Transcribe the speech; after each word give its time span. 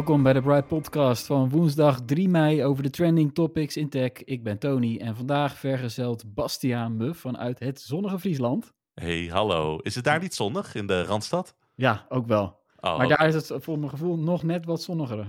Welkom 0.00 0.22
bij 0.22 0.32
de 0.32 0.42
Bright 0.42 0.66
Podcast 0.66 1.26
van 1.26 1.50
woensdag 1.50 2.00
3 2.04 2.28
mei 2.28 2.64
over 2.64 2.82
de 2.82 2.90
trending 2.90 3.34
topics 3.34 3.76
in 3.76 3.88
tech. 3.88 4.12
Ik 4.12 4.42
ben 4.42 4.58
Tony 4.58 4.98
en 4.98 5.16
vandaag 5.16 5.58
vergezeld 5.58 6.34
Bastiaan 6.34 6.96
me 6.96 7.14
vanuit 7.14 7.58
het 7.58 7.80
zonnige 7.80 8.18
Friesland. 8.18 8.72
Hey, 8.94 9.26
hallo. 9.26 9.78
Is 9.78 9.94
het 9.94 10.04
daar 10.04 10.20
niet 10.20 10.34
zonnig 10.34 10.74
in 10.74 10.86
de 10.86 11.04
Randstad? 11.04 11.54
Ja, 11.74 12.06
ook 12.08 12.26
wel. 12.26 12.58
Oh, 12.76 12.98
maar 12.98 13.08
daar 13.08 13.26
is 13.28 13.34
het 13.34 13.52
voor 13.54 13.78
mijn 13.78 13.90
gevoel 13.90 14.16
nog 14.16 14.42
net 14.42 14.64
wat 14.64 14.82
zonniger. 14.82 15.26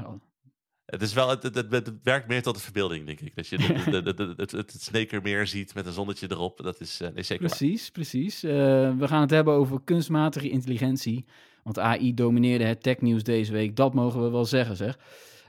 het, 0.85 1.02
is 1.02 1.13
wel, 1.13 1.30
het, 1.30 1.44
het, 1.44 1.55
het, 1.55 1.72
het 1.72 1.94
werkt 2.03 2.27
meer 2.27 2.42
tot 2.42 2.55
de 2.55 2.61
verbeelding, 2.61 3.05
denk 3.05 3.19
ik. 3.19 3.36
Dat 3.36 3.47
je 3.47 3.58
de, 3.58 3.92
de, 3.92 4.02
de, 4.02 4.14
de- 4.14 4.33
het, 4.36 4.52
het, 4.52 4.75
Sneekermeer 4.80 5.47
ziet 5.47 5.73
met 5.73 5.86
een 5.86 5.94
zonnetje 5.94 6.27
erop. 6.30 6.64
Dat 6.64 6.80
is 6.80 6.99
nee, 6.99 7.23
zeker 7.23 7.47
waar. 7.47 7.58
Precies, 7.58 7.89
precies. 7.89 8.44
Eh, 8.44 8.52
we 8.97 9.08
gaan 9.08 9.22
het 9.22 9.30
hebben 9.30 9.53
over 9.53 9.81
kunstmatige 9.83 10.49
intelligentie. 10.49 11.25
Want 11.64 11.80
AI 11.80 12.14
domineerde 12.14 12.64
het 12.64 12.84
technieuws 12.84 13.23
deze 13.23 13.52
week, 13.52 13.76
dat 13.76 13.94
mogen 13.94 14.23
we 14.23 14.30
wel 14.30 14.45
zeggen, 14.45 14.76
zeg. 14.76 15.00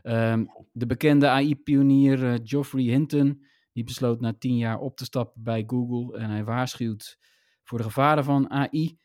Ehm, 0.02 0.44
de 0.72 0.86
bekende 0.86 1.28
AI-pionier 1.28 2.32
eh, 2.32 2.38
Geoffrey 2.42 2.82
Hinton, 2.82 3.44
die 3.72 3.84
besloot 3.84 4.20
na 4.20 4.32
tien 4.38 4.56
jaar 4.56 4.78
op 4.78 4.96
te 4.96 5.04
stappen 5.04 5.42
bij 5.42 5.64
Google. 5.66 6.18
En 6.18 6.30
hij 6.30 6.44
waarschuwt 6.44 7.18
voor 7.62 7.78
de 7.78 7.84
gevaren 7.84 8.24
van 8.24 8.50
AI. 8.50 8.98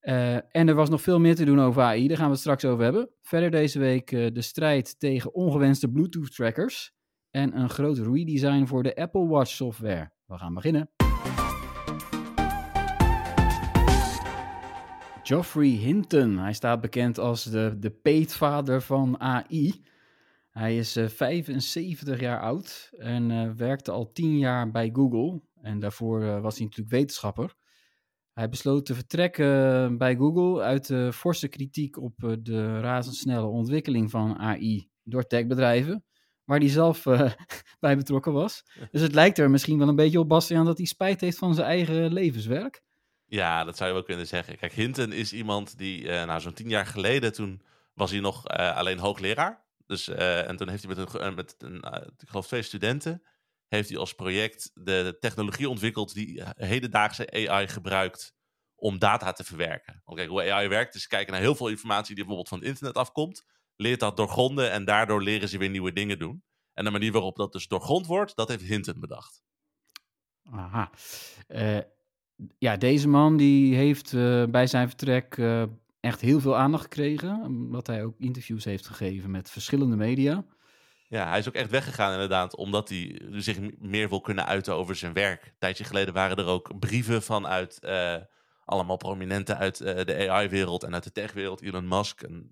Eh, 0.00 0.34
en 0.34 0.68
er 0.68 0.74
was 0.74 0.88
nog 0.88 1.02
veel 1.02 1.20
meer 1.20 1.34
te 1.34 1.44
doen 1.44 1.60
over 1.60 1.82
AI, 1.82 2.08
daar 2.08 2.16
gaan 2.16 2.26
we 2.26 2.32
het 2.32 2.40
straks 2.40 2.64
over 2.64 2.84
hebben. 2.84 3.10
Verder 3.22 3.50
deze 3.50 3.78
week 3.78 4.12
eh, 4.12 4.26
de 4.32 4.42
strijd 4.42 4.98
tegen 4.98 5.34
ongewenste 5.34 5.90
Bluetooth-trackers. 5.90 6.96
En 7.30 7.58
een 7.58 7.70
groot 7.70 7.98
redesign 7.98 8.66
voor 8.66 8.82
de 8.82 8.96
Apple 8.96 9.26
Watch 9.26 9.50
software. 9.50 10.12
We 10.26 10.38
gaan 10.38 10.54
beginnen. 10.54 10.97
Geoffrey 15.28 15.68
Hinton. 15.68 16.38
Hij 16.38 16.52
staat 16.52 16.80
bekend 16.80 17.18
als 17.18 17.44
de, 17.44 17.76
de 17.78 17.90
peetvader 17.90 18.82
van 18.82 19.20
AI. 19.20 19.84
Hij 20.50 20.76
is 20.76 20.96
eh, 20.96 21.08
75 21.08 22.20
jaar 22.20 22.40
oud 22.40 22.90
en 22.98 23.30
eh, 23.30 23.50
werkte 23.50 23.90
al 23.90 24.12
10 24.12 24.38
jaar 24.38 24.70
bij 24.70 24.90
Google. 24.92 25.40
En 25.62 25.78
daarvoor 25.78 26.22
eh, 26.22 26.40
was 26.40 26.56
hij 26.56 26.64
natuurlijk 26.64 26.94
wetenschapper. 26.94 27.54
Hij 28.32 28.48
besloot 28.48 28.86
te 28.86 28.94
vertrekken 28.94 29.98
bij 29.98 30.16
Google 30.16 30.62
uit 30.62 30.86
de 30.86 31.12
forse 31.12 31.48
kritiek 31.48 31.96
op 31.96 32.24
eh, 32.24 32.32
de 32.42 32.80
razendsnelle 32.80 33.46
ontwikkeling 33.46 34.10
van 34.10 34.38
AI 34.38 34.90
door 35.02 35.26
techbedrijven, 35.26 36.04
waar 36.44 36.58
hij 36.58 36.68
zelf 36.68 37.06
eh, 37.06 37.32
bij 37.80 37.96
betrokken 37.96 38.32
was. 38.32 38.62
Dus 38.90 39.00
het 39.00 39.14
lijkt 39.14 39.38
er 39.38 39.50
misschien 39.50 39.78
wel 39.78 39.88
een 39.88 39.96
beetje 39.96 40.20
op 40.20 40.28
Bastiaan 40.28 40.64
dat 40.64 40.76
hij 40.76 40.86
spijt 40.86 41.20
heeft 41.20 41.38
van 41.38 41.54
zijn 41.54 41.66
eigen 41.66 42.12
levenswerk. 42.12 42.82
Ja, 43.30 43.64
dat 43.64 43.76
zou 43.76 43.88
je 43.88 43.94
wel 43.94 44.04
kunnen 44.04 44.26
zeggen. 44.26 44.56
Kijk, 44.56 44.72
Hinton 44.72 45.12
is 45.12 45.32
iemand 45.32 45.78
die, 45.78 46.10
eh, 46.10 46.26
nou, 46.26 46.40
zo'n 46.40 46.52
tien 46.52 46.68
jaar 46.68 46.86
geleden, 46.86 47.32
toen 47.32 47.62
was 47.94 48.10
hij 48.10 48.20
nog 48.20 48.46
eh, 48.46 48.76
alleen 48.76 48.98
hoogleraar. 48.98 49.66
Dus, 49.86 50.08
eh, 50.08 50.48
en 50.48 50.56
toen 50.56 50.68
heeft 50.68 50.84
hij 50.84 50.94
met, 50.94 51.14
een, 51.14 51.34
met 51.34 51.54
een, 51.58 51.76
ik 52.18 52.28
geloof 52.28 52.46
twee 52.46 52.62
studenten, 52.62 53.22
heeft 53.66 53.88
hij 53.88 53.98
als 53.98 54.14
project 54.14 54.70
de 54.74 55.16
technologie 55.20 55.68
ontwikkeld 55.68 56.14
die 56.14 56.42
hedendaagse 56.56 57.48
AI 57.48 57.68
gebruikt 57.68 58.34
om 58.74 58.98
data 58.98 59.32
te 59.32 59.44
verwerken. 59.44 60.02
Want 60.04 60.18
kijk, 60.18 60.30
hoe 60.30 60.52
AI 60.52 60.68
werkt 60.68 60.94
is 60.94 61.06
kijken 61.06 61.32
naar 61.32 61.42
heel 61.42 61.54
veel 61.54 61.68
informatie 61.68 62.14
die 62.14 62.24
bijvoorbeeld 62.24 62.48
van 62.48 62.58
het 62.58 62.68
internet 62.68 62.96
afkomt, 62.96 63.44
leert 63.76 64.00
dat 64.00 64.16
doorgronden 64.16 64.70
en 64.70 64.84
daardoor 64.84 65.22
leren 65.22 65.48
ze 65.48 65.58
weer 65.58 65.70
nieuwe 65.70 65.92
dingen 65.92 66.18
doen. 66.18 66.44
En 66.72 66.84
de 66.84 66.90
manier 66.90 67.12
waarop 67.12 67.36
dat 67.36 67.52
dus 67.52 67.68
doorgrond 67.68 68.06
wordt, 68.06 68.36
dat 68.36 68.48
heeft 68.48 68.62
Hinton 68.62 69.00
bedacht. 69.00 69.42
Aha. 70.50 70.90
Ja, 72.58 72.76
deze 72.76 73.08
man 73.08 73.36
die 73.36 73.74
heeft 73.74 74.12
eh, 74.12 74.44
bij 74.44 74.66
zijn 74.66 74.88
vertrek 74.88 75.38
eh, 75.38 75.62
echt 76.00 76.20
heel 76.20 76.40
veel 76.40 76.56
aandacht 76.56 76.82
gekregen. 76.82 77.42
Omdat 77.44 77.86
hij 77.86 78.04
ook 78.04 78.18
interviews 78.18 78.64
heeft 78.64 78.86
gegeven 78.86 79.30
met 79.30 79.50
verschillende 79.50 79.96
media. 79.96 80.44
Ja, 81.08 81.28
hij 81.28 81.38
is 81.38 81.48
ook 81.48 81.54
echt 81.54 81.70
weggegaan 81.70 82.12
inderdaad, 82.12 82.56
omdat 82.56 82.88
hij 82.88 83.22
zich 83.30 83.58
meer 83.78 84.08
wil 84.08 84.20
kunnen 84.20 84.46
uiten 84.46 84.74
over 84.74 84.96
zijn 84.96 85.12
werk. 85.12 85.44
Een 85.44 85.52
tijdje 85.58 85.84
geleden 85.84 86.14
waren 86.14 86.36
er 86.36 86.46
ook 86.46 86.78
brieven 86.78 87.22
vanuit 87.22 87.78
eh, 87.78 88.16
allemaal 88.64 88.96
prominenten 88.96 89.58
uit 89.58 89.78
de 89.78 90.28
AI-wereld 90.30 90.82
en 90.82 90.94
uit 90.94 91.04
de 91.04 91.12
tech-wereld. 91.12 91.62
Elon 91.62 91.88
Musk 91.88 92.22
en 92.22 92.50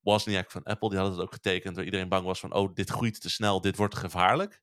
Wozniak 0.00 0.50
van 0.50 0.62
Apple, 0.62 0.88
die 0.88 0.98
hadden 0.98 1.16
het 1.16 1.26
ook 1.26 1.32
getekend, 1.34 1.76
waar 1.76 1.84
iedereen 1.84 2.08
bang 2.08 2.24
was 2.24 2.40
van, 2.40 2.54
oh, 2.54 2.74
dit 2.74 2.90
groeit 2.90 3.20
te 3.20 3.30
snel, 3.30 3.60
dit 3.60 3.76
wordt 3.76 3.94
gevaarlijk. 3.94 4.62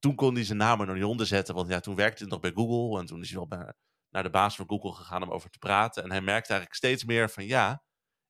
Toen 0.00 0.14
kon 0.14 0.34
hij 0.34 0.44
zijn 0.44 0.58
naam 0.58 0.80
er 0.80 0.86
nog 0.86 0.94
niet 0.94 1.04
onder 1.04 1.26
zetten, 1.26 1.54
want 1.54 1.68
ja, 1.68 1.80
toen 1.80 1.94
werkte 1.94 2.22
hij 2.22 2.32
nog 2.32 2.40
bij 2.40 2.52
Google 2.54 3.00
en 3.00 3.06
toen 3.06 3.20
is 3.20 3.30
hij 3.30 3.46
wel 3.48 3.74
naar 4.10 4.22
de 4.22 4.30
baas 4.30 4.56
van 4.56 4.68
Google 4.68 4.92
gegaan 4.92 5.22
om 5.22 5.30
over 5.30 5.50
te 5.50 5.58
praten. 5.58 6.02
En 6.02 6.10
hij 6.10 6.20
merkte 6.20 6.48
eigenlijk 6.48 6.74
steeds 6.74 7.04
meer 7.04 7.30
van, 7.30 7.46
ja, 7.46 7.82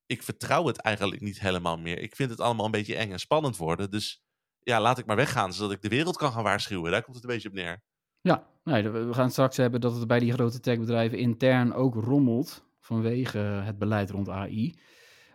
ik 0.07 0.23
vertrouw 0.23 0.67
het 0.67 0.77
eigenlijk 0.81 1.23
niet 1.23 1.41
helemaal 1.41 1.79
meer. 1.79 1.99
Ik 1.99 2.17
vind 2.17 2.31
het 2.31 2.41
allemaal 2.41 2.65
een 2.65 2.71
beetje 2.71 2.97
eng 2.97 3.13
en 3.13 3.19
spannend 3.19 3.57
worden. 3.57 3.91
Dus 3.91 4.23
ja, 4.59 4.81
laat 4.81 4.99
ik 4.99 5.07
maar 5.07 5.17
weggaan, 5.17 5.53
zodat 5.53 5.73
ik 5.73 5.83
de 5.83 5.89
wereld 5.89 6.17
kan 6.17 6.33
gaan 6.33 6.43
waarschuwen. 6.43 6.91
Daar 6.91 7.03
komt 7.03 7.17
het 7.17 7.25
een 7.25 7.31
beetje 7.31 7.49
op 7.49 7.55
neer. 7.55 7.83
Ja, 8.21 8.47
nee, 8.65 8.89
we 8.89 9.15
gaan 9.15 9.31
straks 9.31 9.57
hebben 9.57 9.81
dat 9.81 9.97
het 9.97 10.07
bij 10.07 10.19
die 10.19 10.33
grote 10.33 10.61
techbedrijven 10.61 11.19
intern 11.19 11.73
ook 11.73 11.95
rommelt. 11.95 12.69
Vanwege 12.81 13.39
het 13.39 13.79
beleid 13.79 14.11
rond 14.11 14.29
AI. 14.29 14.79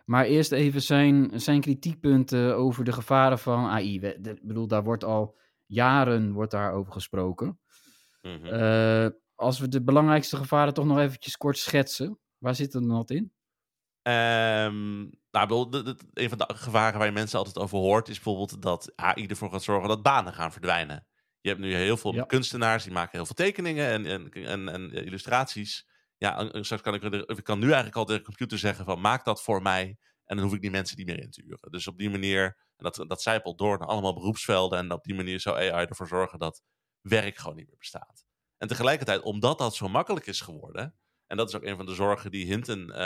Maar 0.04 0.24
eerst 0.24 0.52
even 0.52 0.82
zijn, 0.82 1.40
zijn 1.40 1.60
kritiekpunten 1.60 2.56
over 2.56 2.84
de 2.84 2.92
gevaren 2.92 3.38
van 3.38 3.64
AI. 3.64 4.00
Ik 4.00 4.38
bedoel, 4.42 4.66
daar 4.66 4.84
wordt 4.84 5.04
al 5.04 5.38
jaren 5.66 6.32
wordt 6.32 6.50
daarover 6.50 6.92
gesproken. 6.92 7.60
Mhm. 8.22 8.46
Eh, 8.46 9.08
als 9.34 9.58
we 9.58 9.68
de 9.68 9.82
belangrijkste 9.82 10.36
gevaren 10.36 10.74
toch 10.74 10.84
nog 10.84 10.98
eventjes 10.98 11.36
kort 11.36 11.58
schetsen. 11.58 12.18
Waar 12.38 12.54
zit 12.54 12.72
het 12.72 12.82
dan 12.88 13.04
in? 13.06 13.32
Ehm, 14.02 14.98
nou, 15.30 15.70
de- 15.70 15.82
de- 15.82 15.96
een 16.12 16.28
van 16.28 16.38
de 16.38 16.48
gevaren 16.54 16.98
waar 16.98 17.06
je 17.06 17.12
mensen 17.12 17.38
altijd 17.38 17.58
over 17.58 17.78
hoort, 17.78 18.08
is 18.08 18.14
bijvoorbeeld 18.14 18.62
dat 18.62 18.92
AI 18.96 19.26
ervoor 19.26 19.50
gaat 19.50 19.62
zorgen 19.62 19.88
dat 19.88 20.02
banen 20.02 20.32
gaan 20.32 20.52
verdwijnen. 20.52 21.06
Je 21.40 21.48
hebt 21.48 21.60
nu 21.60 21.74
heel 21.74 21.96
veel 21.96 22.14
Ja. 22.14 22.24
kunstenaars, 22.24 22.84
die 22.84 22.92
maken 22.92 23.10
heel 23.12 23.26
veel 23.26 23.34
tekeningen 23.34 23.86
en, 23.88 24.06
en, 24.06 24.30
en, 24.32 24.68
en 24.68 24.90
illustraties. 24.92 25.86
Ja, 26.16 26.48
straks 26.62 26.82
kan 26.82 26.94
ik, 26.94 27.02
er- 27.02 27.28
ik 27.30 27.44
kan 27.44 27.58
nu 27.58 27.64
eigenlijk 27.66 27.96
al 27.96 28.04
tegen 28.04 28.20
de 28.20 28.26
computer 28.26 28.58
zeggen 28.58 28.84
van 28.84 29.00
maak 29.00 29.24
dat 29.24 29.42
voor 29.42 29.62
mij 29.62 29.96
en 30.24 30.36
dan 30.36 30.44
hoef 30.44 30.54
ik 30.54 30.60
die 30.60 30.70
mensen 30.70 30.96
niet 30.96 31.06
meer 31.06 31.20
in 31.22 31.30
te 31.30 31.42
huren. 31.42 31.70
Dus 31.70 31.86
op 31.86 31.98
die 31.98 32.10
manier, 32.10 32.65
en 32.76 32.90
dat, 32.90 33.04
dat 33.08 33.22
zijpelt 33.22 33.58
door 33.58 33.78
naar 33.78 33.88
allemaal 33.88 34.14
beroepsvelden 34.14 34.78
en 34.78 34.92
op 34.92 35.04
die 35.04 35.14
manier 35.14 35.40
zou 35.40 35.56
AI 35.56 35.86
ervoor 35.86 36.08
zorgen 36.08 36.38
dat 36.38 36.62
werk 37.00 37.36
gewoon 37.36 37.56
niet 37.56 37.66
meer 37.66 37.78
bestaat. 37.78 38.24
En 38.58 38.68
tegelijkertijd, 38.68 39.22
omdat 39.22 39.58
dat 39.58 39.74
zo 39.74 39.88
makkelijk 39.88 40.26
is 40.26 40.40
geworden, 40.40 40.94
en 41.26 41.36
dat 41.36 41.48
is 41.48 41.54
ook 41.54 41.62
een 41.62 41.76
van 41.76 41.86
de 41.86 41.94
zorgen 41.94 42.30
die 42.30 42.46
Hinton, 42.46 42.92
eh, 42.92 42.98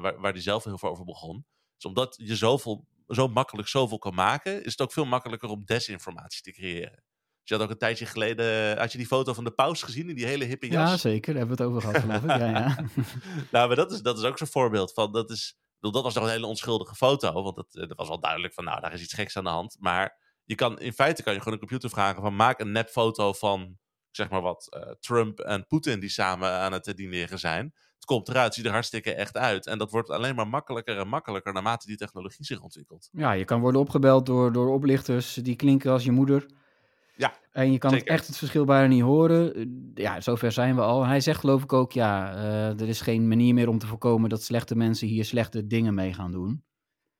waar, 0.00 0.20
waar 0.20 0.32
die 0.32 0.42
zelf 0.42 0.64
heel 0.64 0.78
veel 0.78 0.90
over 0.90 1.04
begon. 1.04 1.46
Dus 1.76 1.84
omdat 1.84 2.14
je 2.22 2.36
zoveel, 2.36 2.86
zo 3.06 3.28
makkelijk 3.28 3.68
zoveel 3.68 3.98
kan 3.98 4.14
maken, 4.14 4.64
is 4.64 4.70
het 4.70 4.80
ook 4.80 4.92
veel 4.92 5.04
makkelijker 5.04 5.48
om 5.48 5.64
desinformatie 5.64 6.42
te 6.42 6.52
creëren. 6.52 7.04
Dus 7.40 7.50
je 7.50 7.54
had 7.54 7.64
ook 7.64 7.70
een 7.70 7.78
tijdje 7.78 8.06
geleden, 8.06 8.78
had 8.78 8.92
je 8.92 8.98
die 8.98 9.06
foto 9.06 9.32
van 9.32 9.44
de 9.44 9.50
paus 9.50 9.82
gezien 9.82 10.08
in 10.08 10.14
die 10.14 10.26
hele 10.26 10.44
hippe 10.44 10.66
jas? 10.66 10.90
Ja, 10.90 10.96
zeker. 10.96 11.34
Daar 11.34 11.46
hebben 11.46 11.56
we 11.56 11.62
het 11.62 11.72
over 11.72 11.82
gehad, 11.82 12.02
geloof 12.02 12.22
ik. 12.22 12.40
Ja, 12.40 12.50
ja. 12.50 12.84
nou, 13.52 13.66
maar 13.66 13.76
dat 13.76 13.92
is, 13.92 14.02
dat 14.02 14.18
is 14.18 14.24
ook 14.24 14.38
zo'n 14.38 14.46
voorbeeld 14.46 14.92
van, 14.92 15.12
dat 15.12 15.30
is, 15.30 15.56
dat 15.90 16.02
was 16.02 16.14
nog 16.14 16.24
een 16.24 16.30
hele 16.30 16.46
onschuldige 16.46 16.94
foto, 16.94 17.42
want 17.42 17.56
dat, 17.56 17.74
eh, 17.74 17.88
dat 17.88 17.96
was 17.96 18.08
wel 18.08 18.20
duidelijk 18.20 18.54
van, 18.54 18.64
nou, 18.64 18.80
daar 18.80 18.92
is 18.92 19.02
iets 19.02 19.14
geks 19.14 19.36
aan 19.36 19.44
de 19.44 19.50
hand. 19.50 19.76
Maar 19.80 20.18
je 20.44 20.54
kan, 20.54 20.80
in 20.80 20.92
feite 20.92 21.22
kan 21.22 21.32
je 21.32 21.38
gewoon 21.38 21.54
een 21.54 21.66
computer 21.66 21.90
vragen 21.90 22.22
van, 22.22 22.36
maak 22.36 22.60
een 22.60 22.72
nepfoto 22.72 23.32
van, 23.32 23.78
zeg 24.10 24.30
maar 24.30 24.40
wat, 24.40 24.66
eh, 24.70 24.90
Trump 25.00 25.38
en 25.38 25.66
Poetin 25.66 26.00
die 26.00 26.08
samen 26.08 26.50
aan 26.50 26.72
het 26.72 26.86
eh, 26.86 26.94
dineren 26.94 27.38
zijn. 27.38 27.74
Het 27.94 28.04
komt 28.04 28.28
eruit, 28.28 28.54
ziet 28.54 28.64
er 28.64 28.70
hartstikke 28.72 29.14
echt 29.14 29.36
uit. 29.36 29.66
En 29.66 29.78
dat 29.78 29.90
wordt 29.90 30.10
alleen 30.10 30.34
maar 30.34 30.48
makkelijker 30.48 30.98
en 30.98 31.08
makkelijker 31.08 31.52
naarmate 31.52 31.86
die 31.86 31.96
technologie 31.96 32.44
zich 32.44 32.60
ontwikkelt. 32.60 33.08
ja, 33.12 33.32
je 33.32 33.44
kan 33.44 33.60
worden 33.60 33.80
opgebeld 33.80 34.26
door, 34.26 34.52
door 34.52 34.72
oplichters 34.72 35.34
die 35.34 35.56
klinken 35.56 35.92
als 35.92 36.04
je 36.04 36.10
moeder. 36.10 36.46
Ja, 37.22 37.34
En 37.52 37.72
je 37.72 37.78
kan 37.78 37.90
zeker. 37.90 38.06
echt 38.06 38.26
het 38.26 38.36
verschil 38.36 38.64
bijna 38.64 38.86
niet 38.86 39.02
horen. 39.02 39.92
Ja, 39.94 40.20
zover 40.20 40.52
zijn 40.52 40.74
we 40.74 40.80
al. 40.80 41.06
Hij 41.06 41.20
zegt 41.20 41.40
geloof 41.40 41.62
ik 41.62 41.72
ook, 41.72 41.92
ja, 41.92 42.34
eh, 42.34 42.80
er 42.80 42.88
is 42.88 43.00
geen 43.00 43.28
manier 43.28 43.54
meer 43.54 43.68
om 43.68 43.78
te 43.78 43.86
voorkomen 43.86 44.28
dat 44.30 44.42
slechte 44.42 44.76
mensen 44.76 45.08
hier 45.08 45.24
slechte 45.24 45.66
dingen 45.66 45.94
mee 45.94 46.12
gaan 46.12 46.32
doen. 46.32 46.64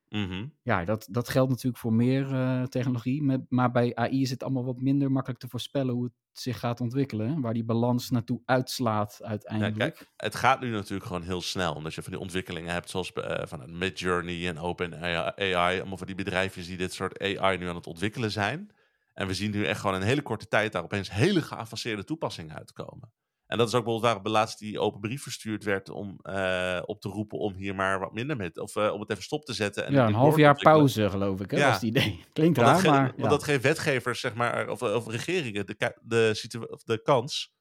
Mhm. 0.08 0.46
Ja, 0.62 0.84
dat, 0.84 1.06
dat 1.10 1.28
geldt 1.28 1.50
natuurlijk 1.50 1.78
voor 1.78 1.92
meer 1.92 2.32
eh, 2.34 2.62
technologie. 2.62 3.22
Met, 3.22 3.40
maar 3.48 3.70
bij 3.70 3.94
AI 3.94 4.22
is 4.22 4.30
het 4.30 4.42
allemaal 4.42 4.64
wat 4.64 4.80
minder 4.80 5.12
makkelijk 5.12 5.40
te 5.40 5.48
voorspellen 5.48 5.94
hoe 5.94 6.04
het 6.04 6.12
zich 6.32 6.58
gaat 6.58 6.80
ontwikkelen. 6.80 7.40
Waar 7.40 7.54
die 7.54 7.64
balans 7.64 8.10
naartoe 8.10 8.40
uitslaat 8.44 9.16
Ja, 9.18 9.26
uiteindelijk. 9.28 9.76
kijk, 9.78 10.10
het 10.16 10.34
gaat 10.34 10.60
nu 10.60 10.70
natuurlijk 10.70 11.06
gewoon 11.06 11.22
heel 11.22 11.40
snel. 11.42 11.74
Omdat 11.74 11.94
je 11.94 12.02
van 12.02 12.12
die 12.12 12.20
ontwikkelingen 12.20 12.72
hebt 12.72 12.90
zoals 12.90 13.12
eh, 13.12 13.46
van 13.46 13.78
Midjourney 13.78 14.48
en 14.48 14.58
OpenAI. 14.58 15.80
Allemaal 15.80 15.96
van 15.96 16.06
die 16.06 16.16
bedrijfjes 16.16 16.66
die 16.66 16.76
dit 16.76 16.92
soort 16.92 17.18
AI 17.38 17.58
nu 17.58 17.68
aan 17.68 17.74
het 17.76 17.86
ontwikkelen 17.86 18.30
zijn. 18.30 18.70
En 19.12 19.26
we 19.26 19.34
zien 19.34 19.50
nu 19.50 19.64
echt 19.66 19.80
gewoon 19.80 19.94
in 19.94 20.00
een 20.02 20.06
hele 20.06 20.22
korte 20.22 20.48
tijd 20.48 20.72
daar 20.72 20.82
opeens 20.82 21.10
hele 21.10 21.42
geavanceerde 21.42 22.04
toepassingen 22.04 22.56
uitkomen. 22.56 23.12
En 23.46 23.58
dat 23.58 23.68
is 23.68 23.74
ook 23.74 23.84
bijvoorbeeld 23.84 24.12
waarom 24.14 24.32
laatst 24.32 24.58
die 24.58 24.80
open 24.80 25.00
brief 25.00 25.22
verstuurd 25.22 25.64
werd 25.64 25.88
om 25.88 26.18
eh, 26.22 26.82
op 26.84 27.00
te 27.00 27.08
roepen 27.08 27.38
om 27.38 27.54
hier 27.54 27.74
maar 27.74 27.98
wat 28.00 28.12
minder 28.12 28.36
met, 28.36 28.58
of 28.58 28.76
eh, 28.76 28.92
om 28.92 29.00
het 29.00 29.10
even 29.10 29.22
stop 29.22 29.44
te 29.44 29.52
zetten. 29.52 29.86
En 29.86 29.92
ja, 29.92 30.06
een 30.06 30.14
half 30.14 30.36
jaar 30.36 30.54
pauze 30.54 31.10
geloof 31.10 31.40
ik, 31.40 31.50
hè, 31.50 31.56
Ja. 31.56 31.64
was 31.64 31.74
het 31.74 31.82
idee. 31.82 32.24
Klinkt 32.32 32.56
Want 32.56 32.68
dat, 32.68 32.82
raar, 32.82 32.92
maar 32.92 33.06
want 33.06 33.22
ja. 33.22 33.28
dat 33.28 33.42
geeft 33.44 33.62
wetgevers, 33.62 34.20
zeg 34.20 34.34
maar, 34.34 34.68
of, 34.68 34.82
of 34.82 35.06
regeringen 35.06 35.66
de, 35.66 35.96
de, 36.02 36.80
de 36.84 37.02
kans 37.02 37.54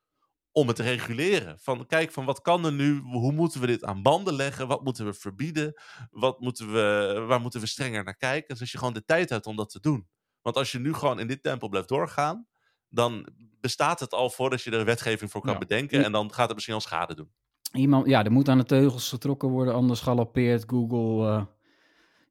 om 0.52 0.68
het 0.68 0.76
te 0.76 0.84
reguleren. 0.84 1.60
Van 1.60 1.86
kijk, 1.88 2.12
van 2.12 2.26
wat 2.26 2.42
kan 2.42 2.66
er 2.66 2.74
nu? 2.74 3.00
Hoe 3.00 3.32
moeten 3.32 3.62
we 3.62 3.68
dit 3.68 3.84
aan 3.84 4.02
banden 4.02 4.34
leggen? 4.34 4.68
Wat 4.68 4.84
moeten 4.84 5.06
we 5.06 5.14
verbieden? 5.14 5.82
Wat 6.10 6.40
moeten 6.40 6.74
we, 6.74 7.24
waar 7.28 7.42
moeten 7.42 7.60
we 7.60 7.68
strenger 7.68 8.04
naar 8.04 8.18
kijken? 8.18 8.48
Dus 8.48 8.60
als 8.60 8.72
je 8.72 8.78
gewoon 8.78 8.94
de 8.94 9.06
tijd 9.06 9.30
hebt 9.30 9.46
om 9.46 9.56
dat 9.56 9.70
te 9.70 9.80
doen. 9.80 10.08
Want 10.42 10.56
als 10.56 10.72
je 10.72 10.80
nu 10.80 10.94
gewoon 10.94 11.20
in 11.20 11.28
dit 11.28 11.44
tempo 11.44 11.68
blijft 11.70 11.88
doorgaan, 11.90 12.48
dan 12.90 13.28
bestaat 13.60 14.00
het 14.00 14.14
al 14.14 14.30
voordat 14.30 14.62
je 14.62 14.72
er 14.72 14.86
wetgeving 14.86 15.32
voor 15.32 15.42
kan 15.42 15.54
Ja. 15.54 15.58
bedenken. 15.60 16.00
Ja. 16.00 16.06
En 16.06 16.12
dan 16.12 16.34
gaat 16.34 16.46
het 16.46 16.54
misschien 16.54 16.76
al 16.76 16.82
schade 16.82 17.16
doen. 17.16 17.32
Iemand, 17.74 18.08
ja, 18.08 18.24
er 18.24 18.32
moet 18.32 18.50
aan 18.50 18.58
de 18.58 18.64
teugels 18.64 19.10
getrokken 19.10 19.50
worden, 19.50 19.74
anders 19.74 20.00
galoppeert 20.00 20.64
Google 20.68 21.28
eh, 21.30 21.46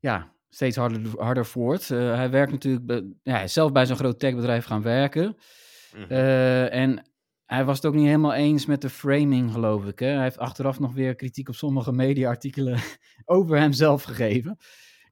ja, 0.00 0.32
steeds 0.50 0.76
harder, 0.76 1.00
harder 1.16 1.46
voort. 1.46 1.90
Eh, 1.90 1.98
hij 2.14 2.30
werkt 2.30 2.52
natuurlijk, 2.52 2.86
bij, 2.86 3.04
ja, 3.22 3.32
hij 3.32 3.44
is 3.44 3.52
zelf 3.52 3.72
bij 3.72 3.86
zo'n 3.86 3.96
groot 3.96 4.18
techbedrijf 4.18 4.64
gaan 4.64 4.82
werken. 4.82 5.36
Mhm. 5.94 6.10
Eh, 6.10 6.74
en 6.74 7.10
hij 7.46 7.64
was 7.64 7.76
het 7.76 7.86
ook 7.86 7.94
niet 7.94 8.04
helemaal 8.06 8.34
eens 8.34 8.66
met 8.66 8.80
de 8.82 8.90
framing, 8.90 9.52
geloof 9.52 9.84
ik. 9.86 9.98
Hè? 9.98 10.06
Hij 10.06 10.22
heeft 10.22 10.38
achteraf 10.38 10.78
nog 10.78 10.92
weer 10.94 11.14
kritiek 11.14 11.48
op 11.48 11.54
sommige 11.54 11.92
mediaartikelen 11.92 12.78
over 13.24 13.58
hemzelf 13.58 14.02
gegeven. 14.02 14.58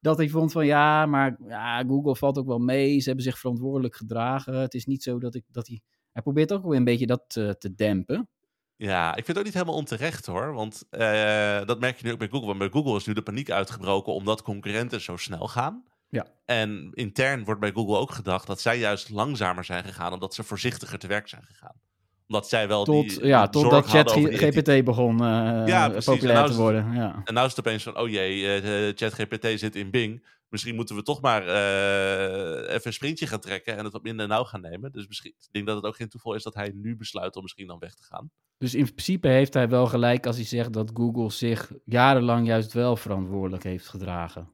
Dat 0.01 0.17
hij 0.17 0.29
vond 0.29 0.53
van 0.53 0.67
ja, 0.67 1.07
maar 1.07 1.37
ja, 1.47 1.85
Google 1.85 2.17
valt 2.17 2.39
ook 2.39 2.47
wel 2.47 2.59
mee. 2.59 3.01
Ze 3.01 3.07
hebben 3.07 3.25
zich 3.25 3.39
verantwoordelijk 3.39 3.97
gedragen. 3.97 4.55
Het 4.55 4.75
is 4.75 4.87
niet 4.87 5.03
zo 5.03 5.19
dat 5.19 5.35
ik 5.35 5.45
dat 5.51 5.67
hij. 5.67 5.81
Hij 6.13 6.23
probeert 6.23 6.53
ook 6.53 6.63
wel 6.63 6.75
een 6.75 6.85
beetje 6.85 7.07
dat 7.07 7.37
eh, 7.37 7.51
te 7.51 7.75
dempen. 7.75 8.29
Ja, 8.77 9.09
ik 9.09 9.15
vind 9.15 9.27
het 9.27 9.39
ook 9.39 9.45
niet 9.45 9.55
helemaal 9.55 9.75
onterecht 9.75 10.27
hoor. 10.27 10.53
Want 10.53 10.87
eh, 10.91 11.65
dat 11.65 11.81
merk 11.81 11.99
je 11.99 12.05
nu 12.07 12.13
ook 12.13 12.19
bij 12.19 12.29
Google. 12.29 12.47
Want 12.47 12.59
bij 12.59 12.69
Google 12.69 12.97
is 12.97 13.07
nu 13.07 13.13
de 13.13 13.23
paniek 13.23 13.51
uitgebroken 13.51 14.13
omdat 14.13 14.43
concurrenten 14.43 15.01
zo 15.01 15.17
snel 15.17 15.49
gaan. 15.49 15.85
Ja. 16.09 16.27
En 16.45 16.91
intern 16.93 17.45
wordt 17.45 17.61
bij 17.61 17.73
Google 17.73 17.97
ook 17.97 18.11
gedacht 18.11 18.47
dat 18.47 18.61
zij 18.61 18.79
juist 18.79 19.11
langzamer 19.11 19.65
zijn 19.65 19.85
gegaan 19.85 20.13
omdat 20.13 20.35
ze 20.35 20.43
voorzichtiger 20.43 20.99
te 20.99 21.07
werk 21.07 21.29
zijn 21.29 21.43
gegaan. 21.43 21.81
Omdat 22.29 22.49
zij 22.49 22.69
wel 22.69 22.85
Tot, 22.85 23.09
die, 23.09 23.27
ja, 23.27 23.49
totdat. 23.49 23.87
ChatGPT 23.87 24.85
begon 24.85 25.13
eh, 25.21 25.63
Ja, 25.67 25.89
populair 25.89 26.35
nou 26.35 26.45
te 26.45 26.53
het- 26.53 26.61
worden. 26.61 26.93
Ja. 26.95 27.21
En 27.25 27.35
nou 27.35 27.47
is 27.47 27.57
het 27.57 27.67
opeens 27.67 27.83
van, 27.83 27.99
oh 27.99 28.09
jee, 28.09 28.47
eh, 28.47 28.89
eh, 28.89 28.97
ChatGPT 28.97 29.59
zit 29.59 29.77
in 29.77 29.91
Bing. 29.91 30.27
Misschien 30.49 30.75
moeten 30.75 30.97
we 30.97 31.03
toch 31.03 31.21
maar 31.21 31.47
eh, 31.47 32.75
even 32.75 32.81
een 32.87 32.93
sprintje 32.93 33.27
gaan 33.27 33.41
trekken 33.41 33.77
en 33.77 33.85
het 33.85 33.93
wat 33.93 34.03
minder 34.03 34.27
nauw 34.29 34.45
gaan 34.45 34.61
nemen. 34.61 34.93
Dus 34.93 35.07
misschien, 35.07 35.31
ik 35.39 35.49
denk 35.53 35.67
dat 35.67 35.77
het 35.77 35.85
ook 35.85 35.97
geen 35.97 36.09
toeval 36.09 36.35
is 36.35 36.43
dat 36.43 36.55
hij 36.55 36.71
nu 36.75 36.97
besluit 36.97 37.37
om 37.37 37.43
misschien 37.43 37.67
dan 37.67 37.79
weg 37.79 37.95
te 37.95 38.03
gaan. 38.03 38.31
Dus 38.59 38.75
in 38.75 38.85
principe 38.85 39.29
heeft 39.29 39.55
hij 39.55 39.69
wel 39.69 39.87
gelijk 39.87 40.27
als 40.27 40.37
hij 40.37 40.45
zegt 40.45 40.73
dat 40.73 40.91
Google 40.95 41.31
zich 41.31 41.73
jarenlang 41.85 42.47
juist 42.47 42.73
wel 42.73 42.97
verantwoordelijk 42.97 43.63
heeft 43.63 43.89
gedragen. 43.89 44.49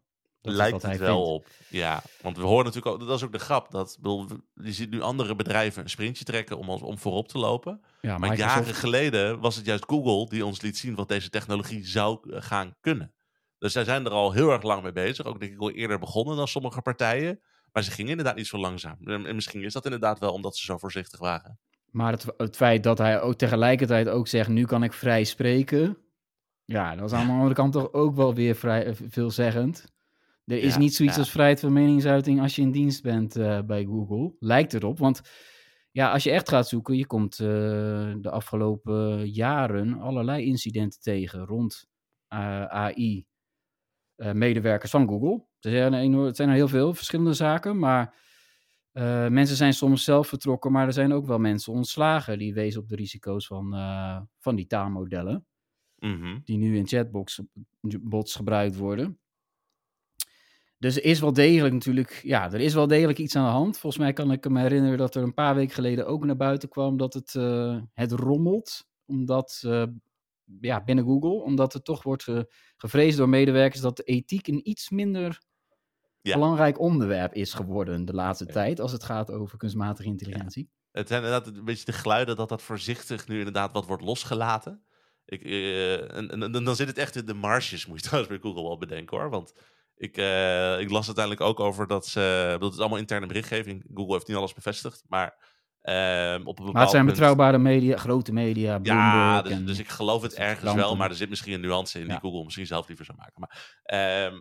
Dat 0.44 0.54
Lijkt 0.54 0.82
het 0.82 0.98
wel 0.98 1.24
vindt. 1.24 1.46
op. 1.46 1.52
Ja, 1.68 2.02
want 2.22 2.36
we 2.36 2.42
horen 2.42 2.64
natuurlijk 2.64 2.94
ook, 2.94 3.06
dat 3.08 3.16
is 3.16 3.24
ook 3.24 3.32
de 3.32 3.38
grap. 3.38 3.70
Dat, 3.70 3.96
bedoel, 4.00 4.26
je 4.54 4.72
ziet 4.72 4.90
nu 4.90 5.00
andere 5.00 5.34
bedrijven 5.34 5.82
een 5.82 5.90
sprintje 5.90 6.24
trekken 6.24 6.58
om, 6.58 6.68
ons, 6.68 6.82
om 6.82 6.98
voorop 6.98 7.28
te 7.28 7.38
lopen. 7.38 7.80
Ja, 8.00 8.18
Maar 8.18 8.30
Microsoft- 8.30 8.56
jaren 8.58 8.74
geleden 8.74 9.40
was 9.40 9.56
het 9.56 9.66
juist 9.66 9.84
Google 9.86 10.28
die 10.28 10.44
ons 10.44 10.60
liet 10.60 10.78
zien 10.78 10.94
wat 10.94 11.08
deze 11.08 11.30
technologie 11.30 11.86
zou 11.86 12.30
eh, 12.32 12.42
gaan 12.42 12.74
kunnen. 12.80 13.14
Dus 13.58 13.72
zij 13.72 13.84
zijn 13.84 14.04
er 14.04 14.10
al 14.10 14.32
heel 14.32 14.50
erg 14.50 14.62
lang 14.62 14.82
mee 14.82 14.92
bezig. 14.92 15.26
Ook 15.26 15.40
denk 15.40 15.52
ik 15.52 15.60
al 15.60 15.70
eerder 15.70 15.98
begonnen 15.98 16.36
dan 16.36 16.48
sommige 16.48 16.80
partijen. 16.82 17.40
Maar 17.72 17.82
ze 17.82 17.90
gingen 17.90 18.10
inderdaad 18.10 18.36
niet 18.36 18.46
zo 18.46 18.58
langzaam. 18.58 18.96
En 19.04 19.26
en 19.26 19.34
misschien 19.34 19.62
is 19.62 19.72
dat 19.72 19.84
inderdaad 19.84 20.18
wel 20.18 20.32
omdat 20.32 20.56
ze 20.56 20.64
zo 20.64 20.78
voorzichtig 20.78 21.18
waren. 21.20 21.58
Maar 21.90 22.12
het, 22.12 22.26
het 22.36 22.56
feit 22.56 22.82
dat 22.82 22.98
hij 22.98 23.20
ook 23.20 23.34
tegelijkertijd 23.34 24.08
ook 24.08 24.28
zegt, 24.28 24.48
nu 24.48 24.64
kan 24.64 24.82
ik 24.82 24.92
vrij 24.92 25.24
spreken. 25.24 25.98
Ja, 26.64 26.96
dat 26.96 27.04
is 27.04 27.12
aan 27.12 27.26
de 27.26 27.32
andere 27.32 27.54
kant 27.54 27.72
toch 27.72 27.92
ook 27.92 28.14
wel 28.16 28.34
weer 28.34 28.54
vrij 28.54 28.84
eh, 28.86 28.94
veelzeggend. 29.08 29.92
Er 30.44 30.58
is 30.62 30.72
Ja, 30.72 30.78
niet 30.78 30.94
zoiets 30.94 31.14
ja. 31.14 31.20
als 31.20 31.30
vrijheid 31.30 31.60
van 31.60 31.72
meningsuiting 31.72 32.40
als 32.40 32.56
je 32.56 32.62
in 32.62 32.70
dienst 32.70 33.02
bent 33.02 33.36
eh, 33.36 33.60
bij 33.62 33.84
Google. 33.84 34.34
Lijkt 34.38 34.74
erop, 34.74 34.98
want 34.98 35.20
ja, 35.90 36.12
als 36.12 36.22
je 36.24 36.30
echt 36.30 36.48
gaat 36.48 36.68
zoeken, 36.68 36.96
je 36.96 37.06
komt 37.06 37.32
eh, 37.40 37.46
de 38.20 38.30
afgelopen 38.30 39.30
jaren 39.30 39.98
allerlei 40.00 40.44
incidenten 40.44 41.00
tegen 41.00 41.44
rond 41.46 41.86
eh, 42.28 42.64
AI. 42.64 43.26
medewerkers 44.32 44.90
van 44.90 45.08
Google. 45.08 45.44
Er 45.60 45.70
zijn, 45.70 45.94
enorm, 45.94 46.26
het 46.26 46.36
zijn 46.36 46.48
er 46.48 46.54
heel 46.54 46.68
veel 46.68 46.94
verschillende 46.94 47.32
zaken, 47.32 47.78
maar 47.78 48.14
mensen 49.30 49.56
zijn 49.56 49.72
soms 49.74 50.04
zelf 50.04 50.28
vertrokken, 50.28 50.72
maar 50.72 50.86
er 50.86 50.92
zijn 50.92 51.12
ook 51.12 51.26
wel 51.26 51.38
mensen 51.38 51.72
ontslagen 51.72 52.38
die 52.38 52.54
wezen 52.54 52.80
op 52.80 52.88
de 52.88 52.96
risico's 52.96 53.46
van, 53.46 53.70
van 54.38 54.54
die 54.56 54.66
taalmodellen, 54.66 55.46
Mhm. 55.98 56.38
die 56.44 56.58
nu 56.58 56.76
in 56.76 56.86
chatbots 56.86 57.40
bots 58.00 58.34
gebruikt 58.34 58.76
worden. 58.76 59.18
Dus 60.84 60.96
er 60.96 61.04
is 61.04 61.20
wel 61.20 61.32
degelijk 61.32 61.74
natuurlijk, 61.74 62.20
ja, 62.22 62.52
er 62.52 62.60
is 62.60 62.74
wel 62.74 62.86
degelijk 62.86 63.18
iets 63.18 63.36
aan 63.36 63.44
de 63.44 63.50
hand. 63.50 63.78
Volgens 63.78 64.02
mij 64.02 64.12
kan 64.12 64.32
ik 64.32 64.48
me 64.48 64.60
herinneren 64.60 64.98
dat 64.98 65.14
er 65.14 65.22
een 65.22 65.34
paar 65.34 65.54
weken 65.54 65.74
geleden 65.74 66.06
ook 66.06 66.24
naar 66.24 66.36
buiten 66.36 66.68
kwam 66.68 66.96
dat 66.96 67.14
het, 67.14 67.34
eh, 67.34 67.78
het 67.92 68.12
rommelt, 68.12 68.86
omdat, 69.06 69.62
eh, 69.66 69.84
ja, 70.60 70.84
binnen 70.84 71.04
Google, 71.04 71.42
omdat 71.42 71.74
er 71.74 71.82
toch 71.82 72.02
wordt 72.02 72.22
ge- 72.22 72.52
gevreesd 72.76 73.16
door 73.16 73.28
medewerkers 73.28 73.80
dat 73.80 73.96
de 73.96 74.02
ethiek 74.02 74.46
een 74.46 74.68
iets 74.68 74.90
minder 74.90 75.42
Ja. 76.20 76.34
belangrijk 76.34 76.80
onderwerp 76.80 77.34
is 77.34 77.52
geworden 77.54 78.04
de 78.04 78.14
laatste 78.14 78.46
tijd 78.46 78.80
als 78.80 78.92
het 78.92 79.04
gaat 79.04 79.30
over 79.30 79.58
kunstmatige 79.58 80.08
intelligentie. 80.08 80.70
Het 80.90 81.08
zijn 81.08 81.22
inderdaad 81.22 81.56
een 81.56 81.64
beetje 81.64 81.84
de 81.84 81.92
geluiden 81.92 82.36
dat 82.36 82.48
dat 82.48 82.62
voorzichtig 82.62 83.28
nu 83.28 83.38
inderdaad 83.38 83.72
wat 83.72 83.86
wordt 83.86 84.02
losgelaten. 84.02 84.84
Ik, 85.24 85.42
eh, 85.42 86.16
en 86.32 86.50
dan 86.64 86.76
zit 86.76 86.88
het 86.88 86.98
echt 86.98 87.16
in 87.16 87.26
de 87.26 87.34
marges, 87.34 87.86
moet 87.86 88.00
je 88.00 88.06
trouwens 88.06 88.32
bij 88.34 88.42
Google 88.42 88.62
wel 88.62 88.78
bedenken 88.78 89.18
hoor. 89.18 89.30
Want 89.30 89.54
ik, 89.96 90.16
eh, 90.16 90.80
ik 90.80 90.90
las 90.90 91.06
uiteindelijk 91.06 91.44
ook 91.46 91.60
over 91.60 91.86
dat 91.86 92.06
ze. 92.06 92.56
Dat 92.60 92.72
is 92.72 92.78
allemaal 92.78 92.98
interne 92.98 93.26
berichtgeving. 93.26 93.84
Google 93.94 94.12
heeft 94.12 94.26
niet 94.28 94.36
alles 94.36 94.54
bevestigd. 94.54 95.02
Maar 95.08 95.52
ehm, 95.80 96.46
op 96.46 96.58
een 96.58 96.72
Maar 96.72 96.80
het 96.82 96.90
zijn 96.90 97.04
punt- 97.04 97.16
betrouwbare 97.16 97.58
media, 97.58 97.96
grote 97.96 98.32
media, 98.32 98.78
Bloomberg 98.78 98.96
Ja, 99.06 99.42
dus, 99.42 99.52
en- 99.52 99.66
dus 99.66 99.78
ik 99.78 99.88
geloof 99.88 100.22
het 100.22 100.34
ergens 100.34 100.74
wel, 100.74 100.96
maar 100.96 101.10
er 101.10 101.16
zit 101.16 101.28
misschien 101.28 101.52
een 101.52 101.60
nuance 101.60 101.98
in 102.00 102.08
die. 102.08 102.18
Google 102.20 102.44
misschien 102.44 102.66
zelf 102.66 102.86
liever 102.88 103.04
zou 103.04 103.18
maken. 103.18 103.40
Maar 103.40 103.78
ehm, 103.82 104.40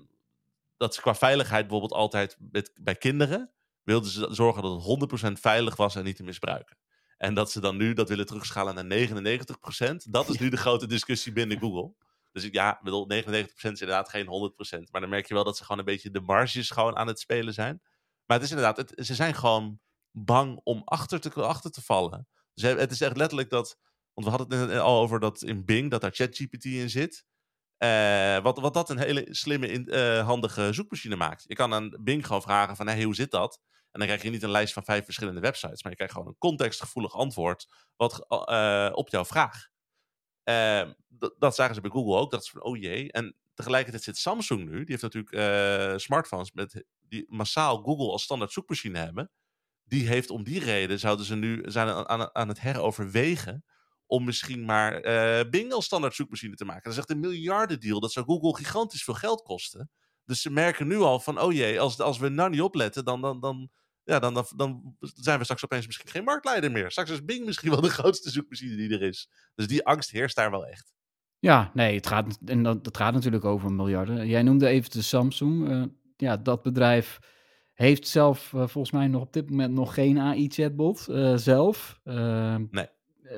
dat 0.77 0.96
ze 0.96 1.01
qua 1.01 1.16
veiligheid 1.16 1.62
bijvoorbeeld 1.68 2.00
altijd 2.00 2.38
met, 2.51 2.72
bij 2.82 2.96
kinderen 2.96 3.51
wilden 3.84 4.10
ze 4.10 4.27
zorgen 4.32 4.62
dat 4.63 4.72
het 4.74 4.84
100% 4.84 5.39
veilig 5.39 5.75
was 5.75 5.96
en 5.96 6.04
niet 6.04 6.16
te 6.16 6.24
misbruiken. 6.24 6.77
En 7.18 7.34
dat 7.34 7.51
ze 7.51 7.60
dan 7.60 7.77
nu 7.77 7.94
dat 7.94 8.10
willen 8.10 8.25
terugschalen 8.25 8.75
naar 8.75 8.86
99%, 8.86 10.06
dat 10.12 10.30
is 10.30 10.38
nu 10.42 10.50
de 10.50 10.58
grote 10.58 10.88
discussie 10.88 11.32
binnen 11.32 11.60
Google. 11.60 11.94
Dus 12.34 12.48
ja, 12.52 12.80
bedoel, 12.84 13.08
99% 13.12 13.16
is 13.56 13.63
inderdaad 13.63 14.10
geen 14.10 14.25
100%. 14.25 14.92
Maar 14.92 15.02
dan 15.02 15.10
merk 15.10 15.28
je 15.28 15.34
wel 15.34 15.44
dat 15.44 15.58
ze 15.58 15.63
gewoon 15.63 15.80
een 15.80 15.86
beetje 15.86 16.12
de 16.12 16.22
marges 16.22 16.70
gewoon 16.70 16.96
aan 16.96 17.08
het 17.08 17.20
spelen 17.20 17.54
zijn. 17.54 17.82
Maar 18.25 18.38
het 18.38 18.46
is 18.46 18.56
inderdaad, 18.56 18.94
ze 18.96 19.16
zijn 19.16 19.34
gewoon 19.36 19.80
bang 20.12 20.60
om 20.63 20.82
achter 20.86 21.20
te, 21.20 21.34
achter 21.34 21.72
te 21.72 21.82
vallen. 21.82 22.28
Dus 22.54 22.72
het 22.72 22.92
is 22.92 23.02
echt 23.02 23.18
letterlijk 23.18 23.50
dat, 23.50 23.78
want 24.13 24.28
we 24.28 24.36
hadden 24.36 24.60
het 24.60 24.80
al 24.80 25.02
over 25.02 25.20
dat 25.20 25.42
in 25.42 25.66
Bing, 25.66 25.92
dat 25.92 26.02
daar 26.02 26.13
ChatGPT 26.13 26.66
in 26.66 26.90
zit. 26.90 27.25
Eh, 27.78 28.40
wat, 28.40 28.60
wat 28.60 28.74
dat 28.74 28.90
een 28.90 28.98
hele 28.98 29.28
slimme, 29.30 29.86
eh, 29.86 30.25
handige 30.25 30.74
zoekmachine 30.74 31.16
maakt. 31.16 31.44
Je 31.48 31.56
kan 31.56 31.74
aan 31.74 31.98
Bing 32.02 32.25
gewoon 32.25 32.42
vragen 32.42 32.75
van, 32.75 32.88
hey, 32.88 33.04
hoe 33.04 33.16
zit 33.16 33.32
dat? 33.32 33.62
En 33.92 34.00
dan 34.00 34.08
krijg 34.08 34.24
je 34.24 34.30
niet 34.30 34.44
een 34.44 34.52
lijst 34.52 34.74
van 34.74 34.84
vijf 34.84 35.06
verschillende 35.06 35.40
websites, 35.40 35.84
maar 35.84 35.92
je 35.92 35.98
krijgt 35.98 36.13
gewoon 36.13 36.30
een 36.30 36.38
contextgevoelig 36.38 37.13
antwoord 37.13 37.68
wat, 37.96 38.25
eh, 38.28 38.90
op 38.92 39.10
jouw 39.10 39.25
vraag. 39.25 39.72
Eh, 40.44 40.90
dat, 41.38 41.56
zagen 41.56 41.76
ze 41.76 41.82
bij 41.82 41.92
Google 41.92 42.16
ook. 42.16 42.32
Dat 42.32 42.42
is 42.42 42.50
van, 42.50 42.64
oh 42.64 42.78
jee. 42.78 43.12
En 43.12 43.36
tegelijkertijd 43.54 44.04
zit 44.04 44.18
Samsung 44.18 44.70
nu. 44.70 44.78
Die 44.78 44.98
heeft 44.98 45.02
natuurlijk 45.02 45.32
eh, 45.32 45.98
smartphones 45.98 46.52
met, 46.52 46.84
die 47.08 47.26
massaal 47.28 47.78
Google 47.78 48.12
als 48.12 48.24
standaard 48.24 48.52
zoekmachine 48.52 48.98
hebben. 48.98 49.32
Die 49.84 50.08
heeft 50.08 50.30
om 50.30 50.44
die 50.44 50.60
reden, 50.60 51.00
zouden 51.00 51.26
ze 51.26 51.36
nu 51.36 51.62
zijn 51.66 51.88
aan, 51.90 52.36
aan, 52.36 52.48
het 52.48 52.62
heroverwegen 52.62 53.66
om 54.06 54.24
misschien 54.24 54.66
maar 54.66 55.02
eh, 55.02 55.50
Bing 55.50 55.74
als 55.74 55.86
standaard 55.86 56.16
zoekmachine 56.16 56.56
te 56.56 56.66
maken. 56.66 56.84
Dat 56.84 56.94
is 56.94 57.00
echt 57.00 57.10
een 57.10 57.20
miljardendeal. 57.20 58.00
Dat 58.00 58.12
zou 58.12 58.26
Google 58.26 58.56
gigantisch 58.56 59.04
veel 59.04 59.14
geld 59.14 59.42
kosten. 59.42 59.90
Dus 60.26 60.42
ze 60.42 60.50
merken 60.50 60.88
nu 60.88 60.98
al 60.98 61.20
van, 61.20 61.40
oh 61.40 61.54
jee, 61.54 61.80
als, 61.80 62.00
als 62.00 62.18
we 62.18 62.30
nou 62.30 62.50
niet 62.50 62.62
opletten, 62.62 63.06
dan, 63.06 63.22
dan, 63.22 63.40
dan, 63.40 63.70
ja, 64.03 64.19
dan, 64.19 64.33
dan, 64.33 64.45
dan 64.55 64.95
zijn 65.00 65.38
we 65.38 65.43
straks 65.43 65.63
opeens 65.63 65.86
misschien 65.86 66.10
geen 66.10 66.24
marktleider 66.24 66.72
meer. 66.72 66.91
Straks 66.91 67.10
is 67.10 67.25
Bing 67.25 67.45
misschien 67.45 67.69
wel 67.69 67.81
de 67.81 67.89
grootste 67.89 68.29
zoekmachine 68.29 68.75
die 68.75 68.89
er 68.89 69.01
is. 69.01 69.29
Dus 69.55 69.67
die 69.67 69.86
angst 69.86 70.10
heerst 70.10 70.36
daar 70.36 70.51
wel 70.51 70.65
echt. 70.65 70.93
Ja, 71.39 71.72
nee, 71.74 71.95
het 71.95 72.07
gaat, 72.07 72.38
en 72.45 72.63
dat, 72.63 72.83
dat 72.83 72.98
gaat 72.98 73.13
natuurlijk 73.13 73.45
over 73.45 73.72
miljarden. 73.72 74.27
Jij 74.27 74.43
noemde 74.43 74.67
even 74.67 74.91
de 74.91 75.01
Samsung. 75.01 75.69
eh, 75.69 75.83
ja, 76.17 76.38
dat 76.38 76.62
bedrijf 76.62 77.19
heeft 77.74 78.07
zelf 78.07 78.53
eh, 78.53 78.67
volgens 78.67 78.91
mij 78.91 79.07
nog 79.07 79.22
op 79.22 79.33
dit 79.33 79.50
moment 79.50 79.74
nog 79.74 79.93
geen 79.93 80.19
AI-chatbot 80.19 81.07
eh, 81.07 81.36
zelf. 81.36 82.00
Nee. 82.03 82.88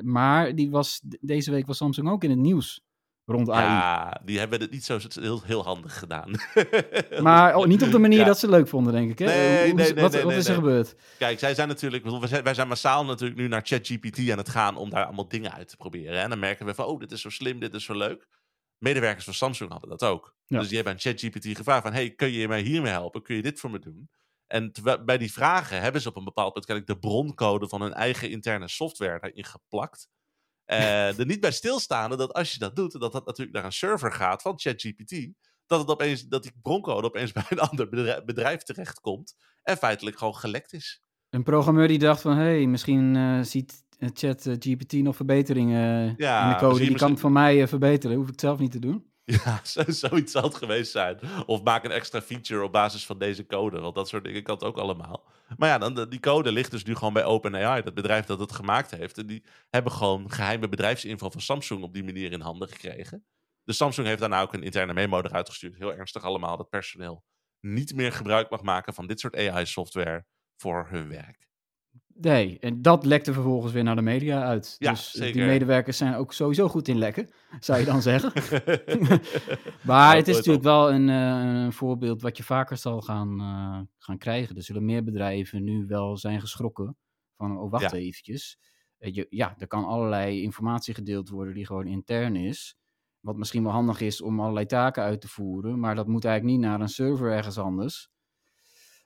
Maar 0.01 0.55
die 0.55 0.71
was, 0.71 1.01
deze 1.21 1.51
week 1.51 1.65
was 1.65 1.77
Samsung 1.77 2.09
ook 2.09 2.23
in 2.23 2.29
het 2.29 2.39
nieuws 2.39 2.84
rond 3.25 3.49
AI. 3.49 3.63
Ja, 3.63 4.21
die 4.25 4.39
hebben 4.39 4.59
het 4.61 4.71
niet 4.71 4.85
zo 4.85 4.99
heel, 5.19 5.41
heel 5.43 5.63
handig 5.63 5.99
gedaan. 5.99 6.31
Maar 7.21 7.55
oh, 7.55 7.65
niet 7.65 7.83
op 7.83 7.91
de 7.91 7.99
manier 7.99 8.19
Ja. 8.19 8.25
dat 8.25 8.39
ze 8.39 8.49
leuk 8.49 8.67
vonden, 8.67 8.93
denk 8.93 9.11
ik. 9.11 9.19
Hè? 9.19 9.25
Nee, 9.25 9.65
Hoe- 9.65 9.73
nee, 9.73 9.93
nee, 9.93 10.01
wat 10.03 10.11
nee, 10.11 10.21
wat 10.21 10.29
nee, 10.31 10.39
is 10.39 10.47
er 10.47 10.55
gebeurd? 10.55 10.95
Kijk, 11.17 11.39
zij 11.39 11.55
zijn 11.55 11.67
natuurlijk, 11.67 12.03
wij 12.43 12.53
zijn, 12.53 12.67
massaal 12.67 13.05
natuurlijk 13.05 13.39
nu 13.39 13.47
naar 13.47 13.61
ChatGPT 13.63 14.29
aan 14.31 14.37
het 14.37 14.49
gaan 14.49 14.77
om 14.77 14.89
daar 14.89 15.05
allemaal 15.05 15.27
dingen 15.27 15.53
uit 15.53 15.67
te 15.67 15.77
proberen. 15.77 16.21
En 16.21 16.29
dan 16.29 16.39
merken 16.39 16.65
we 16.65 16.73
van, 16.73 16.85
oh, 16.85 16.99
dit 16.99 17.11
is 17.11 17.21
zo 17.21 17.29
slim, 17.29 17.59
dit 17.59 17.73
is 17.73 17.83
zo 17.83 17.93
leuk. 17.97 18.27
Medewerkers 18.77 19.25
van 19.25 19.33
Samsung 19.33 19.71
hadden 19.71 19.89
dat 19.89 20.03
ook. 20.03 20.35
Ja. 20.45 20.57
Dus 20.57 20.67
die 20.67 20.75
hebben 20.75 20.93
aan 20.93 20.99
ChatGPT 20.99 21.57
gevraagd 21.57 21.81
van, 21.83 21.93
hey, 21.93 22.09
kun 22.09 22.31
je 22.31 22.47
mij 22.47 22.61
hiermee 22.61 22.91
helpen? 22.91 23.21
Kun 23.21 23.35
je 23.35 23.41
dit 23.41 23.59
voor 23.59 23.71
me 23.71 23.79
doen? 23.79 24.09
En 24.47 24.71
bij 25.05 25.17
die 25.17 25.31
vragen 25.31 25.81
hebben 25.81 26.01
ze 26.01 26.09
op 26.09 26.15
een 26.15 26.23
bepaald 26.23 26.65
kennelijk 26.65 26.87
de 26.87 27.07
broncode 27.07 27.67
van 27.67 27.81
hun 27.81 27.93
eigen 27.93 28.29
interne 28.29 28.67
software 28.67 29.19
daarin 29.19 29.45
geplakt. 29.45 30.09
Eh 30.65 31.19
er 31.19 31.25
niet 31.25 31.39
bij 31.39 31.51
stilstaande 31.51 32.15
dat 32.15 32.33
als 32.33 32.53
je 32.53 32.59
dat 32.59 32.75
doet, 32.75 32.99
dat 32.99 33.11
dat 33.11 33.25
natuurlijk 33.25 33.55
naar 33.55 33.65
een 33.65 33.71
server 33.71 34.11
gaat 34.11 34.41
van 34.41 34.59
ChatGPT. 34.59 35.27
Dat, 35.65 35.79
het 35.79 35.89
opeens, 35.89 36.27
dat 36.27 36.43
die 36.43 36.51
broncode 36.61 37.07
opeens 37.07 37.31
bij 37.41 37.45
een 37.49 37.59
ander 37.59 37.89
bedrijf, 37.89 38.23
bedrijf 38.23 38.63
terechtkomt. 38.63 39.35
En 39.63 39.77
feitelijk 39.77 40.17
gewoon 40.17 40.35
gelekt 40.35 40.73
is. 40.73 41.03
Een 41.29 41.43
programmeur 41.43 41.87
die 41.87 41.99
dacht 41.99 42.21
van, 42.21 42.37
hé, 42.37 42.43
hey, 42.43 42.65
misschien 42.65 43.15
eh, 43.15 43.41
ziet 43.41 43.83
eh, 43.97 44.09
chat 44.13 44.45
eh, 44.45 44.53
GPT 44.59 44.93
nog 44.93 45.15
verbeteringen 45.15 46.13
Ja, 46.17 46.43
in 46.43 46.53
de 46.53 46.59
code. 46.59 46.79
Die 46.79 46.95
kan 46.95 47.11
het 47.11 47.19
van 47.19 47.31
mij 47.31 47.67
verbeteren. 47.67 48.15
Hoef 48.15 48.25
ik 48.25 48.31
het 48.31 48.41
zelf 48.41 48.59
niet 48.59 48.71
te 48.71 48.79
doen. 48.79 49.05
Ja, 49.45 49.59
zo, 49.63 49.83
zoiets 49.87 50.31
zal 50.31 50.43
het 50.43 50.55
geweest 50.55 50.91
zijn. 50.91 51.19
Of 51.45 51.63
maak 51.63 51.83
een 51.83 51.91
extra 51.91 52.21
feature 52.21 52.63
op 52.63 52.71
basis 52.71 53.05
van 53.05 53.19
deze 53.19 53.45
code. 53.45 53.79
Want 53.79 53.95
dat 53.95 54.07
soort 54.07 54.23
dingen 54.23 54.43
kan 54.43 54.55
het 54.55 54.63
ook 54.63 54.77
allemaal. 54.77 55.25
Maar 55.57 55.69
ja, 55.69 55.77
dan, 55.77 56.09
die 56.09 56.19
code 56.19 56.51
ligt 56.51 56.71
dus 56.71 56.83
nu 56.83 56.95
gewoon 56.95 57.13
bij 57.13 57.23
OpenAI. 57.23 57.81
Dat 57.81 57.93
bedrijf 57.93 58.25
dat 58.25 58.39
het 58.39 58.51
gemaakt 58.51 58.91
heeft. 58.91 59.17
En 59.17 59.25
die 59.25 59.43
hebben 59.69 59.91
gewoon 59.91 60.31
geheime 60.31 60.69
bedrijfsinfo 60.69 61.29
van 61.29 61.41
Samsung 61.41 61.83
op 61.83 61.93
die 61.93 62.03
manier 62.03 62.31
in 62.31 62.41
handen 62.41 62.67
gekregen. 62.67 63.25
Dus 63.63 63.77
Samsung 63.77 64.07
heeft 64.07 64.19
daarna 64.19 64.41
ook 64.41 64.53
een 64.53 64.63
interne 64.63 64.93
memo 64.93 65.21
eruit 65.21 65.49
gestuurd. 65.49 65.75
Heel 65.75 65.93
ernstig 65.93 66.23
allemaal. 66.23 66.57
Dat 66.57 66.69
personeel 66.69 67.23
niet 67.59 67.95
meer 67.95 68.11
gebruik 68.11 68.49
mag 68.49 68.61
maken 68.61 68.93
van 68.93 69.07
dit 69.07 69.19
soort 69.19 69.35
AI-software 69.35 70.25
voor 70.55 70.87
hun 70.89 71.09
werk. 71.09 71.44
Nee, 72.17 72.59
en 72.59 72.81
dat 72.81 73.05
lekte 73.05 73.33
vervolgens 73.33 73.73
weer 73.73 73.83
naar 73.83 73.95
de 73.95 74.01
media 74.01 74.43
uit. 74.43 74.75
Ja, 74.77 74.91
dus 74.91 75.11
zeker. 75.11 75.33
die 75.33 75.45
medewerkers 75.45 75.97
zijn 75.97 76.15
ook 76.15 76.33
sowieso 76.33 76.67
goed 76.67 76.87
in 76.87 76.97
lekken, 76.97 77.29
zou 77.59 77.79
je 77.79 77.85
dan 77.85 78.01
zeggen. 78.11 78.31
maar 79.81 80.15
het 80.15 80.27
is 80.27 80.35
natuurlijk 80.35 80.63
wel 80.63 80.91
een, 80.91 81.09
eh, 81.09 81.63
een 81.63 81.73
voorbeeld 81.73 82.21
wat 82.21 82.37
je 82.37 82.43
vaker 82.43 82.77
zal 82.77 83.01
gaan, 83.01 83.39
eh, 83.39 83.79
gaan 83.97 84.17
krijgen. 84.17 84.55
Er 84.55 84.63
zullen 84.63 84.85
meer 84.85 85.03
bedrijven 85.03 85.63
nu 85.63 85.85
wel 85.87 86.17
zijn 86.17 86.39
geschrokken 86.41 86.97
van, 87.37 87.57
oh 87.59 87.71
wacht 87.71 87.91
Ja. 87.91 87.97
eventjes. 87.97 88.57
Eh, 88.97 89.13
je, 89.13 89.27
ja, 89.29 89.55
er 89.57 89.67
kan 89.67 89.85
allerlei 89.85 90.41
informatie 90.41 90.93
gedeeld 90.93 91.29
worden 91.29 91.53
die 91.53 91.65
gewoon 91.65 91.87
intern 91.87 92.35
is. 92.35 92.75
Wat 93.19 93.37
misschien 93.37 93.63
wel 93.63 93.71
handig 93.71 94.01
is 94.01 94.21
om 94.21 94.39
allerlei 94.39 94.65
taken 94.65 95.03
uit 95.03 95.21
te 95.21 95.27
voeren. 95.27 95.79
Maar 95.79 95.95
dat 95.95 96.07
moet 96.07 96.25
eigenlijk 96.25 96.57
niet 96.57 96.67
naar 96.67 96.81
een 96.81 96.89
server 96.89 97.31
ergens 97.31 97.57
anders. 97.57 98.09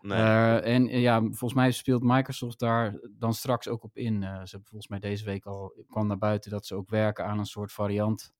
Nee. 0.01 0.17
Eh, 0.17 0.75
en 0.75 0.87
eh, 0.87 1.01
ja, 1.01 1.19
volgens 1.19 1.53
mij 1.53 1.71
speelt 1.71 2.03
Microsoft 2.03 2.59
daar 2.59 2.99
dan 3.11 3.33
straks 3.33 3.67
ook 3.67 3.83
op 3.83 3.97
in. 3.97 4.23
Eh, 4.23 4.33
ze 4.33 4.49
hebben 4.49 4.69
volgens 4.69 4.87
mij 4.87 4.99
deze 4.99 5.25
week 5.25 5.45
al 5.45 5.85
kwam 5.87 6.07
naar 6.07 6.17
buiten 6.17 6.51
dat 6.51 6.65
ze 6.65 6.75
ook 6.75 6.89
werken 6.89 7.25
aan 7.25 7.39
een 7.39 7.45
soort 7.45 7.71
variant 7.71 8.33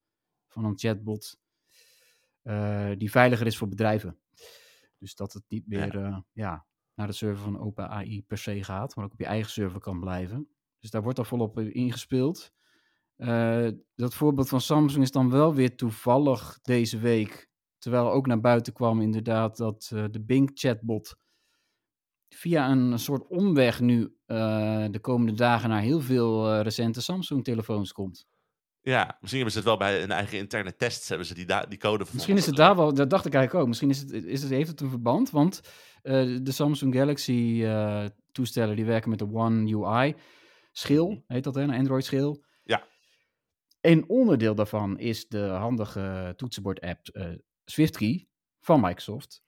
van 0.46 0.64
een 0.64 0.78
chatbot 0.78 1.38
die 2.96 3.10
veiliger 3.10 3.46
is 3.46 3.58
voor 3.58 3.68
bedrijven. 3.68 4.18
Dus 4.98 5.14
dat 5.14 5.32
het 5.32 5.42
niet 5.48 5.66
meer 5.66 5.98
ja. 5.98 6.24
ja, 6.32 6.66
naar 6.94 7.06
de 7.06 7.12
server 7.12 7.42
van 7.42 7.60
OpenAI 7.60 8.22
per 8.22 8.38
se 8.38 8.64
gaat, 8.64 8.96
maar 8.96 9.04
ook 9.04 9.12
op 9.12 9.18
je 9.18 9.26
eigen 9.26 9.50
server 9.50 9.80
kan 9.80 10.00
blijven. 10.00 10.48
Dus 10.78 10.90
daar 10.90 11.02
wordt 11.02 11.18
al 11.18 11.24
volop 11.24 11.58
in 11.58 11.74
ingespeeld. 11.74 12.52
Dat 13.94 14.14
voorbeeld 14.14 14.48
van 14.48 14.60
Samsung 14.60 15.02
is 15.02 15.10
dan 15.10 15.30
wel 15.30 15.54
weer 15.54 15.76
toevallig 15.76 16.58
deze 16.62 16.98
week. 16.98 17.50
Terwijl 17.78 18.12
ook 18.12 18.26
naar 18.26 18.40
buiten 18.40 18.72
kwam 18.72 19.00
inderdaad 19.00 19.56
dat 19.56 19.86
de 20.10 20.20
Bing 20.20 20.50
chatbot 20.54 21.16
via 22.34 22.70
een 22.70 22.98
soort 22.98 23.26
omweg 23.26 23.80
nu 23.80 24.00
uh, 24.02 24.86
de 24.90 24.98
komende 25.00 25.32
dagen 25.32 25.68
naar 25.68 25.80
heel 25.80 26.00
veel 26.00 26.54
uh, 26.54 26.60
recente 26.60 27.02
Samsung-telefoons 27.02 27.92
komt. 27.92 28.26
Ja, 28.80 29.16
misschien 29.20 29.42
hebben 29.42 29.50
ze 29.50 29.58
het 29.58 29.66
wel 29.66 29.76
bij 29.76 30.00
hun 30.00 30.10
eigen 30.10 30.38
interne 30.38 30.76
tests, 30.76 31.08
hebben 31.08 31.26
ze 31.26 31.34
die, 31.34 31.46
die 31.68 31.78
code 31.78 32.04
Misschien 32.12 32.36
is 32.36 32.46
het 32.46 32.56
daar 32.56 32.76
wel, 32.76 32.94
dat 32.94 33.10
dacht 33.10 33.26
ik 33.26 33.34
eigenlijk 33.34 33.62
ook. 33.62 33.68
Misschien 33.68 33.90
is 33.90 34.00
het, 34.00 34.12
is 34.12 34.42
het, 34.42 34.50
heeft 34.50 34.68
het 34.70 34.80
een 34.80 34.88
verband, 34.88 35.30
want 35.30 35.60
uh, 36.02 36.38
de 36.42 36.52
Samsung 36.52 36.94
Galaxy 36.94 37.66
toestellen 38.32 38.76
die 38.76 38.84
werken 38.84 39.10
met 39.10 39.18
de 39.18 39.32
One 39.32 39.76
UI 39.76 40.14
schil, 40.72 41.24
heet 41.26 41.44
dat 41.44 41.54
hè, 41.54 41.62
een 41.62 41.74
Android 41.74 42.04
schil. 42.04 42.44
Ja. 42.62 42.86
Een 43.80 44.08
onderdeel 44.08 44.54
daarvan 44.54 44.98
is 44.98 45.28
de 45.28 45.46
handige 45.46 46.32
toetsenbord-app 46.36 47.00
SwiftKey 47.64 48.28
van 48.60 48.80
Microsoft. 48.80 49.42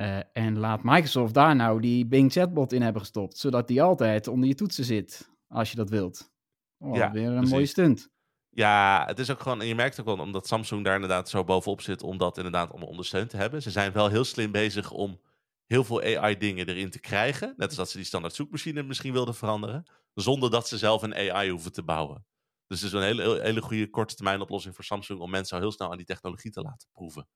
Uh, 0.00 0.18
en 0.32 0.58
laat 0.58 0.82
Microsoft 0.82 1.34
daar 1.34 1.56
nou 1.56 1.80
die 1.80 2.06
Bing 2.06 2.32
chatbot 2.32 2.72
in 2.72 2.82
hebben 2.82 3.00
gestopt, 3.00 3.38
zodat 3.38 3.68
die 3.68 3.82
altijd 3.82 4.28
onder 4.28 4.48
je 4.48 4.54
toetsen 4.54 4.84
zit, 4.84 5.30
als 5.48 5.70
je 5.70 5.76
dat 5.76 5.90
wilt. 5.90 6.32
Oh, 6.78 6.96
ja, 6.96 7.12
weer 7.12 7.26
een 7.26 7.34
precies. 7.34 7.50
mooie 7.50 7.66
stunt. 7.66 8.08
Ja, 8.50 9.04
het 9.06 9.18
is 9.18 9.30
ook 9.30 9.40
gewoon, 9.40 9.60
en 9.60 9.66
je 9.66 9.74
merkt 9.74 10.00
ook 10.00 10.06
wel, 10.06 10.18
omdat 10.18 10.46
Samsung 10.46 10.84
daar 10.84 10.94
inderdaad 10.94 11.28
zo 11.28 11.44
bovenop 11.44 11.80
zit, 11.80 12.02
om 12.02 12.18
dat 12.18 12.36
inderdaad 12.36 12.70
allemaal 12.70 12.88
ondersteund 12.88 13.30
te 13.30 13.36
hebben. 13.36 13.62
Ze 13.62 13.70
zijn 13.70 13.92
wel 13.92 14.08
heel 14.08 14.24
slim 14.24 14.52
bezig 14.52 14.90
om 14.90 15.20
heel 15.66 15.84
veel 15.84 16.02
AI-dingen 16.02 16.68
erin 16.68 16.90
te 16.90 17.00
krijgen. 17.00 17.54
Net 17.56 17.68
als 17.68 17.76
dat 17.76 17.90
ze 17.90 17.96
die 17.96 18.06
standaard 18.06 18.34
zoekmachine 18.34 18.82
misschien 18.82 19.12
wilden 19.12 19.34
veranderen, 19.34 19.90
zonder 20.14 20.50
dat 20.50 20.68
ze 20.68 20.78
zelf 20.78 21.02
een 21.02 21.14
AI 21.14 21.50
hoeven 21.50 21.72
te 21.72 21.82
bouwen. 21.82 22.26
Dus 22.66 22.80
het 22.80 22.92
is 22.92 22.98
een 22.98 23.04
hele, 23.04 23.42
hele 23.42 23.62
goede 23.62 23.90
korte 23.90 24.14
termijn 24.14 24.40
oplossing 24.40 24.74
voor 24.74 24.84
Samsung 24.84 25.20
om 25.20 25.30
mensen 25.30 25.56
al 25.56 25.62
heel 25.62 25.72
snel 25.72 25.90
aan 25.90 25.96
die 25.96 26.06
technologie 26.06 26.50
te 26.50 26.60
laten 26.60 26.88
proeven. 26.92 27.28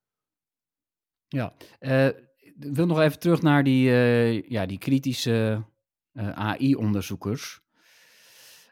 Ja, 1.29 1.55
uh, 1.81 2.07
ik 2.07 2.34
wil 2.57 2.87
nog 2.87 3.01
even 3.01 3.19
terug 3.19 3.43
naar 3.43 3.65
die, 3.65 3.89
uh, 3.89 4.43
ja, 4.43 4.67
die 4.67 4.79
kritische 4.79 5.65
uh, 6.13 6.29
AI-onderzoekers. 6.29 7.61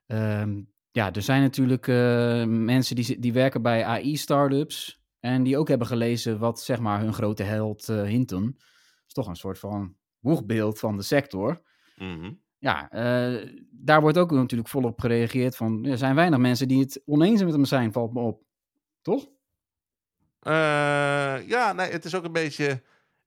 Um, 0.06 0.70
ja, 0.90 1.12
er 1.12 1.22
zijn 1.22 1.42
natuurlijk 1.42 1.86
uh, 1.86 2.44
mensen 2.44 2.96
die, 2.96 3.18
die 3.18 3.32
werken 3.32 3.62
bij 3.62 3.84
AI-startups 3.84 5.02
en 5.20 5.42
die 5.42 5.58
ook 5.58 5.68
hebben 5.68 5.86
gelezen 5.86 6.38
wat 6.38 6.60
zeg 6.60 6.78
maar 6.80 7.00
hun 7.00 7.14
grote 7.14 7.42
held 7.42 7.86
Hinton. 7.86 8.56
is 9.06 9.12
toch 9.12 9.26
een 9.26 9.36
soort 9.36 9.58
van 9.58 9.96
boegbeeld 10.20 10.78
van 10.78 10.96
de 10.96 11.02
sector. 11.02 11.62
Mm 11.96 12.20
-hmm. 12.20 12.40
Ja, 12.58 12.88
daar 13.70 14.00
wordt 14.00 14.18
ook 14.18 14.30
natuurlijk 14.30 14.68
volop 14.68 15.00
gereageerd 15.00 15.56
van 15.56 15.84
er 15.84 15.98
zijn 15.98 16.14
weinig 16.14 16.38
mensen 16.38 16.68
die 16.68 16.80
het 16.80 17.02
oneens 17.04 17.42
met 17.42 17.52
hem 17.52 17.64
zijn, 17.64 17.92
valt 17.92 18.12
me 18.12 18.20
op. 18.20 18.42
Toch? 19.02 19.28
Uh, 20.42 21.48
ja, 21.48 21.72
nee, 21.72 21.90
het 21.90 22.04
is 22.04 22.14
ook 22.14 22.24
een 22.24 22.32
beetje. 22.32 22.82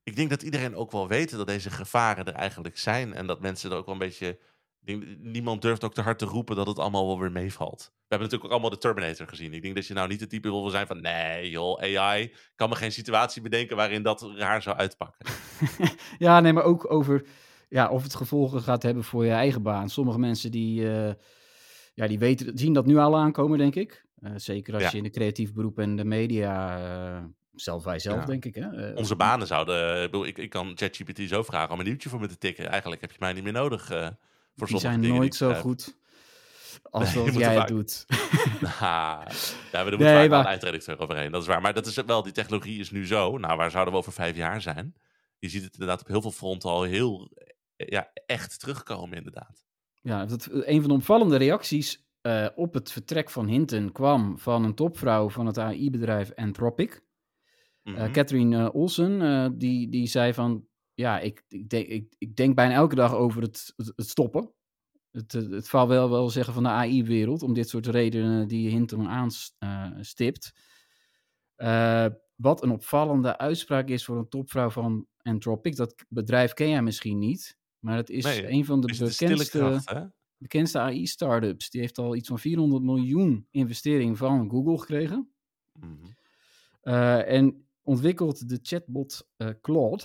Ik 0.06 0.16
denk 0.16 0.30
dat 0.30 0.42
iedereen 0.42 0.76
ook 0.76 0.92
wel 0.92 1.08
weet 1.08 1.32
dat 1.32 1.48
deze 1.48 1.70
gevaren 1.70 2.26
er 2.26 2.34
eigenlijk 2.34 2.78
zijn. 2.78 3.14
En 3.14 3.28
dat 3.28 3.42
mensen 3.42 3.72
er 3.72 3.78
ook 3.78 3.86
wel 3.86 3.94
een 3.94 4.00
beetje. 4.00 4.40
Niemand 5.20 5.62
durft 5.62 5.84
ook 5.84 5.94
te 5.94 6.02
hard 6.02 6.20
te 6.20 6.26
roepen 6.26 6.56
dat 6.56 6.68
het 6.68 6.80
allemaal 6.80 7.08
wel 7.08 7.20
weer 7.20 7.32
meevalt. 7.32 7.80
We 7.80 8.16
hebben 8.16 8.28
natuurlijk 8.28 8.44
ook 8.44 8.52
allemaal 8.52 8.70
de 8.70 8.78
Terminator 8.78 9.28
gezien. 9.28 9.54
Ik 9.54 9.62
denk 9.62 9.76
dat 9.76 9.88
je 9.88 9.94
nou 9.94 10.08
niet 10.08 10.20
de 10.20 10.28
type 10.28 10.50
wil 10.50 10.70
zijn 10.70 10.88
van... 10.88 11.02
nee 11.02 11.50
joh, 11.50 11.82
AI 11.82 12.34
kan 12.56 12.70
me 12.70 12.76
geen 12.76 12.92
situatie 12.92 13.42
bedenken 13.42 13.76
waarin 13.76 14.04
dat 14.04 14.32
raar 14.36 14.62
zou 14.62 14.78
uitpakken. 14.78 15.26
ja, 16.18 16.40
nee, 16.40 16.54
maar 16.54 16.64
ook 16.64 16.92
over 16.92 17.26
ja, 17.70 17.90
of 17.90 18.04
het 18.04 18.16
gevolgen 18.16 18.62
gaat 18.62 18.84
hebben 18.84 19.04
voor 19.04 19.26
je 19.26 19.32
eigen 19.32 19.62
baan. 19.62 19.90
Sommige 19.90 20.20
mensen 20.20 20.52
die, 20.52 20.82
uh, 20.82 21.12
ja, 21.94 22.08
die 22.08 22.20
weten, 22.20 22.58
zien 22.58 22.74
dat 22.74 22.86
nu 22.86 22.98
al 22.98 23.18
aankomen, 23.18 23.58
denk 23.58 23.76
ik. 23.76 24.06
Uh, 24.20 24.32
zeker 24.36 24.74
als 24.74 24.84
ja. 24.84 24.90
je 24.92 24.98
in 24.98 25.04
de 25.04 25.10
creatief 25.10 25.54
beroep 25.54 25.80
en 25.80 25.96
de 25.96 26.06
media... 26.06 26.80
Uh, 26.80 27.24
zelf 27.56 27.84
wij 27.84 28.00
zelf, 28.00 28.20
ja. 28.20 28.26
denk 28.26 28.46
ik. 28.46 28.56
Hè? 28.56 28.92
Uh, 28.92 28.98
Onze 28.98 29.16
banen 29.16 29.48
zouden... 29.48 30.12
Ik, 30.26 30.38
ik 30.38 30.50
kan 30.50 30.72
ChatGPT 30.76 31.30
zo 31.30 31.44
vragen 31.44 31.74
om 31.74 31.80
een 31.80 31.86
nieuwtje 31.86 32.10
voor 32.10 32.20
me 32.20 32.28
te 32.28 32.38
tikken. 32.38 32.70
Eigenlijk 32.70 33.02
heb 33.02 33.12
je 33.12 33.18
mij 33.20 33.34
niet 33.34 33.44
meer 33.44 33.54
nodig... 33.54 33.92
Uh, 33.92 34.08
voor 34.56 34.68
die 34.68 34.80
zijn 34.80 35.00
nooit 35.00 35.36
zo 35.36 35.54
goed 35.54 35.96
als 36.90 37.14
nee, 37.14 37.24
wat 37.26 37.34
jij 37.36 37.56
het 37.56 37.68
doet. 37.68 38.06
nah, 38.62 38.72
ja, 38.72 39.24
maar 39.72 39.86
er 39.86 39.92
moet 39.92 40.00
nee, 40.00 40.30
maar... 40.30 40.40
een 40.40 40.46
eindredacteur 40.46 41.00
overheen, 41.00 41.32
dat 41.32 41.42
is 41.42 41.48
waar. 41.48 41.62
Maar 41.62 41.74
dat 41.74 41.86
is 41.86 41.96
wel, 41.96 42.24
die 42.24 42.32
technologie 42.32 42.80
is 42.80 42.92
nu 42.92 43.08
zo. 43.08 43.38
Nou, 43.38 43.58
waar 43.58 43.72
zouden 43.72 43.94
we 43.94 44.00
over 44.00 44.14
vijf 44.14 44.36
jaar 44.36 44.62
zijn? 44.62 44.96
Je 45.40 45.50
ziet 45.50 45.64
het 45.64 45.74
inderdaad 45.74 46.02
op 46.02 46.08
heel 46.08 46.22
veel 46.22 46.32
fronten 46.32 46.70
al 46.70 46.84
heel 46.84 47.32
ja, 47.76 48.12
echt 48.26 48.60
terugkomen, 48.60 49.18
inderdaad. 49.18 49.66
Ja, 50.02 50.26
dat, 50.26 50.50
een 50.52 50.80
van 50.80 50.90
de 50.90 50.96
opvallende 50.96 51.38
reacties 51.38 52.04
uh, 52.22 52.48
op 52.56 52.74
het 52.74 52.92
vertrek 52.92 53.30
van 53.30 53.48
Hinton 53.48 53.92
kwam 53.92 54.40
van 54.40 54.64
een 54.64 54.76
topvrouw 54.76 55.30
van 55.30 55.46
het 55.46 55.58
AI-bedrijf 55.58 56.32
Anthropic. 56.36 57.04
Mm 57.86 57.96
-hmm. 57.96 58.12
Catherine 58.12 58.58
uh, 58.58 58.76
Olsen, 58.76 59.58
die, 59.58 59.90
die 59.90 60.08
zei 60.08 60.34
van, 60.34 60.68
ja, 60.94 61.20
ik, 61.20 61.44
ik, 61.48 61.70
denk, 61.70 61.88
ik, 61.88 62.16
ik 62.18 62.36
denk 62.36 62.56
bijna 62.56 62.74
elke 62.74 62.96
dag 62.96 63.14
over 63.14 63.42
het, 63.42 63.74
het, 63.76 63.94
het 63.96 64.10
stoppen. 64.10 64.54
Het, 65.12 65.32
het, 65.32 65.52
het 65.52 65.70
valt 65.70 65.90
wel 65.90 66.10
wel 66.10 66.30
zeggen 66.30 66.54
van 66.54 66.64
de 66.64 66.70
AI-wereld, 66.70 67.44
om 67.44 67.54
dit 67.54 67.70
soort 67.70 67.88
redenen 67.88 68.48
die 68.48 68.70
Hinton 68.70 69.08
aanstipt. 69.60 70.54
Uh, 71.58 72.06
wat 72.36 72.64
een 72.64 72.72
opvallende 72.72 73.38
uitspraak 73.38 73.90
is 73.90 74.06
voor 74.06 74.18
een 74.18 74.30
topvrouw 74.30 74.70
van 74.70 75.08
Anthropic. 75.22 75.76
Dat 75.76 76.06
bedrijf 76.10 76.54
ken 76.54 76.70
jij 76.70 76.82
misschien 76.82 77.20
niet, 77.20 77.58
maar 77.80 77.98
het 77.98 78.10
is 78.10 78.24
Nee, 78.24 78.50
een 78.50 78.66
van 78.66 78.82
de 78.82 78.88
bekendste, 78.88 79.58
kracht, 79.58 79.94
bekendste 80.38 80.80
AI-startups. 80.80 81.70
Die 81.70 81.82
heeft 81.82 81.98
al 81.98 82.16
iets 82.16 82.28
van 82.28 82.40
400 82.40 82.84
miljoen 82.84 83.48
investering 83.52 84.18
van 84.18 84.50
Google 84.50 84.80
gekregen. 84.80 85.34
Mhm. 85.80 86.06
Eh, 86.82 87.32
en 87.32 87.65
ontwikkelt 87.86 88.50
de 88.50 88.60
chatbot 88.62 89.28
eh, 89.38 89.50
Claude. 89.62 90.04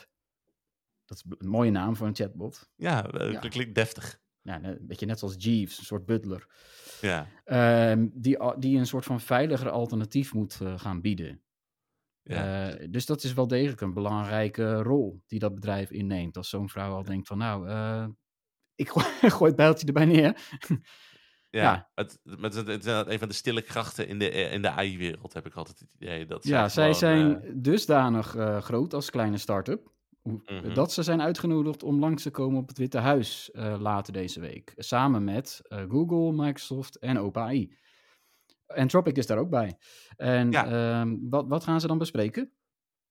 Dat 1.05 1.17
is 1.17 1.25
een 1.39 1.49
mooie 1.49 1.71
naam 1.71 1.97
voor 1.97 2.07
een 2.07 2.15
chatbot. 2.15 2.71
Ja, 2.77 3.11
eh, 3.11 3.33
Ja. 3.33 3.39
klinkt 3.39 3.75
deftig. 3.75 4.21
Ja, 4.43 4.63
een 4.65 4.79
beetje 4.87 5.07
net 5.07 5.19
zoals 5.19 5.35
Jeeves, 5.39 5.79
een 5.79 5.85
soort 5.85 6.07
butler. 6.07 6.47
Ja, 7.01 7.27
Ehm, 7.45 8.09
die, 8.13 8.59
die 8.59 8.79
een 8.79 8.87
soort 8.87 9.05
van 9.05 9.21
veiliger 9.21 9.71
alternatief 9.71 10.33
moet 10.35 10.61
eh, 10.61 10.79
gaan 10.79 11.01
bieden. 11.01 11.43
ja. 12.23 12.71
Dus 12.91 13.07
dat 13.07 13.23
is 13.23 13.33
wel 13.33 13.47
degelijk 13.47 13.81
een 13.81 13.95
belangrijke 13.95 14.83
rol 14.83 15.23
die 15.27 15.39
dat 15.39 15.55
bedrijf 15.55 15.91
inneemt. 15.91 16.37
Als 16.37 16.49
zo'n 16.49 16.69
vrouw 16.69 16.95
al 16.95 17.03
denkt 17.05 17.27
van 17.27 17.39
nou, 17.39 17.69
ik 18.75 18.89
gooi, 18.89 19.07
gooi 19.37 19.47
het 19.47 19.57
bijltje 19.57 19.87
erbij 19.87 20.05
neer. 20.05 20.37
Ja, 21.50 21.62
Ja. 21.62 21.90
Het, 21.95 22.19
het, 22.40 22.54
het, 22.54 22.66
het 22.66 22.87
is 22.87 22.92
een 23.12 23.19
van 23.19 23.28
de 23.28 23.35
stille 23.35 23.62
krachten 23.62 24.09
in 24.09 24.19
de, 24.19 24.30
in 24.30 24.62
de 24.62 24.71
AI-wereld, 24.71 25.33
heb 25.33 25.47
ik 25.47 25.54
altijd 25.54 25.78
het 25.78 25.92
idee. 25.92 26.26
Dat 26.26 26.45
ja, 26.45 26.69
zij 26.69 26.83
gewoon, 26.95 26.99
zijn 26.99 27.42
eh, 27.42 27.50
dusdanig 27.54 28.35
eh, 28.37 28.61
groot 28.61 28.95
als 28.95 29.11
kleine 29.11 29.38
start-up. 29.38 29.92
Mhm. 30.23 30.75
Dat 30.75 30.92
ze 30.92 31.02
zijn 31.02 31.23
uitgenodigd 31.23 31.83
om 31.83 31.99
langs 31.99 32.23
te 32.23 32.30
komen 32.30 32.61
op 32.61 32.69
het 32.69 32.78
Witte 32.78 32.99
Huis 32.99 33.50
eh, 33.50 33.76
later 33.80 34.12
deze 34.12 34.40
week. 34.40 34.73
Samen 34.76 35.25
met 35.25 35.61
Google, 35.69 36.33
Microsoft 36.33 36.99
en 36.99 37.19
OpenAI. 37.19 37.76
Anthropic 38.66 39.16
is 39.16 39.26
daar 39.26 39.38
ook 39.38 39.50
bij. 39.50 39.76
En 40.16 40.50
Ja. 40.50 40.66
ehm, 41.00 41.16
wat, 41.21 41.47
wat 41.49 41.64
gaan 41.64 41.80
ze 41.80 41.87
dan 41.87 41.99
bespreken? 41.99 42.52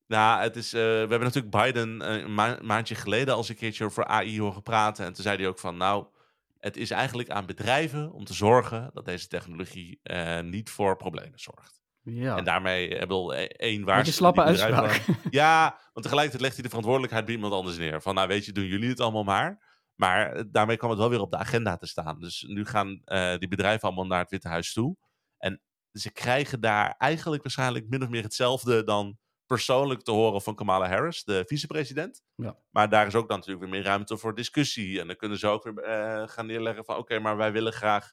Nou, 0.07 0.41
het 0.41 0.55
is, 0.55 0.71
we 0.71 0.79
hebben 0.79 1.19
natuurlijk 1.19 1.55
Biden 1.63 2.11
een 2.13 2.33
ma- 2.33 2.59
maandje 2.61 2.95
geleden 2.95 3.35
als 3.35 3.49
een 3.49 3.55
keertje 3.55 3.85
over 3.85 4.05
AI 4.05 4.39
horen 4.39 4.63
praten. 4.63 5.05
En 5.05 5.13
toen 5.13 5.23
zei 5.23 5.37
hij 5.37 5.47
ook 5.47 5.59
van, 5.59 5.77
nou, 5.77 6.05
het 6.59 6.77
is 6.77 6.91
eigenlijk 6.91 7.29
aan 7.29 7.45
bedrijven 7.45 8.11
om 8.11 8.23
te 8.25 8.33
zorgen 8.33 8.89
dat 8.93 9.05
deze 9.05 9.27
technologie 9.27 9.99
eh, 10.03 10.39
niet 10.39 10.69
voor 10.69 10.95
problemen 10.97 11.39
zorgt. 11.39 11.77
Ja, 12.01 12.37
En 12.37 12.43
daarmee 12.43 12.89
hebben 12.89 13.17
we 13.17 13.23
al 13.23 13.35
e- 13.35 13.45
één 13.45 13.83
waarschuwing. 13.83 14.15
slappe 14.15 14.43
die 14.43 14.51
bedrijven 14.51 14.81
uitspraak. 14.83 15.17
Ja, 15.33 15.79
want 15.93 16.05
tegelijkertijd 16.05 16.41
legt 16.41 16.53
hij 16.53 16.63
de 16.63 16.69
verantwoordelijkheid 16.69 17.25
bij 17.25 17.35
iemand 17.35 17.53
anders 17.53 17.77
neer. 17.77 18.01
Van, 18.01 18.15
nou 18.15 18.27
weet 18.27 18.45
je, 18.45 18.51
doen 18.51 18.65
jullie 18.65 18.89
het 18.89 18.99
allemaal 18.99 19.23
maar. 19.23 19.67
Maar 19.95 20.31
eh, 20.33 20.43
daarmee 20.51 20.77
kwam 20.77 20.89
het 20.89 20.99
wel 20.99 21.09
weer 21.09 21.21
op 21.21 21.31
de 21.31 21.37
agenda 21.37 21.77
te 21.77 21.87
staan. 21.87 22.19
Dus 22.19 22.45
nu 22.47 22.65
gaan 22.65 23.01
eh, 23.05 23.37
die 23.37 23.47
bedrijven 23.47 23.87
allemaal 23.87 24.05
naar 24.07 24.19
het 24.19 24.29
Witte 24.29 24.47
Huis 24.47 24.73
toe. 24.73 24.95
En 25.37 25.61
ze 25.91 26.11
krijgen 26.11 26.59
daar 26.61 26.95
eigenlijk 26.97 27.41
waarschijnlijk 27.43 27.89
min 27.89 28.03
of 28.03 28.09
meer 28.09 28.23
hetzelfde 28.23 28.83
dan 28.83 29.17
persoonlijk 29.49 30.01
te 30.01 30.11
horen 30.11 30.41
van 30.41 30.55
Kamala 30.55 30.87
Harris, 30.87 31.23
de 31.23 31.43
vicepresident. 31.47 32.23
Ja. 32.35 32.57
Maar 32.69 32.89
daar 32.89 33.07
is 33.07 33.15
ook 33.15 33.27
dan 33.27 33.37
natuurlijk 33.37 33.65
weer 33.65 33.73
meer 33.73 33.83
ruimte 33.87 34.17
voor 34.17 34.35
discussie. 34.35 34.99
En 34.99 35.07
dan 35.07 35.15
kunnen 35.15 35.37
ze 35.37 35.47
ook 35.47 35.63
weer 35.63 35.77
eh, 35.77 36.27
gaan 36.27 36.45
neerleggen 36.45 36.85
van 36.85 36.97
oké, 36.97 37.19
maar 37.19 37.37
wij 37.37 37.51
willen 37.51 37.73
graag 37.73 38.11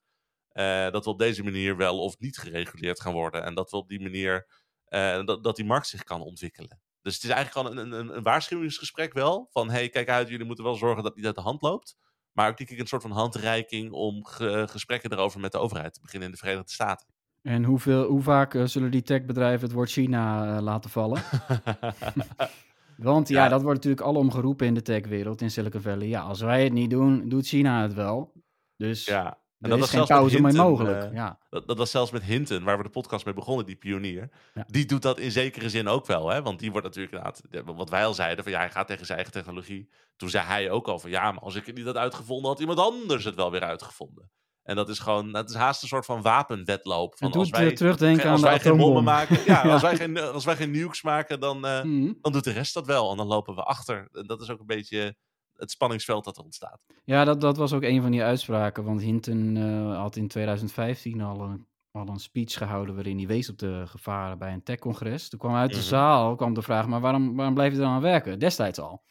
eh, 0.48 0.90
dat 0.90 1.04
we 1.04 1.10
op 1.10 1.18
deze 1.18 1.42
manier 1.42 1.76
wel 1.76 2.00
of 2.00 2.18
niet 2.18 2.38
gereguleerd 2.38 3.00
gaan 3.00 3.12
worden. 3.12 3.42
En 3.44 3.54
dat 3.54 3.70
we 3.70 3.76
op 3.76 3.88
die 3.88 4.00
manier, 4.00 4.48
eh, 4.84 5.24
dat, 5.24 5.42
dat 5.44 5.56
die 5.56 5.64
markt 5.64 5.86
zich 5.86 6.02
kan 6.02 6.20
ontwikkelen. 6.20 6.80
Dus 7.02 7.14
het 7.14 7.24
is 7.24 7.30
eigenlijk 7.30 7.68
gewoon 7.68 7.86
een, 7.86 8.00
een, 8.00 8.16
een 8.16 8.22
waarschuwingsgesprek 8.22 9.12
wel. 9.12 9.48
Van 9.50 9.70
hey, 9.70 9.88
kijk 9.88 10.08
uit, 10.08 10.28
jullie 10.28 10.46
moeten 10.46 10.64
wel 10.64 10.74
zorgen 10.74 10.96
dat 11.02 11.06
het 11.06 11.16
niet 11.16 11.26
uit 11.26 11.34
de 11.34 11.40
hand 11.40 11.62
loopt. 11.62 11.96
Maar 12.32 12.48
ook 12.50 12.56
denk 12.56 12.70
ik 12.70 12.78
een 12.78 12.86
soort 12.86 13.02
van 13.02 13.10
handreiking 13.10 13.92
om 13.92 14.24
ge- 14.24 14.66
gesprekken 14.70 15.12
erover 15.12 15.40
met 15.40 15.52
de 15.52 15.58
overheid 15.58 15.94
te 15.94 16.00
beginnen 16.00 16.28
in 16.28 16.34
de 16.34 16.40
Verenigde 16.40 16.72
Staten. 16.72 17.14
En 17.46 17.64
hoeveel, 17.64 18.04
hoe 18.04 18.22
vaak 18.22 18.54
eh, 18.54 18.64
zullen 18.64 18.90
die 18.90 19.02
techbedrijven 19.02 19.66
het 19.66 19.72
woord 19.76 19.90
China 19.90 20.56
eh, 20.56 20.62
laten 20.62 20.90
vallen? 20.90 21.22
Want 22.96 23.28
ja, 23.28 23.42
Ja. 23.44 23.48
dat 23.48 23.62
wordt 23.62 23.76
natuurlijk 23.76 24.06
alom 24.06 24.30
geroepen 24.30 24.66
in 24.66 24.74
de 24.74 24.82
techwereld 24.82 25.40
in 25.40 25.50
Silicon 25.50 25.80
Valley. 25.80 26.06
Ja, 26.08 26.20
als 26.20 26.40
wij 26.40 26.64
het 26.64 26.72
niet 26.72 26.90
doen, 26.90 27.28
doet 27.28 27.46
China 27.46 27.82
het 27.82 27.94
wel. 27.94 28.32
Dus 28.76 29.04
ja, 29.04 29.24
er 29.26 29.36
en 29.60 29.70
dat 29.70 29.78
is 29.78 29.90
geen 29.90 30.04
pauze 30.06 30.40
meer 30.40 30.50
Hinton, 30.50 30.68
mogelijk. 30.70 31.02
eh, 31.04 31.12
ja. 31.12 31.38
Dat, 31.50 31.66
dat 31.66 31.78
was 31.78 31.90
zelfs 31.90 32.10
met 32.10 32.22
Hinton, 32.22 32.64
waar 32.64 32.76
we 32.76 32.82
de 32.82 32.88
podcast 32.88 33.24
mee 33.24 33.34
begonnen, 33.34 33.66
die 33.66 33.76
pionier. 33.76 34.28
Ja. 34.54 34.64
Die 34.66 34.84
doet 34.86 35.02
dat 35.02 35.18
in 35.18 35.30
zekere 35.30 35.70
zin 35.70 35.88
ook 35.88 36.06
wel. 36.06 36.28
Hè? 36.28 36.42
Want 36.42 36.58
die 36.58 36.70
wordt 36.70 36.86
natuurlijk 36.86 37.14
inderdaad, 37.14 37.42
de- 37.50 37.72
wat 37.72 37.90
wij 37.90 38.04
al 38.06 38.14
zeiden, 38.14 38.44
van 38.44 38.52
ja, 38.52 38.58
hij 38.58 38.70
gaat 38.70 38.86
tegen 38.86 39.06
zijn 39.06 39.18
eigen 39.18 39.34
technologie. 39.36 39.90
Toen 40.16 40.28
zei 40.28 40.44
hij 40.46 40.70
ook 40.70 40.88
al 40.88 40.98
van 40.98 41.10
ja, 41.10 41.32
maar 41.32 41.42
als 41.42 41.54
ik 41.54 41.66
het 41.66 41.76
niet 41.76 41.86
had 41.86 41.96
uitgevonden, 41.96 42.50
had 42.50 42.60
iemand 42.60 42.78
anders 42.78 43.24
het 43.24 43.34
wel 43.34 43.50
weer 43.50 43.62
uitgevonden. 43.62 44.30
En 44.66 44.76
dat 44.76 44.88
is 44.88 44.98
gewoon, 44.98 45.32
dat 45.32 45.48
is 45.50 45.54
haast 45.56 45.82
een 45.82 45.88
soort 45.88 46.04
van 46.04 46.22
wapenwedloop. 46.22 47.16
Van 47.18 47.32
als 47.32 47.50
wij, 47.50 47.66
eh, 47.68 47.72
terugdenken 47.74 48.24
aan 48.24 48.30
als 48.32 48.40
de 48.40 48.46
wij 48.46 48.60
geen 48.60 48.76
bommen 48.76 49.04
maken, 49.04 49.36
ja, 49.46 49.64
Ja. 49.64 49.72
Als, 49.72 49.82
wij 49.82 49.96
geen, 49.96 50.18
als 50.18 50.44
wij 50.44 50.56
geen 50.56 50.70
nukes 50.70 51.02
maken, 51.02 51.40
dan, 51.40 51.66
eh, 51.66 51.82
Mhm. 51.82 52.12
dan 52.20 52.32
doet 52.32 52.44
de 52.44 52.50
rest 52.52 52.74
dat 52.74 52.86
wel. 52.86 53.10
En 53.10 53.16
dan 53.16 53.26
lopen 53.26 53.54
we 53.54 53.62
achter. 53.62 54.08
En 54.12 54.26
dat 54.26 54.40
is 54.40 54.50
ook 54.50 54.60
een 54.60 54.66
beetje 54.66 55.16
het 55.56 55.70
spanningsveld 55.70 56.24
dat 56.24 56.36
er 56.36 56.42
ontstaat. 56.44 56.80
Ja, 57.04 57.24
dat, 57.24 57.40
dat 57.40 57.56
was 57.56 57.72
ook 57.72 57.82
een 57.82 58.02
van 58.02 58.10
die 58.10 58.22
uitspraken. 58.22 58.84
Want 58.84 59.00
Hinton 59.00 59.56
eh, 59.56 59.96
had 59.98 60.16
in 60.16 60.28
2015 60.28 61.20
al 61.20 61.40
een, 61.40 61.66
al 61.90 62.08
een 62.08 62.18
speech 62.18 62.52
gehouden 62.52 62.94
waarin 62.94 63.16
hij 63.16 63.26
wees 63.26 63.50
op 63.50 63.58
de 63.58 63.82
gevaren 63.86 64.38
bij 64.38 64.52
een 64.52 64.62
techcongres. 64.62 65.28
Toen 65.28 65.38
kwam 65.38 65.54
uit 65.54 65.70
de 65.70 65.76
Mhm. 65.76 65.86
zaal 65.86 66.34
kwam 66.36 66.54
de 66.54 66.62
vraag, 66.62 66.86
maar 66.86 67.00
waarom, 67.00 67.36
waarom 67.36 67.54
blijf 67.54 67.72
je 67.72 67.78
er 67.78 67.84
dan 67.84 67.92
aan 67.92 68.00
werken? 68.00 68.38
Destijds 68.38 68.78
al. 68.78 69.02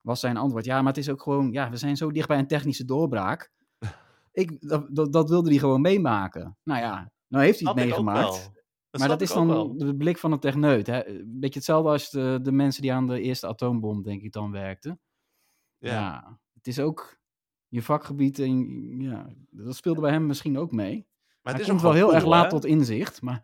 Was 0.00 0.20
zijn 0.20 0.36
antwoord, 0.36 0.64
ja, 0.64 0.76
maar 0.78 0.92
het 0.92 0.96
is 1.02 1.08
ook 1.10 1.22
gewoon, 1.22 1.52
ja, 1.52 1.70
we 1.70 1.76
zijn 1.76 1.96
zo 1.96 2.10
dicht 2.10 2.28
bij 2.28 2.38
een 2.38 2.46
technische 2.46 2.84
doorbraak. 2.84 3.50
Ik, 4.36 4.56
dat, 4.60 5.12
dat, 5.12 5.28
wilde 5.28 5.48
hij 5.50 5.58
gewoon 5.58 5.80
meemaken. 5.80 6.56
Nou 6.62 6.80
ja, 6.80 7.10
nou 7.28 7.44
heeft 7.44 7.60
hij 7.60 7.68
het 7.68 7.84
meegemaakt. 7.84 8.50
maar 8.98 9.08
dat 9.08 9.20
is 9.20 9.32
dan 9.32 9.78
de 9.78 9.96
blik 9.96 10.18
van 10.18 10.32
een 10.32 10.38
techneut. 10.38 10.86
Hè? 10.86 11.06
Een 11.08 11.40
beetje 11.40 11.58
hetzelfde 11.58 11.90
als 11.90 12.10
de, 12.10 12.38
de 12.42 12.52
mensen 12.52 12.82
die 12.82 12.92
aan 12.92 13.06
de 13.06 13.20
eerste 13.20 13.46
atoombom, 13.46 14.02
denk 14.02 14.22
ik, 14.22 14.32
dan 14.32 14.50
werkten. 14.50 15.00
Ja. 15.78 15.92
Ja. 15.92 16.38
het 16.54 16.66
is 16.66 16.78
ook 16.78 17.18
je 17.68 17.82
vakgebied 17.82 18.38
en 18.38 18.66
ja, 19.00 19.32
dat 19.50 19.76
speelde 19.76 20.00
bij 20.00 20.10
hem 20.10 20.26
misschien 20.26 20.58
ook 20.58 20.72
mee. 20.72 21.06
Maar 21.42 21.52
Hij 21.52 21.52
het 21.52 21.60
is 21.62 21.66
komt 21.68 21.78
ook 21.78 21.84
wel 21.86 21.92
heel 21.92 22.02
cool, 22.04 22.14
erg 22.16 22.24
laat 22.24 22.44
hè? 22.44 22.50
tot 22.50 22.64
inzicht, 22.64 23.22
maar 23.22 23.42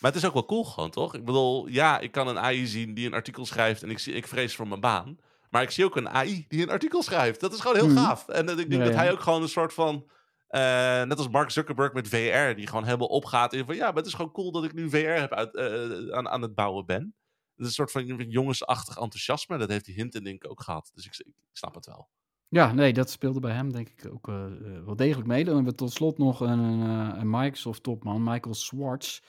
Maar 0.00 0.12
het 0.12 0.22
is 0.22 0.26
ook 0.28 0.34
wel 0.34 0.44
cool 0.46 0.64
gewoon, 0.64 0.90
toch? 0.90 1.14
Ik 1.14 1.24
bedoel, 1.24 1.66
ja, 1.66 1.98
ik 1.98 2.12
kan 2.12 2.28
een 2.28 2.38
AI 2.38 2.66
zien 2.66 2.94
die 2.94 3.06
een 3.06 3.14
artikel 3.14 3.46
schrijft 3.46 3.82
en 3.82 3.90
ik, 3.90 3.98
zie, 3.98 4.14
ik 4.14 4.26
vrees 4.26 4.54
voor 4.56 4.68
mijn 4.68 4.80
baan. 4.80 5.18
Maar 5.50 5.62
ik 5.62 5.70
zie 5.70 5.84
ook 5.84 5.96
een 5.96 6.08
AI 6.08 6.44
die 6.48 6.62
een 6.62 6.70
artikel 6.70 7.02
schrijft. 7.02 7.40
Dat 7.40 7.52
is 7.52 7.60
gewoon 7.60 7.76
heel 7.76 7.88
Mhm. 7.88 7.96
gaaf. 7.96 8.28
En 8.28 8.46
dat 8.46 8.58
ik 8.58 8.70
denk 8.70 8.80
Ja, 8.82 8.88
dat 8.88 8.96
ja. 8.96 9.02
hij 9.02 9.12
ook 9.12 9.20
gewoon 9.20 9.42
een 9.42 9.48
soort 9.48 9.72
van... 9.72 10.10
eh, 10.54 11.02
net 11.06 11.18
als 11.18 11.28
Mark 11.28 11.50
Zuckerberg 11.50 11.92
met 11.92 12.08
VR, 12.08 12.54
die 12.56 12.66
gewoon 12.66 12.84
helemaal 12.84 13.06
opgaat 13.06 13.52
in 13.52 13.64
van... 13.64 13.74
Ja, 13.74 13.86
maar 13.86 13.96
het 13.96 14.06
is 14.06 14.14
gewoon 14.14 14.32
cool 14.32 14.52
dat 14.52 14.64
ik 14.64 14.72
nu 14.74 14.90
VR 14.90 14.96
heb 14.96 15.32
uit, 15.32 15.54
eh, 15.54 16.16
aan, 16.16 16.28
aan 16.28 16.42
het 16.42 16.54
bouwen 16.54 16.86
ben. 16.86 17.14
Het 17.54 17.60
is 17.60 17.66
een 17.66 17.72
soort 17.72 17.90
van 17.90 18.06
jongensachtig 18.30 18.96
enthousiasme. 18.96 19.58
Dat 19.58 19.68
heeft 19.68 19.84
die 19.84 20.22
ik 20.22 20.50
ook 20.50 20.62
gehad. 20.62 20.90
Dus 20.94 21.06
ik, 21.06 21.18
ik 21.26 21.32
snap 21.52 21.74
het 21.74 21.86
wel. 21.86 22.08
ja, 22.48 22.72
nee, 22.72 22.92
dat 22.92 23.10
speelde 23.10 23.40
bij 23.40 23.54
hem 23.54 23.72
denk 23.72 23.88
ik 23.88 24.12
ook 24.12 24.28
eh, 24.28 24.46
wel 24.84 24.96
degelijk 24.96 25.28
mee. 25.28 25.44
Dan 25.44 25.54
hebben 25.54 25.72
we 25.72 25.78
tot 25.78 25.92
slot 25.92 26.18
nog 26.18 26.40
een, 26.40 27.30
Microsoft-topman, 27.30 28.22
Michael 28.22 28.54
Schwartz, 28.54 29.20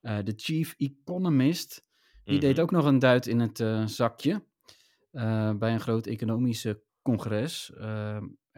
eh, 0.00 0.18
de 0.24 0.32
chief 0.36 0.74
economist. 0.76 1.86
Die 2.24 2.36
Mhm. 2.36 2.46
deed 2.46 2.60
ook 2.60 2.70
nog 2.70 2.84
een 2.84 2.98
duit 2.98 3.26
in 3.26 3.40
het 3.40 3.90
zakje 3.90 4.44
bij 5.58 5.72
een 5.72 5.80
groot 5.80 6.06
economische 6.06 6.82
congres. 7.02 7.72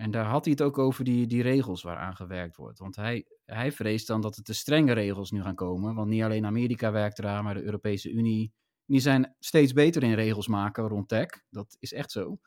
En 0.01 0.11
daar 0.11 0.25
had 0.25 0.45
hij 0.45 0.53
het 0.53 0.63
ook 0.63 0.79
over 0.79 1.05
die, 1.05 1.27
die 1.27 1.43
regels 1.43 1.83
waaraan 1.83 2.17
gewerkt 2.17 2.57
wordt. 2.57 2.79
Want 2.79 2.97
hij, 2.97 3.27
hij 3.45 3.73
vreest 3.73 4.07
dan 4.07 4.21
dat 4.21 4.37
er 4.37 4.43
te 4.43 4.55
strenge 4.55 4.93
regels 4.93 5.31
nu 5.31 5.43
gaan 5.43 5.55
komen. 5.55 5.95
Want 5.95 6.09
niet 6.09 6.23
alleen 6.23 6.47
Amerika 6.47 6.93
werkt 6.93 7.19
eraan, 7.19 7.45
maar 7.45 7.55
de 7.55 7.63
Europese 7.63 8.11
Unie. 8.11 8.53
Die 8.87 9.01
zijn 9.01 9.35
steeds 9.39 9.73
beter 9.73 10.03
in 10.03 10.15
regels 10.15 10.49
maken 10.49 10.89
rond 10.89 11.09
tech. 11.09 11.29
Dat 11.51 11.77
is 11.79 11.93
echt 11.93 12.11
zo. 12.11 12.39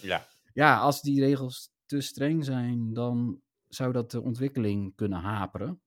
Ja. 0.00 0.26
Ja, 0.52 0.78
als 0.78 1.02
die 1.02 1.20
regels 1.20 1.70
te 1.86 2.00
streng 2.00 2.44
zijn, 2.44 2.92
dan 2.92 3.40
zou 3.68 3.92
dat 3.92 4.10
de 4.10 4.22
ontwikkeling 4.22 4.94
kunnen 4.94 5.20
haperen. 5.20 5.80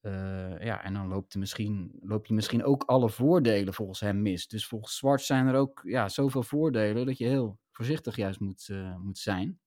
Eh, 0.00 0.60
ja, 0.60 0.82
en 0.82 0.94
dan 0.94 1.08
loopt, 1.08 1.34
misschien, 1.34 1.98
loop 2.02 2.26
je 2.26 2.34
misschien 2.34 2.64
ook 2.64 2.84
alle 2.84 3.10
voordelen 3.10 3.74
volgens 3.74 4.00
hem 4.00 4.22
mis. 4.22 4.48
Dus 4.48 4.66
volgens 4.66 4.96
Zwart 4.96 5.22
zijn 5.22 5.46
er 5.46 5.54
ook 5.54 5.80
ja, 5.84 6.08
zoveel 6.08 6.42
voordelen 6.42 7.06
dat 7.06 7.18
je 7.18 7.26
heel 7.26 7.58
voorzichtig 7.70 8.16
juist 8.16 8.40
moet, 8.40 8.68
eh, 8.68 8.96
moet 8.96 9.18
zijn. 9.18 9.60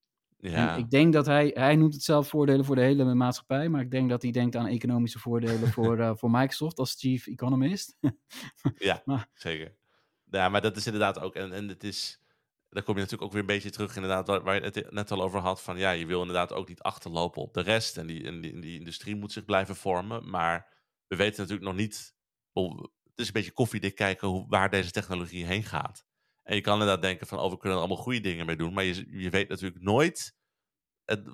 Ja. 0.51 0.73
En 0.73 0.79
ik 0.79 0.89
denk 0.89 1.13
dat 1.13 1.25
hij, 1.25 1.51
hij 1.53 1.75
noemt 1.75 1.93
het 1.93 2.03
zelf 2.03 2.27
voordelen 2.27 2.65
voor 2.65 2.75
de 2.75 2.81
hele 2.81 3.13
maatschappij, 3.13 3.69
maar 3.69 3.81
ik 3.81 3.91
denk 3.91 4.09
dat 4.09 4.21
hij 4.21 4.31
denkt 4.31 4.55
aan 4.55 4.65
economische 4.67 5.19
voordelen 5.19 5.71
voor, 5.73 5.99
eh, 5.99 6.11
voor 6.15 6.31
Microsoft 6.31 6.79
als 6.79 6.95
chief 6.99 7.27
economist. 7.27 7.97
Ja, 8.77 9.01
Maar- 9.05 9.29
zeker. 9.33 9.75
Ja, 10.29 10.49
maar 10.49 10.61
dat 10.61 10.77
is 10.77 10.85
inderdaad 10.85 11.19
ook. 11.19 11.35
En, 11.35 11.51
en 11.51 11.67
het 11.67 11.83
is. 11.83 12.21
Daar 12.69 12.83
kom 12.83 12.93
je 12.95 13.01
natuurlijk 13.01 13.27
ook 13.27 13.31
weer 13.31 13.41
een 13.41 13.55
beetje 13.55 13.69
terug, 13.69 13.95
inderdaad, 13.95 14.27
waar, 14.27 14.55
je 14.55 14.61
het 14.61 14.91
net 14.91 15.11
al 15.11 15.21
over 15.21 15.39
had. 15.39 15.61
Van 15.61 15.77
ja, 15.77 15.91
je 15.91 16.05
wil 16.05 16.19
inderdaad 16.19 16.53
ook 16.53 16.67
niet 16.67 16.81
achterlopen 16.81 17.41
op 17.41 17.53
de 17.53 17.61
rest. 17.61 17.97
En 17.97 18.07
die, 18.07 18.23
en 18.23 18.41
die, 18.41 18.59
die 18.59 18.79
industrie 18.79 19.15
moet 19.15 19.31
zich 19.31 19.45
blijven 19.45 19.75
vormen. 19.75 20.29
Maar 20.29 20.67
we 21.07 21.15
weten 21.15 21.41
natuurlijk 21.41 21.67
nog 21.67 21.75
niet. 21.75 22.15
wel, 22.53 22.91
Het 23.03 23.19
is 23.19 23.27
een 23.27 23.33
beetje 23.33 23.51
koffiedik 23.51 23.95
kijken 23.95 24.27
hoe, 24.27 24.45
waar 24.47 24.69
deze 24.69 24.91
technologie 24.91 25.45
heen 25.45 25.63
gaat. 25.63 26.05
En 26.43 26.55
je 26.55 26.61
kan 26.61 26.73
inderdaad 26.73 27.01
denken 27.01 27.27
van, 27.27 27.39
oh, 27.39 27.51
we 27.51 27.57
kunnen 27.57 27.77
er 27.77 27.83
allemaal 27.85 28.03
goede 28.03 28.19
dingen 28.19 28.45
mee 28.45 28.55
doen. 28.55 28.73
Maar 28.73 28.83
je, 28.83 29.05
je 29.09 29.29
weet 29.29 29.49
natuurlijk 29.49 29.81
nooit 29.81 30.35
het, 31.05 31.27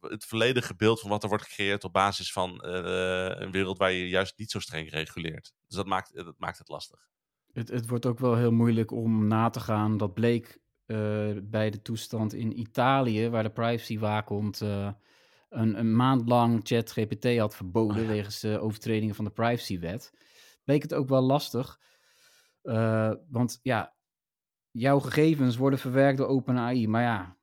het 0.00 0.24
volledige 0.24 0.74
beeld 0.76 1.00
van 1.00 1.10
wat 1.10 1.22
er 1.22 1.28
wordt 1.28 1.44
gecreëerd 1.44 1.84
op 1.84 1.92
basis 1.92 2.32
van 2.32 2.60
eh, 2.60 3.40
een 3.40 3.50
wereld 3.50 3.78
waar 3.78 3.92
je 3.92 4.08
juist 4.08 4.38
niet 4.38 4.50
zo 4.50 4.58
streng 4.58 4.90
reguleert. 4.90 5.54
Dus 5.66 5.76
dat 5.76 5.86
maakt, 5.86 6.14
dat 6.14 6.34
maakt 6.38 6.58
het 6.58 6.68
lastig. 6.68 7.08
Het, 7.52 7.68
het 7.68 7.88
wordt 7.88 8.06
ook 8.06 8.18
wel 8.18 8.36
heel 8.36 8.52
moeilijk 8.52 8.90
om 8.90 9.26
na 9.26 9.50
te 9.50 9.60
gaan. 9.60 9.96
Dat 9.96 10.14
bleek 10.14 10.60
eh, 10.86 11.30
bij 11.42 11.70
de 11.70 11.82
toestand 11.82 12.32
in 12.32 12.58
Italië, 12.58 13.28
waar 13.28 13.42
de 13.42 13.50
privacywaakhond 13.50 14.60
eh 14.60 14.90
een, 15.48 15.78
een 15.78 15.96
maand 15.96 16.28
lang 16.28 16.60
ChatGPT 16.62 17.38
had 17.38 17.56
verboden 17.56 17.96
Oh 17.96 18.02
ja. 18.08 18.08
wegens 18.08 18.40
de 18.40 18.60
overtredingen 18.60 19.14
van 19.14 19.24
de 19.24 19.30
privacywet. 19.30 20.12
Bleek 20.64 20.82
het 20.82 20.94
ook 20.94 21.08
wel 21.08 21.22
lastig. 21.22 21.80
Want 23.28 23.58
ja, 23.62 23.94
jouw 24.72 24.98
gegevens 24.98 25.56
worden 25.56 25.78
verwerkt 25.78 26.18
door 26.18 26.26
OpenAI. 26.26 26.88
Maar 26.88 27.02
ja, 27.02 27.36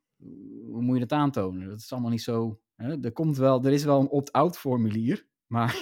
hoe 0.65 0.81
moet 0.81 0.93
je 0.93 1.05
dat 1.05 1.19
aantonen? 1.19 1.69
Dat 1.69 1.79
is 1.79 1.91
allemaal 1.91 2.11
niet 2.11 2.21
zo. 2.21 2.59
Hè? 2.75 3.03
Er, 3.03 3.11
komt 3.11 3.37
wel, 3.37 3.65
er 3.65 3.71
is 3.71 3.83
wel 3.83 3.99
een 3.99 4.09
opt-out 4.09 4.57
formulier, 4.57 5.25
maar 5.47 5.75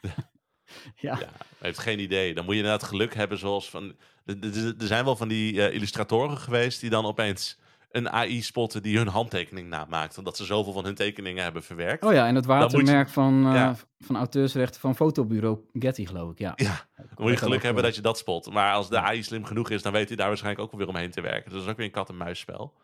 ja. 1.06 1.18
Ja, 1.18 1.32
heeft 1.58 1.78
geen 1.78 1.98
idee. 1.98 2.34
Dan 2.34 2.44
moet 2.44 2.54
je 2.54 2.60
inderdaad 2.60 2.88
geluk 2.88 3.14
hebben 3.14 3.38
zoals 3.38 3.70
van... 3.70 3.96
Er 4.24 4.74
zijn 4.86 5.04
wel 5.04 5.16
van 5.16 5.28
die 5.28 5.62
eh, 5.62 5.74
illustratoren 5.74 6.38
geweest 6.38 6.80
die 6.80 6.90
dan 6.90 7.04
opeens 7.04 7.58
een 7.96 8.10
AI 8.10 8.42
spotten 8.42 8.82
die 8.82 8.96
hun 8.96 9.08
handtekening 9.08 9.68
namaakt. 9.68 10.18
Omdat 10.18 10.36
ze 10.36 10.44
zoveel 10.44 10.72
van 10.72 10.84
hun 10.84 10.94
tekeningen 10.94 11.42
hebben 11.42 11.62
verwerkt. 11.62 12.04
Oh 12.04 12.12
ja, 12.12 12.26
en 12.26 12.34
het 12.34 12.44
je- 12.44 12.50
watermerk 12.50 13.08
van, 13.08 13.46
eh, 13.46 13.54
Ja. 13.54 13.76
van 13.98 14.16
auteursrechten 14.16 14.80
van 14.80 14.94
fotobureau 14.96 15.58
Getty, 15.72 16.06
geloof 16.06 16.30
ik. 16.30 16.38
Ja, 16.38 16.52
Ja, 16.56 16.86
dan 16.96 17.06
moet 17.16 17.30
je 17.30 17.36
geluk 17.36 17.62
hebben 17.62 17.82
dat 17.82 17.94
je 17.94 18.00
dat 18.00 18.18
spot. 18.18 18.52
Maar 18.52 18.72
als 18.74 18.88
de 18.88 18.98
AI 19.00 19.22
slim 19.22 19.44
genoeg 19.44 19.70
is, 19.70 19.82
dan 19.82 19.92
weet 19.92 20.08
hij 20.08 20.16
daar 20.16 20.28
waarschijnlijk 20.28 20.64
ook 20.64 20.70
wel 20.70 20.80
weer 20.80 20.88
omheen 20.88 21.10
te 21.10 21.20
werken. 21.20 21.44
Dus 21.44 21.52
dat 21.52 21.62
is 21.62 21.68
ook 21.68 21.76
weer 21.76 21.86
een 21.86 21.92
kat-en-muisspel. 21.92 22.74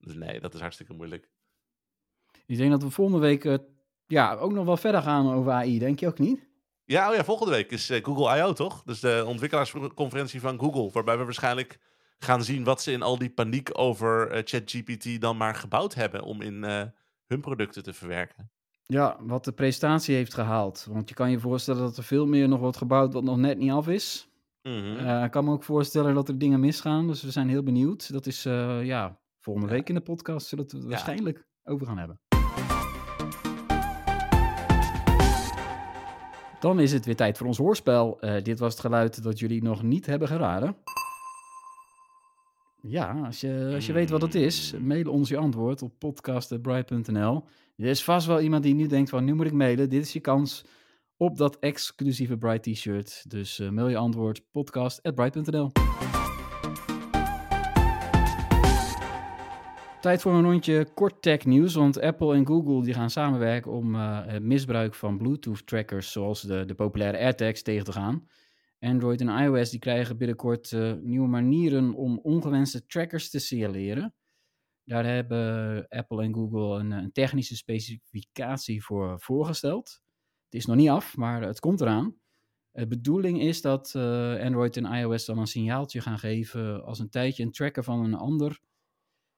Dus 0.00 0.14
nee, 0.14 0.40
dat 0.40 0.54
is 0.54 0.60
hartstikke 0.60 0.92
moeilijk. 0.94 1.28
Ik 2.46 2.56
denk 2.56 2.70
dat 2.70 2.82
we 2.82 2.90
volgende 2.90 3.20
week 3.20 3.44
eh, 3.44 3.54
ja, 4.06 4.34
ook 4.34 4.52
nog 4.52 4.64
wel 4.64 4.76
verder 4.76 5.02
gaan 5.02 5.32
over 5.32 5.52
AI, 5.52 5.78
denk 5.78 6.00
je 6.00 6.06
ook 6.06 6.18
niet? 6.18 6.48
Ja, 6.84 7.08
oh 7.10 7.14
ja, 7.14 7.24
volgende 7.24 7.52
week 7.52 7.70
is 7.70 7.90
eh, 7.90 8.04
Google 8.04 8.38
I.O. 8.38 8.52
toch? 8.52 8.82
Dus 8.82 9.00
de 9.00 9.22
ontwikkelaarsconferentie 9.26 10.40
van 10.40 10.58
Google. 10.58 10.90
Waarbij 10.92 11.18
we 11.18 11.24
waarschijnlijk 11.24 11.78
gaan 12.24 12.44
zien 12.44 12.64
wat 12.64 12.82
ze 12.82 12.92
in 12.92 13.02
al 13.02 13.18
die 13.18 13.30
paniek 13.30 13.70
over 13.72 14.30
eh, 14.30 14.42
ChatGPT 14.44 15.20
dan 15.20 15.36
maar 15.36 15.54
gebouwd 15.54 15.94
hebben 15.94 16.22
om 16.22 16.40
in 16.40 16.64
eh, 16.64 16.82
hun 17.26 17.40
producten 17.40 17.82
te 17.82 17.92
verwerken. 17.92 18.50
Ja, 18.86 19.16
wat 19.20 19.44
de 19.44 19.52
presentatie 19.52 20.14
heeft 20.14 20.34
gehaald. 20.34 20.86
Want 20.90 21.08
je 21.08 21.14
kan 21.14 21.30
je 21.30 21.38
voorstellen 21.38 21.82
dat 21.82 21.96
er 21.96 22.02
veel 22.04 22.26
meer 22.26 22.48
nog 22.48 22.60
wordt 22.60 22.76
gebouwd 22.76 23.12
wat 23.12 23.22
nog 23.22 23.36
net 23.36 23.58
niet 23.58 23.70
af 23.70 23.88
is. 23.88 24.28
Mhm. 24.62 24.96
Eh, 24.96 25.24
ik 25.24 25.30
kan 25.30 25.44
me 25.44 25.52
ook 25.52 25.64
voorstellen 25.64 26.14
dat 26.14 26.28
er 26.28 26.38
dingen 26.38 26.60
misgaan, 26.60 27.06
dus 27.06 27.22
we 27.22 27.30
zijn 27.30 27.48
heel 27.48 27.62
benieuwd. 27.62 28.12
Dat 28.12 28.26
is 28.26 28.42
ja, 28.42 29.18
volgende 29.40 29.68
Ja. 29.68 29.74
week 29.74 29.88
in 29.88 29.94
de 29.94 30.00
podcast 30.00 30.46
zullen 30.46 30.66
we 30.68 30.76
het 30.76 30.86
waarschijnlijk 30.86 31.46
over 31.64 31.86
gaan 31.86 31.98
hebben. 31.98 32.20
Dan 36.60 36.80
is 36.80 36.92
het 36.92 37.04
weer 37.04 37.16
tijd 37.16 37.38
voor 37.38 37.46
ons 37.46 37.58
hoorspel. 37.58 38.18
Dit 38.42 38.58
was 38.58 38.72
het 38.72 38.80
geluid 38.80 39.22
dat 39.22 39.38
jullie 39.38 39.62
nog 39.62 39.82
niet 39.82 40.06
hebben 40.06 40.28
geraden. 40.28 40.76
Ja, 42.82 43.20
als 43.24 43.40
je, 43.40 43.70
als 43.74 43.86
je 43.86 43.92
weet 43.92 44.10
wat 44.10 44.22
het 44.22 44.34
is, 44.34 44.74
mail 44.80 45.10
ons 45.10 45.28
je 45.28 45.36
antwoord 45.36 45.82
op 45.82 45.92
podcast.bright.nl. 45.98 47.44
Er 47.76 47.86
is 47.86 48.04
vast 48.04 48.26
wel 48.26 48.40
iemand 48.40 48.62
die 48.62 48.74
nu 48.74 48.86
denkt 48.86 49.10
van, 49.10 49.24
nu 49.24 49.34
moet 49.34 49.46
ik 49.46 49.52
mailen. 49.52 49.88
Dit 49.88 50.02
is 50.02 50.12
je 50.12 50.20
kans 50.20 50.64
op 51.16 51.36
dat 51.36 51.58
exclusieve 51.58 52.36
Bright 52.36 52.62
t-shirt. 52.62 53.30
Dus 53.30 53.58
eh, 53.58 53.68
mail 53.68 53.88
je 53.88 53.96
antwoord 53.96 54.42
podcast.bright.nl. 54.50 55.70
Tijd 60.00 60.22
voor 60.22 60.32
een 60.32 60.44
rondje 60.44 60.86
kort 60.94 61.22
tech 61.22 61.44
nieuws, 61.44 61.74
want 61.74 62.00
Apple 62.00 62.34
en 62.34 62.46
Google 62.46 62.82
die 62.82 62.94
gaan 62.94 63.10
samenwerken 63.10 63.72
om 63.72 63.94
eh, 63.94 64.18
het 64.26 64.42
misbruik 64.42 64.94
van 64.94 65.18
Bluetooth 65.18 65.66
trackers 65.66 66.12
zoals 66.12 66.42
de, 66.42 66.64
de 66.64 66.74
populaire 66.74 67.18
AirTags 67.18 67.62
tegen 67.62 67.84
te 67.84 67.92
gaan. 67.92 68.26
Android 68.80 69.20
en 69.20 69.28
iOS 69.28 69.70
die 69.70 69.78
krijgen 69.78 70.18
binnenkort 70.18 70.72
eh, 70.72 70.92
nieuwe 70.92 71.28
manieren 71.28 71.94
om 71.94 72.18
ongewenste 72.18 72.86
trackers 72.86 73.30
te 73.30 73.38
signaleren. 73.38 74.14
Daar 74.84 75.04
hebben 75.04 75.88
Apple 75.88 76.22
en 76.22 76.34
Google 76.34 76.78
een, 76.78 76.90
een 76.90 77.12
technische 77.12 77.56
specificatie 77.56 78.84
voor 78.84 79.20
voorgesteld. 79.20 80.00
Het 80.44 80.60
is 80.60 80.66
nog 80.66 80.76
niet 80.76 80.88
af, 80.88 81.16
maar 81.16 81.42
het 81.42 81.60
komt 81.60 81.80
eraan. 81.80 82.16
De 82.70 82.86
bedoeling 82.86 83.40
is 83.40 83.60
dat 83.60 83.94
eh, 83.94 84.40
Android 84.44 84.76
en 84.76 84.84
iOS 84.84 85.24
dan 85.24 85.38
een 85.38 85.46
signaaltje 85.46 86.00
gaan 86.00 86.18
geven 86.18 86.84
als 86.84 86.98
een 86.98 87.10
tijdje 87.10 87.42
een 87.42 87.52
tracker 87.52 87.84
van 87.84 88.04
een 88.04 88.14
ander 88.14 88.60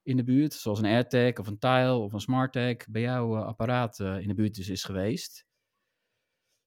in 0.02 0.16
de 0.16 0.24
buurt, 0.24 0.52
zoals 0.52 0.78
een 0.78 0.84
AirTag 0.84 1.38
of 1.38 1.46
een 1.46 1.58
Tile 1.58 1.94
of 1.94 2.12
een 2.12 2.20
SmartTag, 2.20 2.76
bij 2.88 3.02
jouw 3.02 3.36
eh, 3.36 3.44
apparaat 3.44 4.00
eh, 4.00 4.20
in 4.20 4.28
de 4.28 4.34
buurt 4.34 4.54
dus 4.54 4.68
is 4.68 4.84
geweest. 4.84 5.46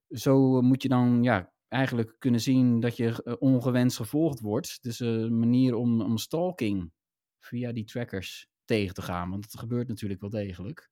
Zo 0.09 0.57
eh, 0.57 0.63
moet 0.63 0.81
je 0.81 0.89
dan 0.89 1.23
ja, 1.23 1.53
eigenlijk 1.67 2.15
kunnen 2.19 2.41
zien 2.41 2.80
dat 2.80 2.97
je 2.97 3.23
eh, 3.23 3.34
ongewenst 3.39 3.97
gevolgd 3.97 4.39
wordt. 4.39 4.84
Dus 4.84 4.99
eh, 4.99 5.08
een 5.08 5.39
manier 5.39 5.75
om, 5.75 6.01
om 6.01 6.17
stalking 6.17 6.91
via 7.39 7.71
die 7.71 7.84
trackers 7.84 8.47
tegen 8.65 8.93
te 8.93 9.01
gaan, 9.01 9.30
want 9.30 9.51
dat 9.51 9.60
gebeurt 9.60 9.88
natuurlijk 9.88 10.21
wel 10.21 10.30
degelijk. 10.30 10.89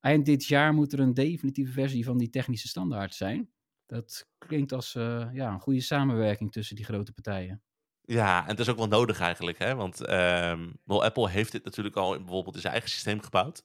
Eind 0.00 0.26
dit 0.26 0.44
jaar 0.44 0.74
moet 0.74 0.92
er 0.92 1.00
een 1.00 1.14
definitieve 1.14 1.72
versie 1.72 2.04
van 2.04 2.18
die 2.18 2.30
technische 2.30 2.68
standaard 2.68 3.14
zijn. 3.14 3.50
Dat 3.86 4.28
klinkt 4.38 4.72
als 4.72 4.94
eh, 4.94 5.28
ja, 5.32 5.52
een 5.52 5.60
goede 5.60 5.80
samenwerking 5.80 6.52
tussen 6.52 6.76
die 6.76 6.84
grote 6.84 7.12
partijen. 7.12 7.62
Ja, 8.00 8.42
en 8.42 8.48
het 8.48 8.58
is 8.58 8.68
ook 8.68 8.76
wel 8.76 8.88
nodig 8.88 9.20
eigenlijk, 9.20 9.58
hè? 9.58 9.74
Want 9.74 9.98
wel, 10.84 11.04
Apple 11.04 11.30
heeft 11.30 11.52
dit 11.52 11.64
natuurlijk 11.64 11.96
al 11.96 12.18
bijvoorbeeld 12.18 12.54
in 12.54 12.60
zijn 12.60 12.72
eigen 12.72 12.90
systeem 12.90 13.20
gebouwd. 13.20 13.64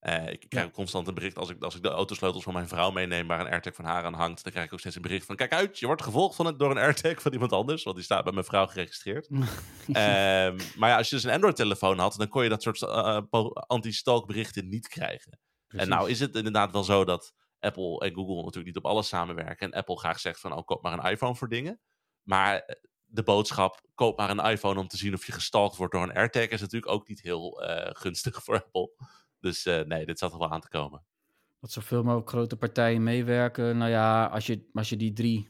Eh, 0.00 0.28
ik 0.28 0.46
krijg 0.48 0.70
constant 0.70 1.08
een 1.08 1.14
bericht 1.14 1.36
als 1.36 1.50
ik, 1.50 1.62
als 1.62 1.74
ik 1.74 1.82
de 1.82 1.88
autosleutels 1.88 2.42
van 2.42 2.52
mijn 2.52 2.68
vrouw 2.68 2.90
meeneem 2.90 3.26
waar 3.26 3.40
een 3.40 3.50
AirTag 3.50 3.74
van 3.74 3.84
haar 3.84 4.04
aan 4.04 4.14
hangt. 4.14 4.42
Dan 4.42 4.52
krijg 4.52 4.66
ik 4.66 4.72
ook 4.72 4.78
steeds 4.78 4.96
een 4.96 5.02
bericht 5.02 5.26
van: 5.26 5.36
kijk 5.36 5.52
uit, 5.52 5.78
je 5.78 5.86
wordt 5.86 6.02
gevolgd 6.02 6.36
van 6.36 6.46
het, 6.46 6.58
door 6.58 6.70
een 6.70 6.78
AirTag 6.78 7.22
van 7.22 7.32
iemand 7.32 7.52
anders, 7.52 7.82
want 7.82 7.96
die 7.96 8.04
staat 8.04 8.24
bij 8.24 8.32
mijn 8.32 8.44
vrouw 8.44 8.66
geregistreerd. 8.66 9.28
Ehm, 9.92 10.58
maar 10.76 10.88
ja, 10.88 10.96
als 10.96 11.08
je 11.08 11.14
dus 11.14 11.24
een 11.24 11.30
Android-telefoon 11.32 11.98
had, 11.98 12.14
dan 12.16 12.28
kon 12.28 12.42
je 12.42 12.48
dat 12.48 12.62
soort 12.62 12.82
eh, 12.82 13.18
po- 13.30 13.50
anti-stalk 13.52 14.26
berichten 14.26 14.68
niet 14.68 14.88
krijgen. 14.88 15.38
En 15.68 15.88
nou 15.88 16.10
is 16.10 16.20
het 16.20 16.34
inderdaad 16.34 16.72
wel 16.72 16.84
zo 16.84 17.04
dat 17.04 17.32
Apple 17.58 17.98
en 17.98 18.14
Google 18.14 18.36
natuurlijk 18.36 18.66
niet 18.66 18.76
op 18.76 18.86
alles 18.86 19.08
samenwerken. 19.08 19.70
En 19.70 19.78
Apple 19.78 19.98
graag 19.98 20.20
zegt 20.20 20.40
van, 20.40 20.52
oh, 20.52 20.64
koop 20.64 20.82
maar 20.82 20.92
een 20.92 21.10
iPhone 21.10 21.34
voor 21.34 21.48
dingen. 21.48 21.80
Maar 22.22 22.58
eh, 22.58 22.76
de 23.04 23.22
boodschap, 23.22 23.80
koop 23.94 24.18
maar 24.18 24.30
een 24.30 24.50
iPhone 24.50 24.80
om 24.80 24.88
te 24.88 24.96
zien 24.96 25.14
of 25.14 25.26
je 25.26 25.32
gestalkt 25.32 25.76
wordt 25.76 25.92
door 25.92 26.02
een 26.02 26.14
AirTag, 26.14 26.48
is 26.48 26.60
natuurlijk 26.60 26.92
ook 26.92 27.08
niet 27.08 27.20
heel 27.20 27.62
eh, 27.62 27.90
gunstig 27.92 28.44
voor 28.44 28.54
Apple. 28.54 28.90
Dus 29.40 29.66
eh, 29.66 29.84
nee, 29.84 30.06
dit 30.06 30.18
zat 30.18 30.32
er 30.32 30.38
wel 30.38 30.50
aan 30.50 30.60
te 30.60 30.68
komen. 30.68 31.02
Dat 31.60 31.72
zoveel 31.72 32.02
mogelijk 32.02 32.28
grote 32.28 32.56
partijen 32.56 33.02
meewerken. 33.02 33.76
Nou 33.78 33.90
ja, 33.90 34.26
als 34.26 34.46
je, 34.46 34.68
als 34.72 34.88
je 34.88 34.96
die 34.96 35.12
drie, 35.12 35.48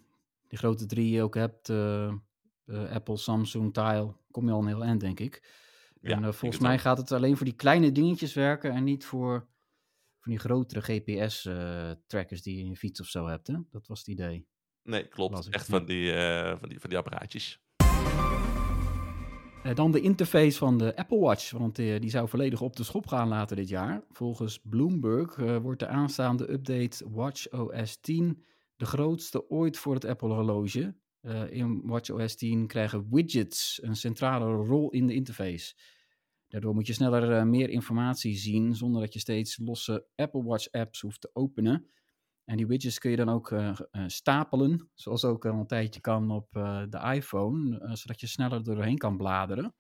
die 0.49 0.59
grote 0.59 0.87
drie 0.87 1.23
ook 1.23 1.35
hebt, 1.35 1.69
eh, 1.69 2.07
eh, 2.07 2.91
Apple, 2.91 3.17
Samsung, 3.17 3.73
Tile, 3.73 4.15
kom 4.31 4.47
je 4.47 4.53
al 4.53 4.61
een 4.61 4.67
heel 4.67 4.85
eind, 4.85 5.01
denk 5.01 5.21
ik. 5.21 5.59
Ja, 6.01 6.23
en 6.23 6.35
volgens 6.35 6.63
mij 6.63 6.79
gaat 6.79 6.99
het 6.99 7.13
alleen 7.13 7.37
voor 7.37 7.47
die 7.47 7.55
kleine 7.55 7.93
dingetjes 7.93 8.35
werken 8.35 8.73
en 8.73 8.85
niet 8.85 9.05
voor, 9.05 9.49
voor 10.19 10.33
die 10.33 10.39
grotere 10.39 10.81
GPS-trackers 10.81 12.43
die 12.43 12.57
je 12.57 12.63
in 12.63 12.69
je 12.69 12.77
fiets 12.77 13.01
of 13.01 13.07
zo 13.07 13.27
hebt. 13.27 13.47
Hè? 13.47 13.57
Dat 13.71 13.87
was 13.87 13.99
het 13.99 14.09
idee. 14.09 14.47
Nee, 14.83 15.09
klopt. 15.09 15.49
Echt 15.49 15.67
van 15.67 15.85
die, 15.85 16.13
van, 16.59 16.69
die, 16.69 16.81
van 16.81 16.91
die 16.91 16.99
apparaatjes. 16.99 17.63
Eh, 19.63 19.75
dan 19.75 19.93
de 19.93 20.01
interface 20.01 20.59
van 20.59 20.79
de 20.79 20.97
Apple 20.97 21.19
Watch, 21.19 21.51
want 21.51 21.79
eh, 21.79 22.01
die 22.01 22.11
zou 22.11 22.29
volledig 22.29 22.61
op 22.61 22.77
de 22.77 22.85
schop 22.85 23.07
gaan 23.07 23.29
later 23.29 23.57
dit 23.57 23.69
jaar. 23.69 24.05
Volgens 24.11 24.59
Bloomberg 24.63 25.37
eh, 25.37 25.57
wordt 25.57 25.81
de 25.81 25.87
aanstaande 25.87 26.53
update 26.53 27.11
WatchOS 27.11 28.01
10 28.01 28.45
de 28.77 28.85
grootste 28.87 29.51
ooit 29.51 29.79
voor 29.79 29.95
het 29.95 30.05
Apple 30.05 30.29
horloge. 30.29 30.95
In 31.51 31.81
WatchOS 31.85 32.37
10 32.37 32.67
krijgen 32.67 33.07
widgets 33.11 33.81
een 33.83 33.97
centrale 33.97 34.53
rol 34.53 34.91
in 34.91 35.07
de 35.07 35.15
interface. 35.15 35.75
Daardoor 36.49 36.75
moet 36.75 36.87
je 36.87 36.93
sneller 36.93 37.47
meer 37.47 37.69
informatie 37.69 38.37
zien 38.37 38.75
zonder 38.75 39.01
dat 39.01 39.13
je 39.13 39.19
steeds 39.19 39.59
losse 39.59 40.07
Apple 40.17 40.43
Watch 40.43 40.71
apps 40.71 41.01
hoeft 41.01 41.21
te 41.21 41.31
openen. 41.33 41.91
En 42.51 42.57
die 42.57 42.67
widgets 42.67 42.99
kun 42.99 43.11
je 43.11 43.17
dan 43.17 43.29
ook 43.29 43.51
eh, 43.51 43.79
eh, 43.91 44.05
stapelen, 44.07 44.91
zoals 44.95 45.25
ook 45.25 45.47
al 45.47 45.59
een 45.59 45.67
tijdje 45.67 46.01
kan 46.01 46.31
op 46.31 46.57
eh, 46.57 46.83
de 46.89 46.99
iPhone, 47.15 47.97
zodat 47.97 48.21
je 48.21 48.27
sneller 48.27 48.59
er 48.59 48.65
doorheen 48.65 48.99
kan 48.99 49.17
bladeren. 49.17 49.75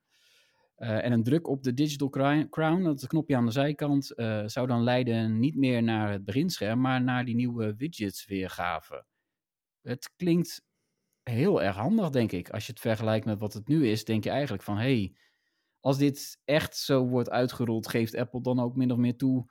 En 0.76 1.12
een 1.12 1.22
druk 1.22 1.48
op 1.48 1.62
de 1.62 1.74
Digital 1.74 2.08
Crown, 2.50 2.82
dat 2.82 3.06
knopje 3.06 3.36
aan 3.36 3.44
de 3.44 3.50
zijkant, 3.52 4.12
zou 4.46 4.66
dan 4.66 4.82
leiden 4.82 5.38
niet 5.38 5.56
meer 5.56 5.82
naar 5.82 6.10
het 6.10 6.24
beginscherm, 6.24 6.80
maar 6.80 7.02
naar 7.02 7.24
die 7.24 7.34
nieuwe 7.34 7.74
widgets 7.76 8.26
weergave. 8.26 9.04
Het 9.82 10.12
klinkt 10.16 10.62
heel 11.22 11.62
erg 11.62 11.76
handig, 11.76 12.10
denk 12.10 12.32
ik. 12.32 12.50
Als 12.50 12.66
je 12.66 12.72
het 12.72 12.80
vergelijkt 12.80 13.26
met 13.26 13.40
wat 13.40 13.52
het 13.52 13.68
nu 13.68 13.88
is, 13.88 14.04
denk 14.04 14.24
je 14.24 14.30
eigenlijk 14.30 14.62
van, 14.62 14.76
hé, 14.76 14.82
hey, 14.82 15.16
als 15.80 15.98
dit 15.98 16.40
echt 16.44 16.76
zo 16.76 17.06
wordt 17.06 17.30
uitgerold, 17.30 17.88
geeft 17.88 18.16
Apple 18.16 18.42
dan 18.42 18.60
ook 18.60 18.76
min 18.76 18.92
of 18.92 18.98
meer 18.98 19.16
toe 19.16 19.46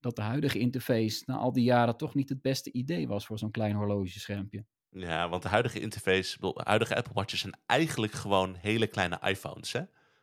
dat 0.00 0.16
de 0.16 0.22
huidige 0.22 0.58
interface 0.58 1.22
na 1.26 1.36
al 1.36 1.52
die 1.52 1.64
jaren 1.64 1.96
toch 1.96 2.14
niet 2.14 2.28
het 2.28 2.42
beste 2.42 2.72
idee 2.72 3.08
was 3.08 3.26
voor 3.26 3.38
zo'n 3.38 3.50
klein 3.50 3.74
horlogeschermpje. 3.74 4.64
Ja, 4.90 5.28
want 5.28 5.42
de 5.42 5.48
huidige 5.48 5.80
interface, 5.80 6.38
de 6.40 6.60
huidige 6.64 6.96
Apple 6.96 7.12
Watches 7.14 7.40
zijn 7.40 7.58
eigenlijk 7.66 8.12
gewoon 8.12 8.54
hele 8.54 8.86
kleine 8.86 9.18
iPhones, 9.22 9.72
hè? 9.72 9.80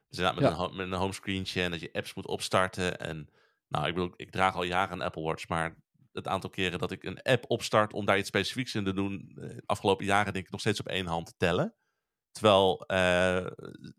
Dus 0.09 0.17
inderdaad 0.17 0.35
met, 0.35 0.43
Ja. 0.43 0.49
een, 0.49 0.55
ho- 0.57 0.69
met 0.75 0.87
een 0.91 0.93
homescreentje 0.99 1.61
en 1.63 1.71
dat 1.71 1.79
je 1.79 1.89
apps 1.93 2.13
moet 2.13 2.27
opstarten. 2.27 2.99
En 2.99 3.29
nou, 3.67 3.87
ik 3.87 3.93
bedoel, 3.93 4.13
ik 4.15 4.31
draag 4.31 4.55
al 4.55 4.63
jaren 4.63 4.93
een 4.93 5.05
Apple 5.05 5.21
Watch, 5.23 5.47
maar 5.47 5.75
het 6.11 6.27
aantal 6.27 6.49
keren 6.49 6.79
dat 6.79 6.91
ik 6.91 7.03
een 7.03 7.21
app 7.21 7.45
opstart 7.47 7.93
om 7.93 8.05
daar 8.05 8.17
iets 8.17 8.27
specifieks 8.27 8.75
in 8.75 8.83
te 8.83 8.93
doen, 8.93 9.31
eh, 9.35 9.47
de 9.49 9.63
afgelopen 9.65 10.05
jaren 10.05 10.33
denk 10.33 10.45
ik 10.45 10.51
nog 10.51 10.59
steeds 10.59 10.79
op 10.79 10.87
één 10.87 11.05
hand 11.05 11.25
te 11.25 11.33
tellen. 11.37 11.75
Terwijl 12.31 12.81
eh, 12.85 13.45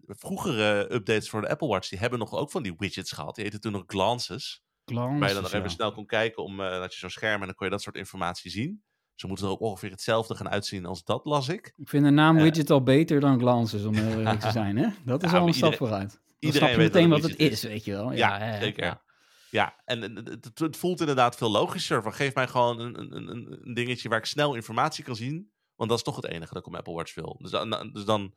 vroegere 0.07 0.93
updates 0.95 1.31
voor 1.31 1.41
de 1.41 1.49
Apple 1.49 1.69
Watch, 1.69 1.89
die 1.89 1.99
hebben 1.99 2.19
nog 2.19 2.33
ook 2.35 2.51
van 2.51 2.63
die 2.63 2.75
widgets 2.77 3.13
gehad. 3.13 3.35
Die 3.35 3.45
heten 3.45 3.61
toen 3.61 3.73
nog 3.73 3.85
glances. 3.87 4.63
Waar 4.95 5.29
je 5.29 5.35
dan 5.35 5.43
nog 5.43 5.53
even 5.53 5.63
ja. 5.63 5.69
snel 5.69 5.93
kon 5.93 6.07
kijken 6.07 6.43
om 6.43 6.61
uh, 6.61 6.71
dat 6.71 6.93
je 6.93 6.99
zo'n 6.99 7.11
scherm 7.11 7.41
en 7.41 7.47
dan 7.47 7.55
kon 7.55 7.67
je 7.67 7.73
dat 7.73 7.83
soort 7.83 7.97
informatie 7.97 8.51
zien. 8.51 8.83
Ze 9.15 9.27
moeten 9.27 9.47
er 9.47 9.53
ook 9.53 9.61
ongeveer 9.61 9.91
hetzelfde 9.91 10.35
gaan 10.35 10.49
uitzien 10.49 10.87
als 10.87 11.05
dat, 11.05 11.25
las 11.25 11.49
ik. 11.49 11.73
Ik 11.77 11.89
vind 11.89 12.05
de 12.05 12.11
naam 12.11 12.37
Eh. 12.37 12.43
widget 12.43 12.71
al 12.71 12.83
beter 12.83 13.21
dan 13.21 13.39
glances, 13.39 13.85
om 13.85 13.95
heel 13.95 14.19
eerlijk 14.19 14.41
te 14.41 14.51
zijn. 14.61 14.77
Hè? 14.77 14.89
Dat 15.05 15.23
is 15.23 15.31
Ja, 15.31 15.39
al 15.39 15.47
een 15.47 15.55
stap 15.55 15.75
vooruit. 15.75 16.11
Dan 16.11 16.21
iedereen 16.39 16.69
weet 16.77 16.93
meteen 16.93 17.09
wat 17.09 17.23
het 17.23 17.37
is, 17.37 17.63
weet 17.63 17.85
je 17.85 17.93
wel. 17.93 18.13
Ja, 18.13 18.39
hè, 18.39 18.61
zeker. 18.61 18.85
ja. 18.85 19.03
Ja, 19.51 19.75
en 19.85 20.03
het, 20.03 20.51
het, 20.55 20.77
voelt 20.77 21.01
inderdaad 21.01 21.37
veel 21.37 21.51
logischer. 21.51 22.03
Van 22.03 22.13
geef 22.15 22.35
mij 22.35 22.49
gewoon 22.49 22.81
een, 22.81 22.99
een, 23.01 23.17
een, 23.17 23.59
een 23.63 23.75
dingetje 23.75 24.09
waar 24.09 24.19
ik 24.19 24.25
snel 24.25 24.55
informatie 24.55 25.05
kan 25.05 25.17
zien. 25.17 25.51
Want 25.75 25.91
dat 25.91 25.99
is 25.99 26.05
toch 26.05 26.17
het 26.17 26.25
enige 26.27 26.49
dat 26.53 26.57
ik 26.59 26.65
op 26.67 26.73
mijn 26.73 26.85
Apple 26.85 26.95
Watch 26.95 27.15
wil. 27.15 27.37
Dus 27.41 27.51
dan, 27.51 27.91
dus 27.93 28.05
dan 28.05 28.35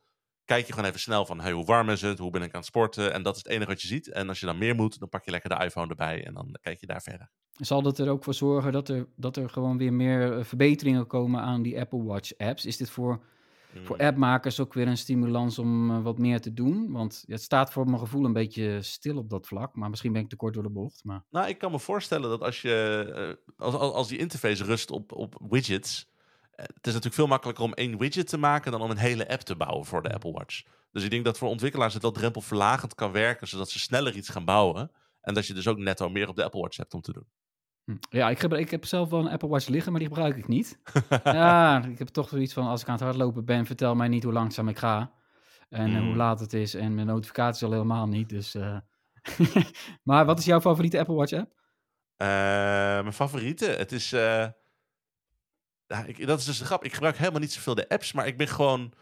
kijk 0.52 0.66
je 0.66 0.72
gewoon 0.72 0.88
even 0.88 1.00
snel 1.00 1.26
van 1.26 1.40
hey, 1.40 1.52
hoe 1.52 1.64
warm 1.64 1.88
is 1.88 2.00
het, 2.02 2.18
hoe 2.18 2.30
ben 2.30 2.42
ik 2.42 2.52
aan 2.52 2.58
het 2.58 2.68
sporten. 2.68 3.12
En 3.12 3.22
dat 3.22 3.36
is 3.36 3.42
het 3.42 3.52
enige 3.52 3.70
wat 3.70 3.80
je 3.80 3.86
ziet. 3.86 4.08
En 4.12 4.28
als 4.28 4.40
je 4.40 4.46
dan 4.46 4.58
meer 4.58 4.74
moet, 4.74 4.98
dan 4.98 5.08
pak 5.08 5.24
je 5.24 5.30
lekker 5.30 5.58
de 5.58 5.64
iPhone 5.64 5.88
erbij 5.88 6.26
en 6.26 6.34
dan 6.34 6.56
kijk 6.60 6.80
je 6.80 6.86
daar 6.86 7.02
verder. 7.02 7.30
Zal 7.52 7.82
dat 7.82 7.98
er 7.98 8.08
ook 8.08 8.24
voor 8.24 8.34
zorgen 8.34 8.72
dat 8.72 8.88
er, 8.88 9.08
dat 9.16 9.36
er 9.36 9.48
gewoon 9.50 9.78
weer 9.78 9.92
meer 9.92 10.38
eh, 10.38 10.44
verbeteringen 10.44 11.06
komen 11.06 11.40
aan 11.40 11.62
die 11.62 11.80
Apple 11.80 12.02
Watch 12.02 12.36
apps? 12.36 12.64
Is 12.64 12.76
dit 12.76 12.90
voor, 12.90 13.24
voor 13.82 13.96
Mm. 13.96 14.06
appmakers 14.06 14.60
ook 14.60 14.74
weer 14.74 14.86
een 14.88 14.96
stimulans 14.96 15.58
om 15.58 15.90
eh, 15.90 16.02
wat 16.02 16.18
meer 16.18 16.40
te 16.40 16.52
doen? 16.52 16.92
Want 16.92 17.24
het 17.26 17.42
staat 17.42 17.72
voor 17.72 17.84
mijn 17.84 17.98
gevoel 17.98 18.24
een 18.24 18.32
beetje 18.32 18.82
stil 18.82 19.16
op 19.16 19.30
dat 19.30 19.46
vlak. 19.46 19.76
Maar 19.76 19.90
misschien 19.90 20.12
ben 20.12 20.22
ik 20.22 20.28
te 20.28 20.36
kort 20.36 20.54
door 20.54 20.62
de 20.62 20.70
bocht. 20.70 21.04
Maar 21.04 21.24
Nou, 21.30 21.48
ik 21.48 21.58
kan 21.58 21.70
me 21.70 21.78
voorstellen 21.78 22.30
dat 22.30 22.40
als 22.42 22.62
je 22.62 23.04
eh, 23.14 23.54
als, 23.66 23.74
als, 23.74 23.92
als 23.92 24.08
die 24.08 24.18
interface 24.18 24.64
rust 24.64 24.90
op, 24.90 25.12
op 25.12 25.40
widgets. 25.48 26.10
Het 26.62 26.86
is 26.86 26.92
natuurlijk 26.92 27.14
veel 27.14 27.26
makkelijker 27.26 27.64
om 27.64 27.72
één 27.72 27.98
widget 27.98 28.28
te 28.28 28.36
maken 28.38 28.72
dan 28.72 28.80
om 28.82 28.90
een 28.90 28.96
hele 28.96 29.28
app 29.28 29.40
te 29.40 29.56
bouwen 29.56 29.84
voor 29.86 30.02
de 30.02 30.12
Apple 30.12 30.32
Watch. 30.32 30.62
Dus 30.92 31.04
ik 31.04 31.10
denk 31.10 31.24
dat 31.24 31.38
voor 31.38 31.48
ontwikkelaars 31.48 31.92
het 31.94 32.02
wel 32.02 32.10
drempelverlagend 32.12 32.94
kan 32.94 33.12
werken, 33.12 33.48
zodat 33.48 33.70
ze 33.70 33.78
sneller 33.78 34.14
iets 34.16 34.28
gaan 34.28 34.44
bouwen. 34.44 34.90
En 35.20 35.34
dat 35.34 35.46
je 35.46 35.54
dus 35.54 35.68
ook 35.68 35.78
netto 35.78 36.08
meer 36.10 36.28
op 36.28 36.36
de 36.36 36.44
Apple 36.44 36.60
Watch 36.60 36.76
hebt 36.76 36.94
om 36.94 37.00
te 37.00 37.12
doen. 37.12 37.26
hm. 37.84 37.96
ja, 38.16 38.30
ik, 38.30 38.38
gebruik, 38.38 38.62
ik 38.64 38.70
heb 38.70 38.84
zelf 38.84 39.10
wel 39.10 39.20
een 39.20 39.28
Apple 39.32 39.48
Watch 39.48 39.68
liggen, 39.68 39.92
maar 39.92 40.00
die 40.00 40.08
gebruik 40.08 40.36
ik 40.36 40.48
niet. 40.48 40.78
ja, 41.24 41.84
ik 41.84 41.98
heb 41.98 42.08
toch 42.08 42.28
zoiets 42.28 42.52
van, 42.52 42.66
als 42.66 42.80
ik 42.82 42.86
aan 42.88 42.94
het 42.94 43.02
hardlopen 43.02 43.44
ben, 43.44 43.66
vertel 43.66 43.94
mij 43.94 44.08
niet 44.08 44.22
hoe 44.22 44.32
langzaam 44.32 44.68
ik 44.68 44.78
ga. 44.78 45.12
En 45.68 45.90
eh, 45.94 46.00
hoe 46.00 46.10
Mm. 46.10 46.16
laat 46.16 46.40
het 46.40 46.52
is. 46.52 46.74
En 46.74 46.94
mijn 46.94 47.06
notificaties 47.06 47.62
al 47.62 47.72
helemaal 47.72 48.06
niet. 48.08 48.28
Dus, 48.28 48.54
eh. 48.54 48.76
maar 50.02 50.24
wat 50.24 50.38
is 50.38 50.44
jouw 50.44 50.60
favoriete 50.60 50.98
Apple 50.98 51.14
Watch 51.14 51.32
app? 51.32 51.52
Eh, 52.16 52.26
mijn 53.00 53.12
favoriete, 53.12 53.64
het 53.66 53.92
is. 53.92 54.14
Ja, 55.92 56.04
ik, 56.04 56.26
dat 56.26 56.38
is 56.38 56.44
dus 56.44 56.58
de 56.58 56.64
grap. 56.64 56.84
Ik 56.84 56.92
gebruik 56.92 57.16
helemaal 57.16 57.40
niet 57.40 57.52
zoveel 57.52 57.74
de 57.74 57.88
apps, 57.88 58.12
maar 58.12 58.26
ik 58.26 58.36
ben 58.36 58.48
gewoon 58.48 58.92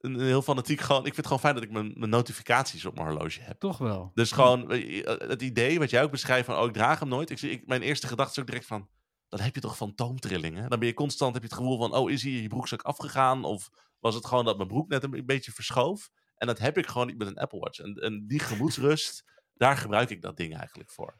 een, 0.00 0.20
heel 0.20 0.42
fanatiek. 0.42 0.80
Gewoon, 0.80 1.06
ik 1.06 1.14
vind 1.14 1.16
het 1.16 1.26
gewoon 1.26 1.40
fijn 1.40 1.54
dat 1.54 1.62
ik 1.62 1.70
mijn, 1.70 1.92
mijn 1.96 2.10
notificaties 2.10 2.84
op 2.84 2.94
mijn 2.94 3.06
horloge 3.06 3.40
heb. 3.40 3.58
Toch 3.58 3.78
wel. 3.78 4.10
Dus 4.14 4.32
gewoon 4.32 4.70
eh, 4.70 5.04
het 5.28 5.42
idee 5.42 5.78
wat 5.78 5.90
jij 5.90 6.02
ook 6.02 6.10
beschrijft 6.10 6.46
van, 6.46 6.56
oh, 6.56 6.66
ik 6.66 6.72
draag 6.72 6.98
hem 6.98 7.08
nooit. 7.08 7.42
Ik, 7.42 7.66
mijn 7.66 7.82
eerste 7.82 8.06
gedachte 8.06 8.32
is 8.32 8.38
ook 8.38 8.46
direct 8.46 8.66
van, 8.66 8.88
dan 9.28 9.40
heb 9.40 9.54
je 9.54 9.60
toch 9.60 9.76
fantoomtrillingen? 9.76 10.70
Dan 10.70 10.78
ben 10.78 10.88
je 10.88 10.94
constant, 10.94 11.32
heb 11.32 11.42
je 11.42 11.48
het 11.48 11.58
gevoel 11.58 11.78
van, 11.78 11.94
oh, 11.94 12.10
is 12.10 12.22
hier 12.22 12.42
je 12.42 12.48
broekzak 12.48 12.82
afgegaan? 12.82 13.44
Of 13.44 13.70
was 14.00 14.14
het 14.14 14.26
gewoon 14.26 14.44
dat 14.44 14.56
mijn 14.56 14.68
broek 14.68 14.88
net 14.88 15.02
een 15.02 15.26
beetje 15.26 15.52
verschoof? 15.52 16.10
En 16.36 16.46
dat 16.46 16.58
heb 16.58 16.78
ik 16.78 16.86
gewoon 16.86 17.06
niet 17.06 17.18
met 17.18 17.28
een 17.28 17.38
Apple 17.38 17.58
Watch. 17.58 17.78
En, 17.78 17.94
en 17.94 18.26
die 18.26 18.40
gemoedsrust, 18.40 19.24
daar 19.54 19.76
gebruik 19.76 20.10
ik 20.10 20.22
dat 20.22 20.36
ding 20.36 20.56
eigenlijk 20.56 20.90
voor. 20.90 21.16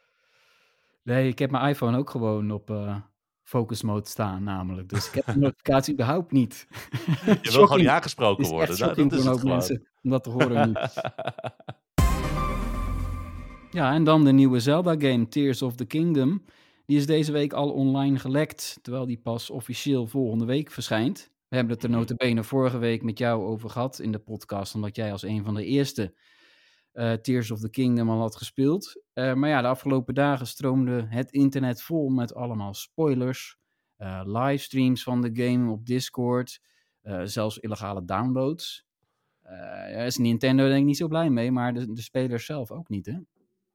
Nee, 1.03 1.29
ik 1.29 1.39
heb 1.39 1.51
mijn 1.51 1.69
iPhone 1.69 1.99
ook 1.99 2.11
gewoon 2.11 2.51
op 2.51 2.71
eh, 2.71 2.97
focus 3.47 3.83
mode 3.83 4.09
staan 4.09 4.43
namelijk. 4.45 4.89
Dus 4.89 5.07
ik 5.07 5.15
heb 5.15 5.25
de 5.35 5.39
notificatie 5.47 5.93
überhaupt 5.95 6.33
niet. 6.33 6.67
Je 7.43 7.51
wil 7.53 7.63
gewoon 7.63 7.79
niet 7.79 7.89
aangesproken 7.89 8.45
is 8.45 8.51
worden. 8.51 8.79
Nou, 8.79 8.95
dat 8.95 9.13
is 9.13 9.25
het 9.25 9.39
gewoon. 9.39 9.57
mensen 9.57 9.87
om 10.03 10.11
dat 10.11 10.25
te 10.25 10.31
horen 10.31 10.69
nu. 10.69 10.75
Ja, 13.71 13.93
en 13.93 14.05
dan 14.05 14.25
de 14.25 14.33
nieuwe 14.33 14.61
Zelda-game 14.61 15.29
Tears 15.29 15.63
of 15.63 15.75
the 15.75 15.85
Kingdom. 15.85 16.45
Die 16.87 16.97
is 16.97 17.07
deze 17.07 17.33
week 17.33 17.53
al 17.53 17.71
online 17.71 18.19
gelekt, 18.19 18.79
terwijl 18.83 19.07
die 19.07 19.19
pas 19.19 19.51
officieel 19.51 20.07
volgende 20.07 20.45
week 20.45 20.71
verschijnt. 20.71 21.31
We 21.49 21.57
hebben 21.57 21.75
het 21.75 21.83
er 21.85 21.91
Mhm. 21.91 21.99
notabene 21.99 22.45
vorige 22.45 22.79
week 22.79 23.03
met 23.03 23.19
jou 23.19 23.43
over 23.45 23.71
gehad 23.71 23.99
in 23.99 24.13
de 24.13 24.19
podcast, 24.19 24.75
omdat 24.75 24.97
jij 24.97 25.13
als 25.13 25.23
een 25.23 25.45
van 25.45 25.55
de 25.55 25.65
eerste 25.65 26.15
eh, 26.97 27.13
Tears 27.13 27.51
of 27.51 27.61
the 27.61 27.71
Kingdom 27.71 28.11
al 28.11 28.19
had 28.19 28.37
gespeeld. 28.37 29.03
Eh, 29.13 29.35
maar 29.35 29.49
ja, 29.49 29.63
de 29.63 29.69
afgelopen 29.69 30.15
dagen 30.15 30.47
stroomde 30.47 31.07
het 31.09 31.33
internet 31.33 31.83
vol 31.83 32.09
met 32.09 32.35
allemaal 32.35 32.75
spoilers, 32.75 33.57
eh, 33.97 34.21
livestreams 34.25 35.03
van 35.03 35.21
de 35.23 35.31
game 35.33 35.71
op 35.71 35.87
Discord, 35.87 36.61
zelfs 37.25 37.59
illegale 37.59 38.05
downloads. 38.05 38.87
Daar 39.43 40.07
is 40.07 40.17
Nintendo 40.17 40.67
denk 40.67 40.81
ik 40.81 40.85
niet 40.85 40.97
zo 40.97 41.09
blij 41.09 41.31
mee, 41.31 41.51
maar 41.51 41.75
de, 41.75 41.93
de 41.93 42.03
spelers 42.03 42.45
zelf 42.45 42.71
ook 42.71 42.89
niet, 42.89 43.07
hè? 43.07 43.19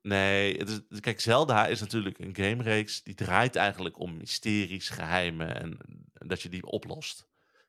Nee, 0.02 0.58
het 0.58 0.84
is, 0.90 1.00
kijk, 1.00 1.20
Zelda 1.20 1.68
is 1.68 1.80
natuurlijk 1.80 2.20
een 2.20 2.36
gamereeks 2.36 3.04
die 3.04 3.14
draait 3.14 3.56
eigenlijk 3.56 4.00
om 4.00 4.18
mysteries, 4.18 4.90
geheimen 4.90 5.62
en, 5.62 5.78
en 6.14 6.28
dat 6.28 6.42
je 6.42 6.50
die 6.50 6.66
oplost. 6.66 7.28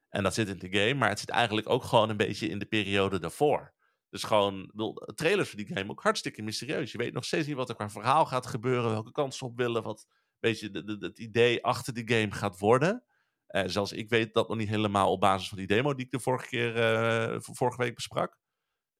En 0.08 0.22
dat 0.22 0.34
zit 0.34 0.48
in 0.48 0.58
de 0.58 0.78
game, 0.78 0.94
maar 0.94 1.08
het 1.08 1.20
zit 1.20 1.30
eigenlijk 1.30 1.68
ook 1.68 1.84
gewoon 1.84 2.10
een 2.10 2.16
beetje 2.16 2.48
in 2.48 2.58
de 2.58 2.66
periode 2.66 3.18
daarvoor. 3.18 3.72
Dus 4.12 4.22
gewoon, 4.22 4.66
bedoel, 4.66 4.94
trailers 4.94 5.48
voor 5.48 5.59
die 5.59 5.77
game 5.77 5.90
ook 5.90 6.03
hartstikke 6.03 6.42
mysterieus. 6.42 6.92
Je 6.92 6.98
weet 6.98 7.12
nog 7.12 7.25
steeds 7.25 7.46
niet 7.46 7.57
wat 7.57 7.68
er 7.68 7.75
qua 7.75 7.90
verhaal 7.90 8.27
gaat 8.27 8.46
gebeuren, 8.46 8.90
welke 8.90 9.11
kant 9.11 9.35
ze 9.35 9.44
op 9.44 9.57
willen, 9.57 9.83
wat 9.83 10.07
een 10.09 10.37
beetje 10.40 10.70
de, 10.70 10.96
het 11.01 11.18
idee 11.18 11.64
achter 11.64 11.94
die 11.94 12.09
game 12.09 12.31
gaat 12.31 12.59
worden. 12.59 13.05
Eh, 13.46 13.62
zelfs 13.66 13.92
ik 13.92 14.09
weet 14.09 14.35
dat 14.35 14.48
nog 14.48 14.57
niet 14.57 14.68
helemaal 14.68 15.12
op 15.12 15.20
basis 15.20 15.48
van 15.48 15.59
die 15.59 15.66
demo 15.66 15.94
die 15.94 16.05
ik 16.05 16.11
de 16.11 16.20
vorige 16.20 16.46
keer, 16.46 16.77
eh, 16.77 17.37
vorige 17.40 17.83
week 17.83 17.94
besprak. 17.94 18.38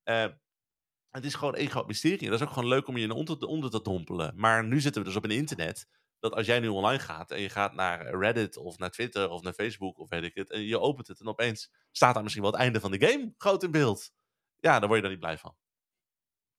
Eh, 0.03 0.27
het 1.11 1.25
is 1.25 1.35
gewoon 1.35 1.55
één 1.55 1.71
groot 1.71 1.87
mysterie. 1.87 2.31
Dat 2.31 2.41
is 2.41 2.47
ook 2.47 2.53
gewoon 2.53 2.69
leuk 2.69 2.89
om 2.89 2.97
je 2.97 3.05
in 3.05 3.11
onder, 3.11 3.47
onder 3.47 3.71
te 3.71 3.83
dompelen. 3.83 4.33
Maar 4.37 4.65
nu 4.65 4.81
zitten 4.81 5.03
we 5.03 5.09
dus 5.09 5.17
op 5.17 5.25
een 5.25 5.31
internet. 5.31 5.89
Dat 6.19 6.35
als 6.35 6.47
jij 6.47 6.61
nu 6.61 6.69
online 6.69 7.03
gaat 7.03 7.31
en 7.31 7.41
je 7.41 7.49
gaat 7.49 7.75
naar 7.75 8.19
Reddit 8.19 8.57
of 8.57 8.79
naar 8.79 8.91
Twitter 8.91 9.29
of 9.29 9.43
naar 9.43 9.53
Facebook 9.53 9.99
of 9.99 10.09
weet 10.09 10.23
ik 10.23 10.35
het. 10.35 10.51
En 10.51 10.63
je 10.63 10.81
opent 10.81 11.09
het 11.09 11.21
en 11.21 11.27
opeens 11.27 11.73
staat 11.91 12.15
daar 12.15 12.23
misschien 12.23 12.45
wel 12.45 12.53
het 12.53 12.61
einde 12.61 12.81
van 12.81 12.91
de 12.91 13.07
game 13.07 13.35
groot 13.37 13.63
in 13.63 13.71
beeld. 13.71 14.11
Ja, 14.63 14.79
dan 14.79 14.89
word 14.89 14.95
je 14.95 15.01
daar 15.01 15.11
niet 15.11 15.21
blij 15.21 15.39
van. 15.39 15.55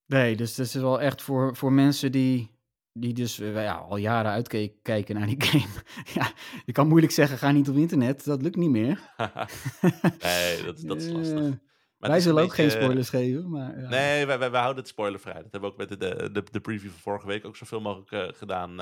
Nee, 0.06 0.36
dus 0.36 0.56
dat 0.56 0.66
is 0.66 0.74
wel 0.74 1.02
echt 1.02 1.22
voor, 1.22 1.56
voor 1.56 1.74
mensen 1.74 2.12
die, 2.12 2.52
die 2.92 3.14
dus 3.14 3.40
eh, 3.40 3.54
ja, 3.54 3.74
al 3.76 3.98
jaren 3.98 4.32
uitkijken 4.32 5.16
naar 5.16 5.28
die 5.28 5.42
game. 5.46 5.74
ja, 6.14 6.32
je 6.66 6.72
kan 6.72 6.88
moeilijk 6.88 7.14
zeggen, 7.14 7.38
ga 7.38 7.52
niet 7.52 7.70
op 7.70 7.76
internet. 7.76 8.26
Dat 8.26 8.42
lukt 8.42 8.56
niet 8.56 8.70
meer. 8.70 9.00
nee, 10.20 10.64
dat, 10.64 10.82
dat 10.82 11.02
is 11.02 11.10
lastig. 11.10 11.40
Eh, 11.40 11.52
wij 11.98 12.20
zullen 12.20 12.44
ook 12.44 12.54
geen 12.54 12.72
spoilers 12.72 13.10
geven, 13.10 13.50
maar... 13.50 13.80
Ja. 13.80 13.90
Nee, 13.90 14.26
wij, 14.26 14.40
wij, 14.40 14.52
wij 14.52 14.62
houden 14.62 14.82
het 14.84 14.92
spoilervrij. 14.92 15.34
Dat 15.42 15.52
hebben 15.52 15.62
we 15.62 15.68
ook 15.68 15.78
met 15.90 16.00
de, 16.00 16.32
de, 16.32 16.44
de, 16.52 16.60
preview 16.62 16.90
van 16.90 17.00
vorige 17.00 17.28
week 17.28 17.46
ook 17.46 17.56
zoveel 17.58 17.82
mogelijk 17.82 18.12
eh, 18.12 18.28
gedaan. 18.38 18.76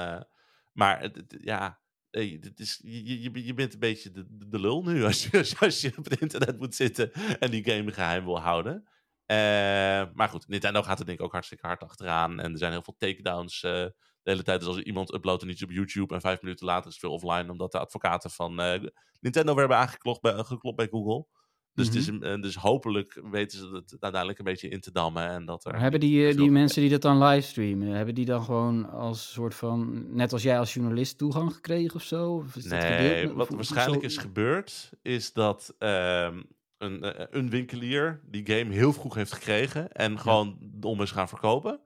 maar 0.71 1.01
het, 1.01 1.15
het- 1.15 1.37
ja, 1.41 1.79
hey, 2.09 2.41
is, 2.55 2.79
je, 2.83 3.21
je, 3.21 3.45
je 3.45 3.53
bent 3.53 3.73
een 3.73 3.79
beetje 3.79 4.11
de, 4.11 4.25
de 4.47 4.59
lul 4.59 4.83
nu 4.83 5.03
als 5.03 5.25
je- 5.27 5.55
als 5.59 5.81
je 5.81 5.93
op 5.97 6.03
het 6.09 6.21
internet 6.21 6.59
moet 6.59 6.75
zitten 6.75 7.11
en 7.39 7.51
die 7.51 7.69
game 7.71 7.91
geheim 7.91 8.25
wil 8.25 8.39
houden. 8.39 8.87
Eh, 9.31 10.07
maar 10.13 10.29
goed, 10.29 10.47
Nintendo 10.47 10.81
gaat 10.83 10.99
er 10.99 11.05
denk 11.05 11.19
ik 11.19 11.25
ook 11.25 11.31
hartstikke 11.31 11.67
hard 11.67 11.83
achteraan. 11.83 12.39
En 12.39 12.51
er 12.51 12.57
zijn 12.57 12.71
heel 12.71 12.83
veel 12.83 12.95
takedowns 12.97 13.63
eh, 13.63 13.71
de 13.71 13.93
hele 14.23 14.43
tijd. 14.43 14.59
Dus 14.59 14.69
als 14.69 14.77
iemand 14.79 15.13
uploadt 15.13 15.41
en 15.43 15.49
iets 15.49 15.63
op 15.63 15.71
YouTube 15.71 16.13
en 16.13 16.21
vijf 16.21 16.41
minuten 16.41 16.65
later 16.65 16.87
is 16.87 16.93
het 16.93 17.01
weer 17.03 17.11
offline. 17.11 17.51
Omdat 17.51 17.71
de 17.71 17.79
advocaten 17.79 18.31
van 18.31 18.59
eh, 18.61 18.81
Nintendo 19.19 19.51
weer 19.51 19.59
hebben 19.59 19.77
aangeklopt 19.77 20.21
bij, 20.21 20.33
geklopt 20.43 20.77
bij 20.77 20.87
Google. 20.91 21.25
Dus, 21.73 21.85
het 21.87 21.95
is, 21.95 22.07
eh, 22.09 22.41
dus 22.41 22.55
hopelijk 22.55 23.21
weten 23.31 23.57
ze 23.59 23.67
het 23.73 23.91
uiteindelijk 23.99 24.39
een 24.39 24.45
beetje 24.45 24.69
in 24.69 24.79
te 24.79 24.91
dammen. 24.91 25.27
En 25.29 25.45
dat 25.45 25.65
er 25.65 25.71
Maar 25.71 25.81
hebben 25.81 25.99
die, 25.99 26.25
die 26.25 26.33
Veel- 26.33 26.47
mensen 26.51 26.81
die 26.81 26.89
dat 26.91 27.01
dan 27.01 27.23
livestreamen, 27.23 27.87
hebben 27.87 28.15
die 28.15 28.25
dan 28.25 28.43
gewoon 28.43 28.89
als 28.89 29.31
soort 29.31 29.55
van, 29.55 30.05
net 30.15 30.33
als 30.33 30.43
jij 30.43 30.59
als 30.59 30.73
journalist, 30.73 31.17
toegang 31.17 31.53
gekregen 31.53 31.95
of 31.95 32.03
zo? 32.03 32.31
Of 32.35 32.55
is 32.55 32.63
dat 32.63 32.79
Nee, 32.79 33.27
wat 33.27 33.35
Of- 33.35 33.49
of 33.49 33.55
waarschijnlijk 33.55 34.01
zo? 34.01 34.07
is 34.07 34.17
gebeurd, 34.17 34.89
is 35.01 35.33
dat 35.33 35.75
ehm, 35.77 36.41
een, 36.81 37.03
eh, 37.03 37.25
een 37.29 37.49
winkelier 37.49 38.21
die 38.25 38.45
game 38.45 38.73
heel 38.73 38.93
vroeg 38.93 39.15
heeft 39.15 39.33
gekregen 39.33 39.91
en 39.91 40.19
gewoon 40.19 40.71
om 40.81 41.01
is 41.01 41.11
gaan 41.11 41.27
verkopen. 41.29 41.81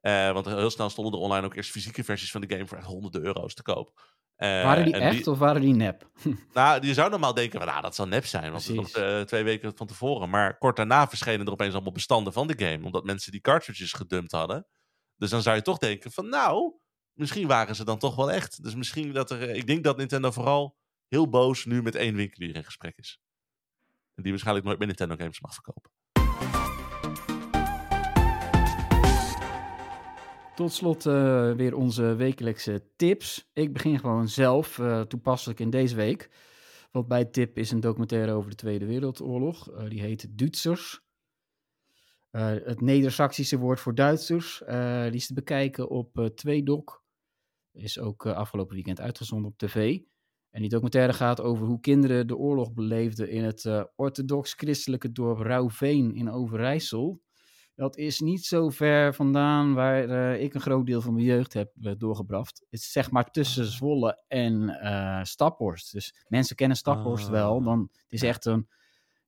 Eh, 0.00 0.32
want 0.32 0.46
heel 0.46 0.70
snel 0.70 0.90
stonden 0.90 1.12
er 1.12 1.18
online 1.18 1.46
ook 1.46 1.54
eerst 1.54 1.70
fysieke 1.70 2.04
versies 2.04 2.30
van 2.30 2.40
de 2.40 2.54
game 2.54 2.66
voor 2.66 2.78
echt 2.78 2.86
honderden 2.86 3.22
euro's 3.22 3.54
te 3.54 3.62
koop. 3.62 4.00
Eh, 4.36 4.48
Waren 4.48 4.84
die 4.84 4.94
echt 4.94 5.26
of 5.26 5.38
waren 5.38 5.60
die 5.60 5.74
nep? 5.74 6.10
Nou, 6.52 6.86
je 6.86 6.94
zou 6.94 7.10
normaal 7.10 7.34
denken, 7.34 7.58
van, 7.58 7.68
nou, 7.68 7.82
dat 7.82 7.94
zal 7.94 8.06
nep 8.06 8.26
zijn, 8.26 8.52
want 8.52 8.66
het 8.66 8.74
Precies. 8.76 8.94
eh, 8.94 9.20
twee 9.20 9.42
weken 9.44 9.72
van 9.76 9.86
tevoren. 9.86 10.30
Maar 10.30 10.58
kort 10.58 10.76
daarna 10.76 11.08
verschenen 11.08 11.46
er 11.46 11.52
opeens 11.52 11.74
allemaal 11.74 11.92
bestanden 11.92 12.32
van 12.32 12.46
de 12.46 12.64
game, 12.64 12.84
omdat 12.84 13.04
mensen 13.04 13.32
die 13.32 13.40
cartridges 13.40 13.92
gedumpt 13.92 14.32
hadden. 14.32 14.66
Dus 15.16 15.30
dan 15.30 15.42
zou 15.42 15.56
je 15.56 15.62
toch 15.62 15.78
denken 15.78 16.12
van, 16.12 16.28
nou, 16.28 16.74
misschien 17.12 17.46
waren 17.46 17.74
ze 17.76 17.84
dan 17.84 17.98
toch 17.98 18.16
wel 18.16 18.30
echt. 18.30 18.62
Dus 18.62 18.74
misschien 18.74 19.12
dat 19.12 19.30
er, 19.30 19.48
eh, 19.48 19.56
ik 19.56 19.66
denk 19.66 19.84
dat 19.84 19.96
Nintendo 19.96 20.30
vooral 20.30 20.76
heel 21.08 21.28
boos 21.28 21.64
nu 21.64 21.82
met 21.82 21.94
één 21.94 22.14
winkelier 22.14 22.54
in 22.54 22.64
gesprek 22.64 22.96
is. 22.96 23.20
Die 24.22 24.30
waarschijnlijk 24.30 24.66
nooit 24.66 24.78
meer 24.78 24.86
Nintendo 24.86 25.16
games 25.16 25.40
mag 25.40 25.54
verkopen. 25.54 25.90
Tot 30.58 30.72
slot 30.72 31.06
eh, 31.06 31.52
weer 31.52 31.74
onze 31.76 32.14
wekelijkse 32.14 32.84
tips. 32.96 33.50
Ik 33.52 33.72
begin 33.72 33.98
gewoon 33.98 34.28
zelf, 34.28 34.78
eh, 34.78 35.00
toepasselijk 35.00 35.60
in 35.60 35.70
deze 35.70 35.96
week. 35.96 36.30
Want 36.90 37.08
bij 37.08 37.24
Tip 37.24 37.58
is 37.58 37.70
een 37.70 37.80
documentaire 37.80 38.32
over 38.32 38.50
de 38.50 38.56
Tweede 38.56 38.86
Wereldoorlog. 38.86 39.70
Eh, 39.70 39.88
die 39.88 40.00
heet 40.00 40.38
Duitsers. 40.38 41.06
Het 42.30 42.80
Neder-Saxische 42.80 43.58
woord 43.58 43.80
voor 43.80 43.94
Duitsers. 43.94 44.62
die 45.04 45.14
is 45.14 45.26
te 45.26 45.34
bekijken 45.34 45.88
op 45.88 46.18
eh 46.18 46.26
2doc. 46.26 47.02
Is 47.72 47.98
ook 47.98 48.26
afgelopen 48.26 48.74
weekend 48.74 49.00
uitgezonden 49.00 49.50
op 49.50 49.58
tv. 49.58 50.00
En 50.50 50.60
die 50.60 50.70
documentaire 50.70 51.12
gaat 51.12 51.40
over 51.40 51.66
hoe 51.66 51.80
kinderen 51.80 52.26
de 52.26 52.36
oorlog 52.36 52.72
beleefden 52.72 53.30
in 53.30 53.44
het 53.44 53.64
eh, 53.64 53.84
orthodox-christelijke 53.96 55.12
dorp 55.12 55.38
Rauwveen 55.38 56.14
in 56.14 56.30
Overijssel. 56.30 57.20
Dat 57.74 57.96
is 57.96 58.20
niet 58.20 58.44
zo 58.44 58.68
ver 58.70 59.14
vandaan 59.14 59.74
waar 59.74 60.08
eh, 60.08 60.42
ik 60.42 60.54
een 60.54 60.60
groot 60.60 60.86
deel 60.86 61.00
van 61.00 61.14
mijn 61.14 61.26
jeugd 61.26 61.52
heb 61.52 61.72
eh, 61.82 61.92
doorgebracht. 61.98 62.66
Het 62.70 62.80
is 62.80 62.92
zeg 62.92 63.10
maar 63.10 63.30
tussen 63.30 63.64
Zwolle 63.64 64.24
en 64.28 64.78
Staphorst. 65.26 65.92
Dus 65.92 66.14
mensen 66.28 66.56
kennen 66.56 66.76
Staphorst 66.76 67.26
Ah. 67.26 67.30
wel. 67.32 67.62
Dan, 67.62 67.88
het 67.92 68.12
is 68.12 68.22
echt 68.22 68.44
een, 68.44 68.68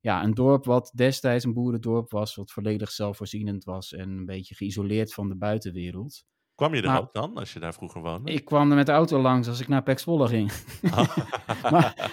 ja, 0.00 0.22
een 0.24 0.35
dorp 0.35 0.64
wat 0.64 0.92
destijds 0.94 1.44
een 1.44 1.52
boerendorp 1.52 2.11
was. 2.11 2.35
Wat 2.35 2.50
volledig 2.52 2.90
zelfvoorzienend 2.90 3.64
was 3.64 3.92
en 3.92 4.11
een 4.11 4.26
beetje 4.26 4.54
geïsoleerd 4.54 5.14
van 5.14 5.28
de 5.28 5.37
buitenwereld. 5.37 6.24
Kwam 6.61 6.75
je 6.75 6.83
er 6.83 6.99
ook 6.99 7.12
dan, 7.12 7.37
als 7.37 7.53
je 7.53 7.61
daar 7.61 7.75
vroeger 7.75 8.01
woonde? 8.03 8.33
Ik 8.33 8.44
kwam 8.44 8.70
er 8.70 8.77
met 8.77 8.87
de 8.87 8.92
auto 8.92 9.20
langs 9.20 9.49
als 9.49 9.61
ik 9.61 9.68
naar 9.68 9.83
Pek 9.83 9.99
Zwolle 9.99 10.29
ging. 10.29 10.53
Maar- 11.70 12.11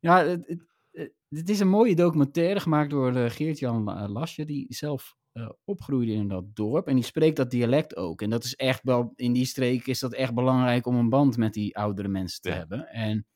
Ja, 0.00 0.24
het, 1.28 1.48
is 1.48 1.60
een 1.60 1.68
mooie 1.68 1.94
documentaire 1.94 2.60
gemaakt 2.60 2.90
door 2.90 3.14
eh, 3.16 3.30
Geert-Jan 3.30 3.90
eh, 3.90 4.08
Lasje, 4.08 4.44
die 4.44 4.66
zelf 4.68 5.16
eh, 5.32 5.48
opgroeide 5.64 6.12
in 6.12 6.28
dat 6.28 6.44
dorp. 6.56 6.86
En 6.86 6.94
die 6.94 7.04
spreekt 7.04 7.36
dat 7.36 7.50
dialect 7.50 7.96
ook. 7.96 8.22
En 8.22 8.30
dat 8.30 8.44
is 8.44 8.54
echt 8.54 8.82
wel, 8.82 9.12
in 9.16 9.32
die 9.32 9.44
streek 9.46 9.86
is 9.86 9.98
dat 9.98 10.12
echt 10.14 10.34
belangrijk 10.34 10.86
om 10.86 10.94
een 10.96 11.08
band 11.08 11.36
met 11.36 11.52
die 11.52 11.76
oudere 11.76 12.08
mensen 12.08 12.40
te 12.40 12.48
Ja. 12.48 12.54
hebben. 12.54 12.88
En 12.88 13.26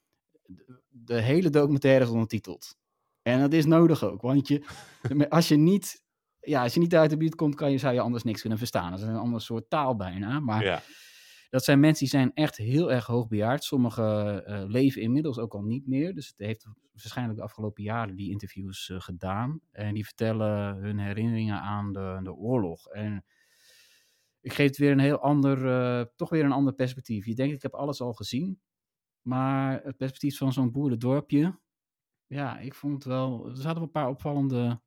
de, 0.42 0.82
de 0.88 1.20
hele 1.20 1.50
documentaire 1.50 2.04
is 2.04 2.10
ondertiteld. 2.10 2.76
En 3.22 3.40
dat 3.40 3.52
is 3.52 3.64
nodig 3.66 4.04
ook, 4.04 4.22
want 4.22 4.48
je, 4.48 4.64
als 5.28 5.48
je 5.48 5.56
niet... 5.56 6.01
Ja, 6.44 6.62
als 6.62 6.74
je 6.74 6.80
niet 6.80 6.94
uit 6.94 7.10
de 7.10 7.16
buurt 7.16 7.34
komt, 7.34 7.54
kan 7.54 7.70
je, 7.70 7.78
zou 7.78 7.94
je 7.94 8.00
anders 8.00 8.22
niks 8.22 8.40
kunnen 8.40 8.58
verstaan. 8.58 8.90
Dat 8.90 9.00
is 9.00 9.06
een 9.06 9.16
ander 9.16 9.40
soort 9.40 9.70
taal 9.70 9.96
bijna. 9.96 10.40
Maar 10.40 10.64
ja. 10.64 10.82
dat 11.50 11.64
zijn 11.64 11.80
mensen 11.80 11.98
die 11.98 12.18
zijn 12.18 12.32
echt 12.34 12.56
heel 12.56 12.92
erg 12.92 13.06
hoogbejaard. 13.06 13.64
Sommigen 13.64 14.46
eh, 14.46 14.64
leven 14.66 15.02
inmiddels 15.02 15.38
ook 15.38 15.54
al 15.54 15.62
niet 15.62 15.86
meer. 15.86 16.14
Dus 16.14 16.26
het 16.26 16.38
heeft 16.38 16.66
waarschijnlijk 16.92 17.38
de 17.38 17.44
afgelopen 17.44 17.82
jaren 17.82 18.16
die 18.16 18.30
interviews 18.30 18.90
eh, 18.90 19.00
gedaan. 19.00 19.60
En 19.70 19.94
die 19.94 20.04
vertellen 20.04 20.76
hun 20.76 20.98
herinneringen 20.98 21.60
aan 21.60 21.92
de, 21.92 22.20
de 22.22 22.32
oorlog. 22.32 22.86
En 22.86 23.24
ik 24.40 24.52
geef 24.52 24.66
het 24.66 24.76
weer 24.76 24.90
een 24.90 24.98
heel 24.98 25.20
ander, 25.20 25.68
eh, 25.68 26.04
toch 26.16 26.28
weer 26.28 26.44
een 26.44 26.52
ander 26.52 26.74
perspectief. 26.74 27.26
Je 27.26 27.34
denkt, 27.34 27.54
ik 27.54 27.62
heb 27.62 27.74
alles 27.74 28.00
al 28.00 28.12
gezien. 28.12 28.60
Maar 29.22 29.82
het 29.82 29.96
perspectief 29.96 30.36
van 30.36 30.52
zo'n 30.52 30.72
boerendorpje. 30.72 31.60
Ja, 32.26 32.58
ik 32.58 32.74
vond 32.74 32.94
het 32.94 33.04
wel. 33.04 33.48
Er 33.48 33.56
zaten 33.56 33.74
wel 33.74 33.82
een 33.82 33.90
paar 33.90 34.08
opvallende 34.08 34.80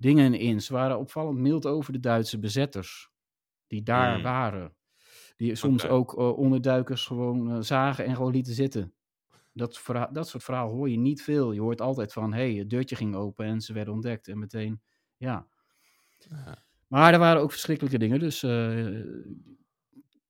dingen 0.00 0.34
in. 0.34 0.60
Ze 0.60 0.72
waren 0.72 0.98
opvallend 0.98 1.38
mild 1.38 1.66
over 1.66 1.92
de 1.92 2.00
Duitse 2.00 2.38
bezetters. 2.38 3.10
Die 3.66 3.82
daar 3.82 4.16
Mm. 4.16 4.22
waren. 4.22 4.74
Die 5.36 5.54
soms 5.54 5.86
ook 5.86 6.18
eh, 6.18 6.38
onderduikers 6.38 7.06
gewoon 7.06 7.50
eh, 7.50 7.60
zagen 7.60 8.04
en 8.04 8.16
gewoon 8.16 8.32
lieten 8.32 8.54
zitten. 8.54 8.94
Dat, 9.52 9.82
dat 10.12 10.28
soort 10.28 10.44
verhaal 10.44 10.70
hoor 10.70 10.90
je 10.90 10.96
niet 10.98 11.22
veel. 11.22 11.52
Je 11.52 11.60
hoort 11.60 11.80
altijd 11.80 12.12
van, 12.12 12.32
hé, 12.32 12.50
hey, 12.50 12.54
het 12.54 12.70
deurtje 12.70 12.96
ging 12.96 13.14
open 13.14 13.46
en 13.46 13.60
ze 13.60 13.72
werden 13.72 13.94
ontdekt. 13.94 14.28
En 14.28 14.38
meteen, 14.38 14.82
ja. 15.16 15.46
Ja. 16.18 16.58
Maar 16.86 17.12
er 17.12 17.18
waren 17.18 17.42
ook 17.42 17.50
verschrikkelijke 17.50 17.98
dingen. 17.98 18.18
Dus 18.18 18.42
eh, 18.42 19.00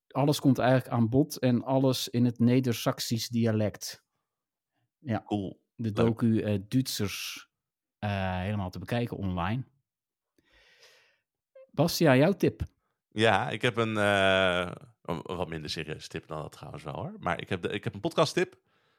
alles 0.09 0.41
komt 0.41 0.59
eigenlijk 0.59 0.91
aan 0.91 1.09
bod. 1.09 1.39
En 1.39 1.63
alles 1.63 2.09
in 2.09 2.25
het 2.25 2.39
Neder-Saxisch 2.39 3.29
dialect. 3.29 4.03
Cool. 5.25 5.61
De 5.75 5.93
docu 5.93 6.65
Duitsers 6.69 7.50
helemaal 8.09 8.71
te 8.71 8.79
bekijken 8.79 9.17
online. 9.17 9.63
Bastia, 11.71 12.17
jouw 12.17 12.33
tip? 12.33 12.63
Ja, 13.13 13.49
ik 13.51 13.63
heb 13.63 13.77
een 13.77 13.97
eh, 13.97 14.71
wat 15.23 15.49
minder 15.49 15.71
serieuze 15.71 16.09
tip 16.09 16.27
dan 16.27 16.43
dat 16.43 16.53
trouwens 16.53 16.85
wel 16.85 16.95
hoor. 16.95 17.15
Maar 17.19 17.41
ik 17.41 17.49
heb, 17.49 17.63
de, 17.63 17.69
ik 17.69 17.85
heb 17.85 17.95
een 17.95 18.01
podcast 18.01 18.35
tip. 18.35 18.59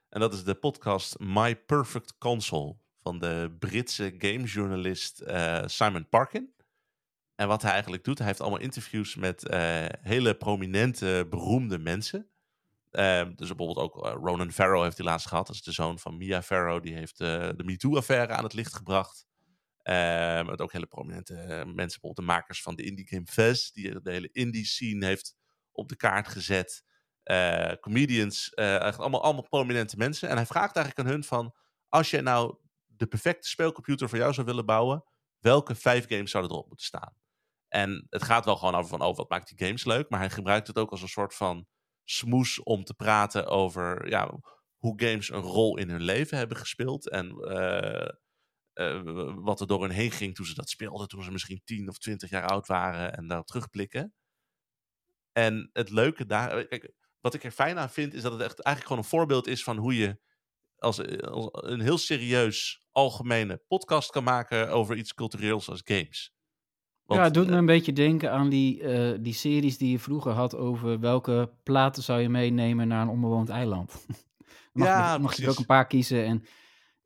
En 0.10 0.20
dat 0.20 0.34
is 0.34 0.44
de 0.44 0.56
podcast 0.56 1.20
My 1.20 1.56
Perfect 1.56 2.18
Console 2.18 2.76
van 3.02 3.20
de 3.20 3.56
Britse 3.60 4.14
gamejournalist 4.18 5.20
eh, 5.20 5.62
Simon 5.66 6.10
Parkin. 6.10 6.54
En 7.36 7.48
wat 7.48 7.62
hij 7.62 7.72
eigenlijk 7.72 8.04
doet, 8.04 8.18
hij 8.18 8.28
heeft 8.28 8.42
allemaal 8.42 8.60
interviews 8.60 9.16
met 9.16 9.48
eh, 9.48 9.86
hele 10.02 10.36
prominente, 10.36 11.28
beroemde 11.30 11.80
mensen. 11.80 12.30
Ehm, 12.92 13.34
dus 13.36 13.48
bijvoorbeeld 13.48 13.78
ook 13.78 14.06
eh, 14.06 14.12
Ronan 14.12 14.52
Farrow 14.52 14.84
heeft 14.84 14.98
hij 14.98 15.06
laatst 15.06 15.28
gehad. 15.28 15.48
Dat 15.48 15.56
is 15.56 15.62
de 15.62 15.72
zoon 15.72 16.00
van 16.00 16.18
Mia 16.18 16.42
Farrow. 16.42 16.84
Die 16.84 16.94
heeft 16.94 17.20
eh, 17.20 17.50
de 17.56 17.64
MeToo-affaire 17.64 18.34
aan 18.34 18.44
het 18.44 18.54
licht 18.54 18.76
gebracht. 18.76 19.26
Ehm, 19.82 20.46
met 20.46 20.62
ook 20.62 20.72
hele 20.72 20.86
prominente 20.86 21.36
eh, 21.36 21.48
mensen, 21.48 21.76
bijvoorbeeld 21.76 22.16
de 22.16 22.22
makers 22.22 22.62
van 22.62 22.76
de 22.76 22.84
Indie 22.84 23.08
Game 23.08 23.26
Fest, 23.26 23.74
die 23.74 24.02
de 24.02 24.12
hele 24.12 24.30
indie 24.32 24.66
scene 24.66 25.06
heeft 25.06 25.36
op 25.72 25.90
de 25.90 25.96
kaart 25.96 26.28
gezet. 26.28 26.84
Comedians, 27.80 28.50
eigenlijk 28.54 28.98
allemaal, 28.98 29.24
allemaal 29.24 29.48
prominente 29.48 29.98
mensen. 29.98 30.30
En 30.30 30.36
hij 30.36 30.46
vraagt 30.46 30.76
eigenlijk 30.76 31.08
aan 31.08 31.14
hun 31.14 31.24
van, 31.24 31.56
als 31.90 32.10
je 32.10 32.22
nou 32.22 32.58
de 32.86 33.08
perfecte 33.08 33.50
speelcomputer 33.50 34.10
voor 34.10 34.18
jou 34.18 34.34
zou 34.34 34.46
willen 34.46 34.66
bouwen, 34.66 35.04
welke 35.40 35.76
vijf 35.76 36.08
games 36.08 36.32
zouden 36.32 36.52
erop 36.52 36.68
moeten 36.68 36.86
staan? 36.86 37.16
En 37.68 38.08
het 38.10 38.24
gaat 38.24 38.46
wel 38.46 38.56
gewoon 38.56 38.76
over 38.76 38.90
van, 38.90 39.02
oh, 39.02 39.16
wat 39.16 39.30
maakt 39.30 39.58
die 39.58 39.68
games 39.68 39.86
leuk? 39.86 40.10
Maar 40.10 40.20
hij 40.20 40.30
gebruikt 40.30 40.68
het 40.68 40.78
ook 40.78 40.92
als 40.92 41.02
een 41.02 41.08
soort 41.08 41.36
van 41.36 41.68
smoes 42.12 42.64
om 42.64 42.84
te 42.84 42.94
praten 42.94 43.48
over 43.48 44.10
ja, 44.10 44.40
hoe 44.78 45.02
games 45.02 45.30
een 45.30 45.42
rol 45.42 45.78
in 45.78 45.90
hun 45.90 46.02
leven 46.02 46.38
hebben 46.38 46.58
gespeeld. 46.58 47.10
En 47.10 47.30
eh, 47.30 48.10
eh, 48.74 49.34
wat 49.36 49.60
er 49.60 49.68
door 49.68 49.82
hen 49.82 49.92
heen 49.92 50.12
ging 50.12 50.36
toen 50.36 50.46
ze 50.46 50.54
dat 50.54 50.70
speelden, 50.70 51.08
toen 51.08 51.24
ze 51.24 51.32
misschien 51.32 51.62
10 51.64 51.90
of 51.90 51.98
20 51.98 52.30
jaar 52.30 52.48
oud 52.48 52.68
waren 52.68 53.14
en 53.14 53.28
daarop 53.28 53.48
terugblikken. 53.48 54.14
En 55.32 55.70
het 55.74 55.90
leuke 55.90 56.26
daar, 56.26 56.58
eh, 56.58 56.68
kijk, 56.68 56.94
wat 57.20 57.34
ik 57.34 57.44
er 57.44 57.52
fijn 57.52 57.78
aan 57.78 57.90
vind, 57.90 58.14
is 58.14 58.22
dat 58.22 58.32
het 58.32 58.42
echt 58.42 58.60
eigenlijk 58.60 58.88
gewoon 58.88 59.04
een 59.04 59.18
voorbeeld 59.20 59.48
is 59.48 59.64
van 59.64 59.78
hoe 59.78 59.96
je 59.96 60.20
als 60.76 60.98
een 61.52 61.82
heel 61.82 61.98
serieus 61.98 62.86
algemene 62.92 63.64
podcast 63.68 64.12
kan 64.12 64.24
maken 64.24 64.70
over 64.70 64.96
iets 64.96 65.14
cultureels 65.14 65.70
als 65.70 65.82
games. 65.84 66.34
Want, 67.12 67.24
ja, 67.24 67.28
het 67.28 67.34
doet 67.34 67.46
eh, 67.46 67.52
me 67.52 67.58
een 67.58 67.66
beetje 67.66 67.94
denken 67.94 68.32
aan 68.32 68.50
die, 68.50 68.82
eh, 68.84 69.18
die 69.22 69.34
series 69.34 69.78
die 69.78 69.92
je 69.92 70.00
vroeger 70.00 70.32
had 70.32 70.56
over 70.56 71.00
welke 71.00 71.52
platen 71.64 72.04
zou 72.04 72.20
je 72.20 72.30
meenemen 72.30 72.88
naar 72.88 73.02
een 73.02 73.10
onbewoond 73.10 73.50
eiland. 73.50 74.06
mag, 74.74 74.88
Ja, 74.88 75.14
je, 75.14 75.20
mag 75.20 75.36
je 75.36 75.44
er 75.44 75.50
ook 75.50 75.60
een 75.60 75.66
paar 75.66 75.88
kiezen 75.88 76.26
en 76.26 76.44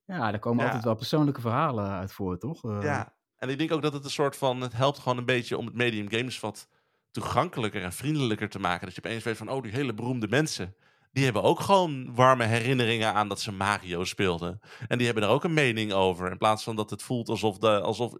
ja, 0.05 0.31
daar 0.31 0.39
komen 0.39 0.59
Ja. 0.59 0.65
altijd 0.65 0.83
wel 0.83 0.95
persoonlijke 0.95 1.41
verhalen 1.41 1.87
uit 1.89 2.13
voor, 2.13 2.37
toch? 2.37 2.63
Eh, 2.63 2.77
Ja, 2.81 3.13
en 3.37 3.49
ik 3.49 3.57
denk 3.57 3.71
ook 3.71 3.81
dat 3.81 3.93
het 3.93 4.03
een 4.03 4.09
soort 4.09 4.35
van, 4.37 4.61
het 4.61 4.73
helpt 4.73 4.99
gewoon 4.99 5.17
een 5.17 5.25
beetje 5.25 5.57
om 5.57 5.65
het 5.65 5.75
medium 5.75 6.11
games 6.11 6.39
wat 6.39 6.67
toegankelijker 7.11 7.83
en 7.83 7.93
vriendelijker 7.93 8.49
te 8.49 8.59
maken. 8.59 8.85
Dat 8.85 8.95
je 8.95 9.03
opeens 9.05 9.23
weet 9.23 9.37
van, 9.37 9.49
oh, 9.49 9.63
die 9.63 9.71
hele 9.71 9.93
beroemde 9.93 10.27
mensen, 10.27 10.75
die 11.11 11.23
hebben 11.23 11.43
ook 11.43 11.59
gewoon 11.59 12.15
warme 12.15 12.43
herinneringen 12.43 13.13
aan 13.13 13.27
dat 13.27 13.41
ze 13.41 13.51
Mario 13.51 14.03
speelden. 14.03 14.59
En 14.87 14.97
die 14.97 15.05
hebben 15.05 15.23
daar 15.23 15.33
ook 15.33 15.43
een 15.43 15.53
mening 15.53 15.93
over, 15.93 16.31
in 16.31 16.37
plaats 16.37 16.63
van 16.63 16.75
dat 16.75 16.89
het 16.89 17.03
voelt 17.03 17.29
alsof, 17.29 17.57
de, 17.57 17.81
alsof 17.81 18.13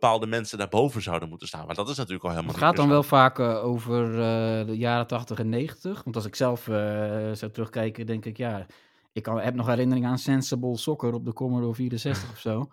bepaalde 0.00 0.26
mensen 0.26 0.58
daarboven 0.58 1.02
zouden 1.02 1.28
moeten 1.28 1.48
staan. 1.48 1.66
Maar 1.66 1.74
dat 1.74 1.88
is 1.88 1.96
natuurlijk 1.96 2.24
al 2.24 2.30
helemaal 2.30 2.52
Het 2.52 2.62
gaat 2.62 2.76
dan 2.76 2.88
wel 2.88 3.02
vaak 3.02 3.38
eh, 3.38 3.64
over 3.64 4.04
eh, 4.10 4.66
de 4.66 4.76
jaren 4.76 5.06
80 5.06 5.38
en 5.38 5.48
90. 5.48 6.02
Want 6.04 6.16
als 6.16 6.24
ik 6.24 6.34
zelf 6.34 6.68
eh, 6.68 6.74
zou 7.32 7.50
terugkijken, 7.52 8.06
denk 8.06 8.24
ik, 8.24 8.36
ja, 8.36 8.66
ik 9.12 9.22
kan, 9.22 9.40
heb 9.40 9.54
nog 9.54 9.66
herinnering 9.66 10.06
aan 10.06 10.18
Sensible 10.18 10.76
Soccer 10.76 11.12
op 11.12 11.24
de 11.24 11.32
Commodore 11.32 11.74
64 11.74 12.30
of 12.30 12.38
zo. 12.38 12.70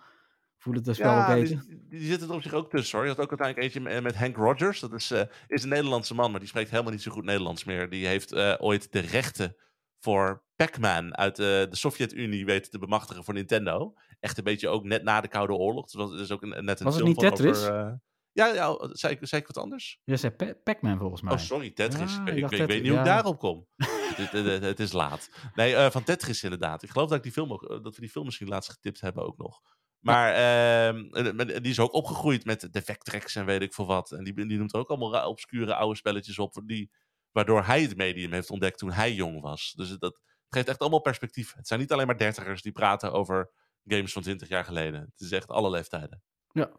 Voel 0.58 0.74
het 0.74 0.96
spel 0.96 1.12
ook 1.12 1.28
Ja, 1.28 1.36
eten? 1.36 1.64
die, 1.68 1.86
die 1.90 2.08
zitten 2.08 2.30
er 2.30 2.36
op 2.36 2.42
zich 2.42 2.54
ook 2.54 2.70
tussen 2.70 2.98
hoor. 2.98 3.08
Je 3.08 3.14
had 3.14 3.24
ook 3.24 3.40
uiteindelijk 3.40 3.76
eentje 3.76 3.94
met, 3.94 4.04
met 4.04 4.16
Hank 4.16 4.36
Rogers. 4.36 4.80
Dat 4.80 4.94
is, 4.94 5.12
is 5.48 5.64
een 5.64 5.70
Nederlandse 5.70 6.14
man, 6.14 6.32
maar 6.32 6.40
die 6.40 6.50
spreekt 6.50 6.70
helemaal 6.70 6.92
niet 6.92 7.02
zo 7.02 7.12
goed 7.12 7.24
Nederlands 7.24 7.64
meer. 7.64 7.90
Die 7.90 8.08
heeft 8.08 8.36
ooit 8.60 8.92
de 8.92 9.00
rechten 9.00 9.56
voor 10.00 10.44
Pac-Man 10.66 11.18
uit 11.18 11.40
eh, 11.40 11.46
de 11.46 11.68
Sovjet-Unie 11.72 12.46
weten 12.46 12.72
te 12.72 12.80
bemachtigen 12.80 13.24
voor 13.24 13.34
Nintendo. 13.34 13.94
Echt 14.20 14.38
een 14.38 14.44
beetje 14.44 14.68
ook 14.70 14.84
net 14.84 15.04
na 15.04 15.22
de 15.22 15.28
Koude 15.28 15.54
Oorlog. 15.54 15.86
Dus 15.92 16.22
is 16.22 16.32
ook 16.32 16.42
een, 16.42 16.66
net 16.66 16.80
een 16.80 16.86
Was 16.86 16.96
het 16.96 17.04
niet 17.06 17.20
Tetris? 17.20 17.58
Over, 17.64 17.86
eh, 17.86 17.94
ja, 18.32 18.48
ja 18.48 18.78
zei, 18.92 19.14
ik, 19.14 19.20
zei 19.28 19.42
ik 19.42 19.48
wat 19.48 19.58
anders? 19.58 20.00
Je 20.04 20.18
zei 20.18 20.34
Pa- 20.34 20.54
Pac-Man 20.64 20.98
volgens 20.98 21.22
mij. 21.22 21.34
Oh, 21.34 21.40
sorry, 21.40 21.72
Tetris. 21.72 22.16
Ja, 22.16 22.26
ik, 22.28 22.50
weet 22.50 22.82
niet 22.82 22.90
hoe 22.90 23.00
ik 23.00 23.06
daarop 23.06 23.40
kom. 23.40 23.68
het, 23.76 24.32
het- 24.32 24.46
het- 24.46 24.64
het 24.64 24.80
is 24.80 24.92
laat. 24.92 25.30
Nee, 25.56 25.76
eh, 25.76 25.92
van 25.92 26.04
Tetris 26.04 26.44
inderdaad. 26.44 26.84
Ik 26.84 26.90
geloof 26.90 27.08
dat, 27.10 27.18
ik 27.18 27.24
die 27.24 27.32
film 27.32 27.52
ook, 27.52 27.80
dat 27.84 27.96
we 27.96 28.02
die 28.02 28.10
film 28.10 28.26
misschien 28.26 28.48
laatst 28.48 28.72
getipt 28.72 29.02
hebben 29.02 29.24
ook 29.26 29.38
nog. 29.38 29.62
Maar 30.00 30.34
ehm, 30.34 31.06
eh, 31.14 31.46
die 31.62 31.72
is 31.72 31.80
ook 31.80 31.94
opgegroeid 31.94 32.46
met 32.46 32.68
de 32.72 32.82
Vectrex 32.82 33.36
en 33.36 33.46
weet 33.46 33.62
ik 33.62 33.74
veel 33.74 33.86
wat. 33.86 34.12
En 34.12 34.24
die, 34.24 34.34
die 34.48 34.58
noemt 34.58 34.74
ook 34.74 34.90
allemaal 34.90 35.28
obscure 35.30 35.76
oude 35.76 35.96
spelletjes 35.98 36.40
op. 36.40 36.62
Die, 36.66 36.92
waardoor 37.32 37.64
hij 37.64 37.82
het 37.82 37.96
medium 37.98 38.32
heeft 38.32 38.50
ontdekt 38.50 38.78
toen 38.78 38.92
hij 38.92 39.14
jong 39.14 39.42
was. 39.42 39.74
Dus 39.76 39.90
dat 39.98 40.22
geeft 40.54 40.68
echt 40.68 40.80
allemaal 40.80 41.02
perspectief. 41.02 41.54
Het 41.56 41.68
zijn 41.68 41.80
niet 41.80 41.92
alleen 41.92 42.08
maar 42.08 42.18
dertigers 42.18 42.62
die 42.62 42.72
praten 42.72 43.12
over 43.12 43.52
games 43.86 44.14
van 44.14 44.22
20 44.22 44.48
jaar 44.48 44.66
geleden. 44.66 45.02
Het 45.02 45.22
is 45.22 45.32
echt 45.32 45.50
alle 45.50 45.70
leeftijden. 45.70 46.22
Ja. 46.52 46.72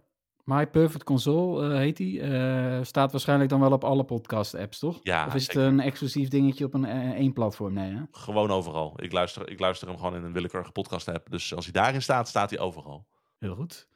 My 0.45 0.67
Perfect 0.67 1.05
Console 1.05 1.71
eh, 1.71 1.77
heet 1.77 1.97
die. 1.97 2.21
Eh, 2.21 2.79
staat 2.83 3.13
waarschijnlijk 3.13 3.51
dan 3.51 3.61
wel 3.61 3.73
op 3.73 3.85
alle 3.85 4.05
podcast-apps, 4.05 4.79
toch? 4.79 5.01
Ja, 5.03 5.27
of 5.27 5.35
is 5.35 5.47
het 5.47 5.57
een 5.57 5.81
exclusief 5.81 6.29
dingetje 6.29 6.65
op 6.65 6.75
een 6.75 6.85
eh, 6.85 7.11
één 7.11 7.33
platform? 7.33 7.73
Nee, 7.73 7.93
hè? 7.93 8.03
Gewoon 8.11 8.51
overal. 8.51 8.93
Ik 9.03 9.13
luister, 9.13 9.51
ik 9.51 9.61
luister 9.61 9.89
hem 9.89 9.97
gewoon 9.97 10.17
in 10.17 10.25
een 10.25 10.33
willekeurige 10.33 10.73
podcast 10.73 11.09
app. 11.09 11.31
Dus 11.31 11.55
als 11.55 11.65
hij 11.65 11.73
daarin 11.73 12.03
staat, 12.03 12.29
staat 12.29 12.51
hij 12.51 12.59
overal. 12.59 13.07
Heel 13.39 13.55
goed. 13.55 13.89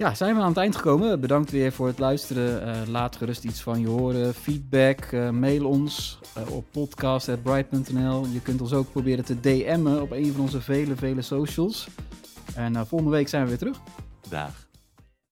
Ja, 0.00 0.14
zijn 0.14 0.34
we 0.34 0.40
aan 0.40 0.48
het 0.48 0.56
eind 0.56 0.76
gekomen. 0.76 1.20
Bedankt 1.20 1.50
weer 1.50 1.72
voor 1.72 1.86
het 1.86 1.98
luisteren. 1.98 2.62
Eh, 2.62 2.88
laat 2.88 3.16
gerust 3.16 3.44
iets 3.44 3.60
van 3.60 3.80
je 3.80 3.88
horen. 3.88 4.34
Feedback, 4.34 5.00
eh, 5.00 5.30
mail 5.30 5.66
ons 5.66 6.18
uh, 6.38 6.54
op 6.54 6.64
podcast.bright.nl. 6.70 8.26
Je 8.26 8.40
kunt 8.42 8.60
ons 8.60 8.72
ook 8.72 8.90
proberen 8.90 9.24
te 9.24 9.40
DM'en 9.40 10.02
op 10.02 10.10
een 10.10 10.32
van 10.32 10.40
onze 10.40 10.60
vele, 10.60 10.96
vele 10.96 11.22
socials. 11.22 11.88
En 12.54 12.86
volgende 12.86 13.12
week 13.12 13.28
zijn 13.28 13.42
we 13.42 13.48
weer 13.48 13.58
terug. 13.58 13.80
Dag. 14.28 14.69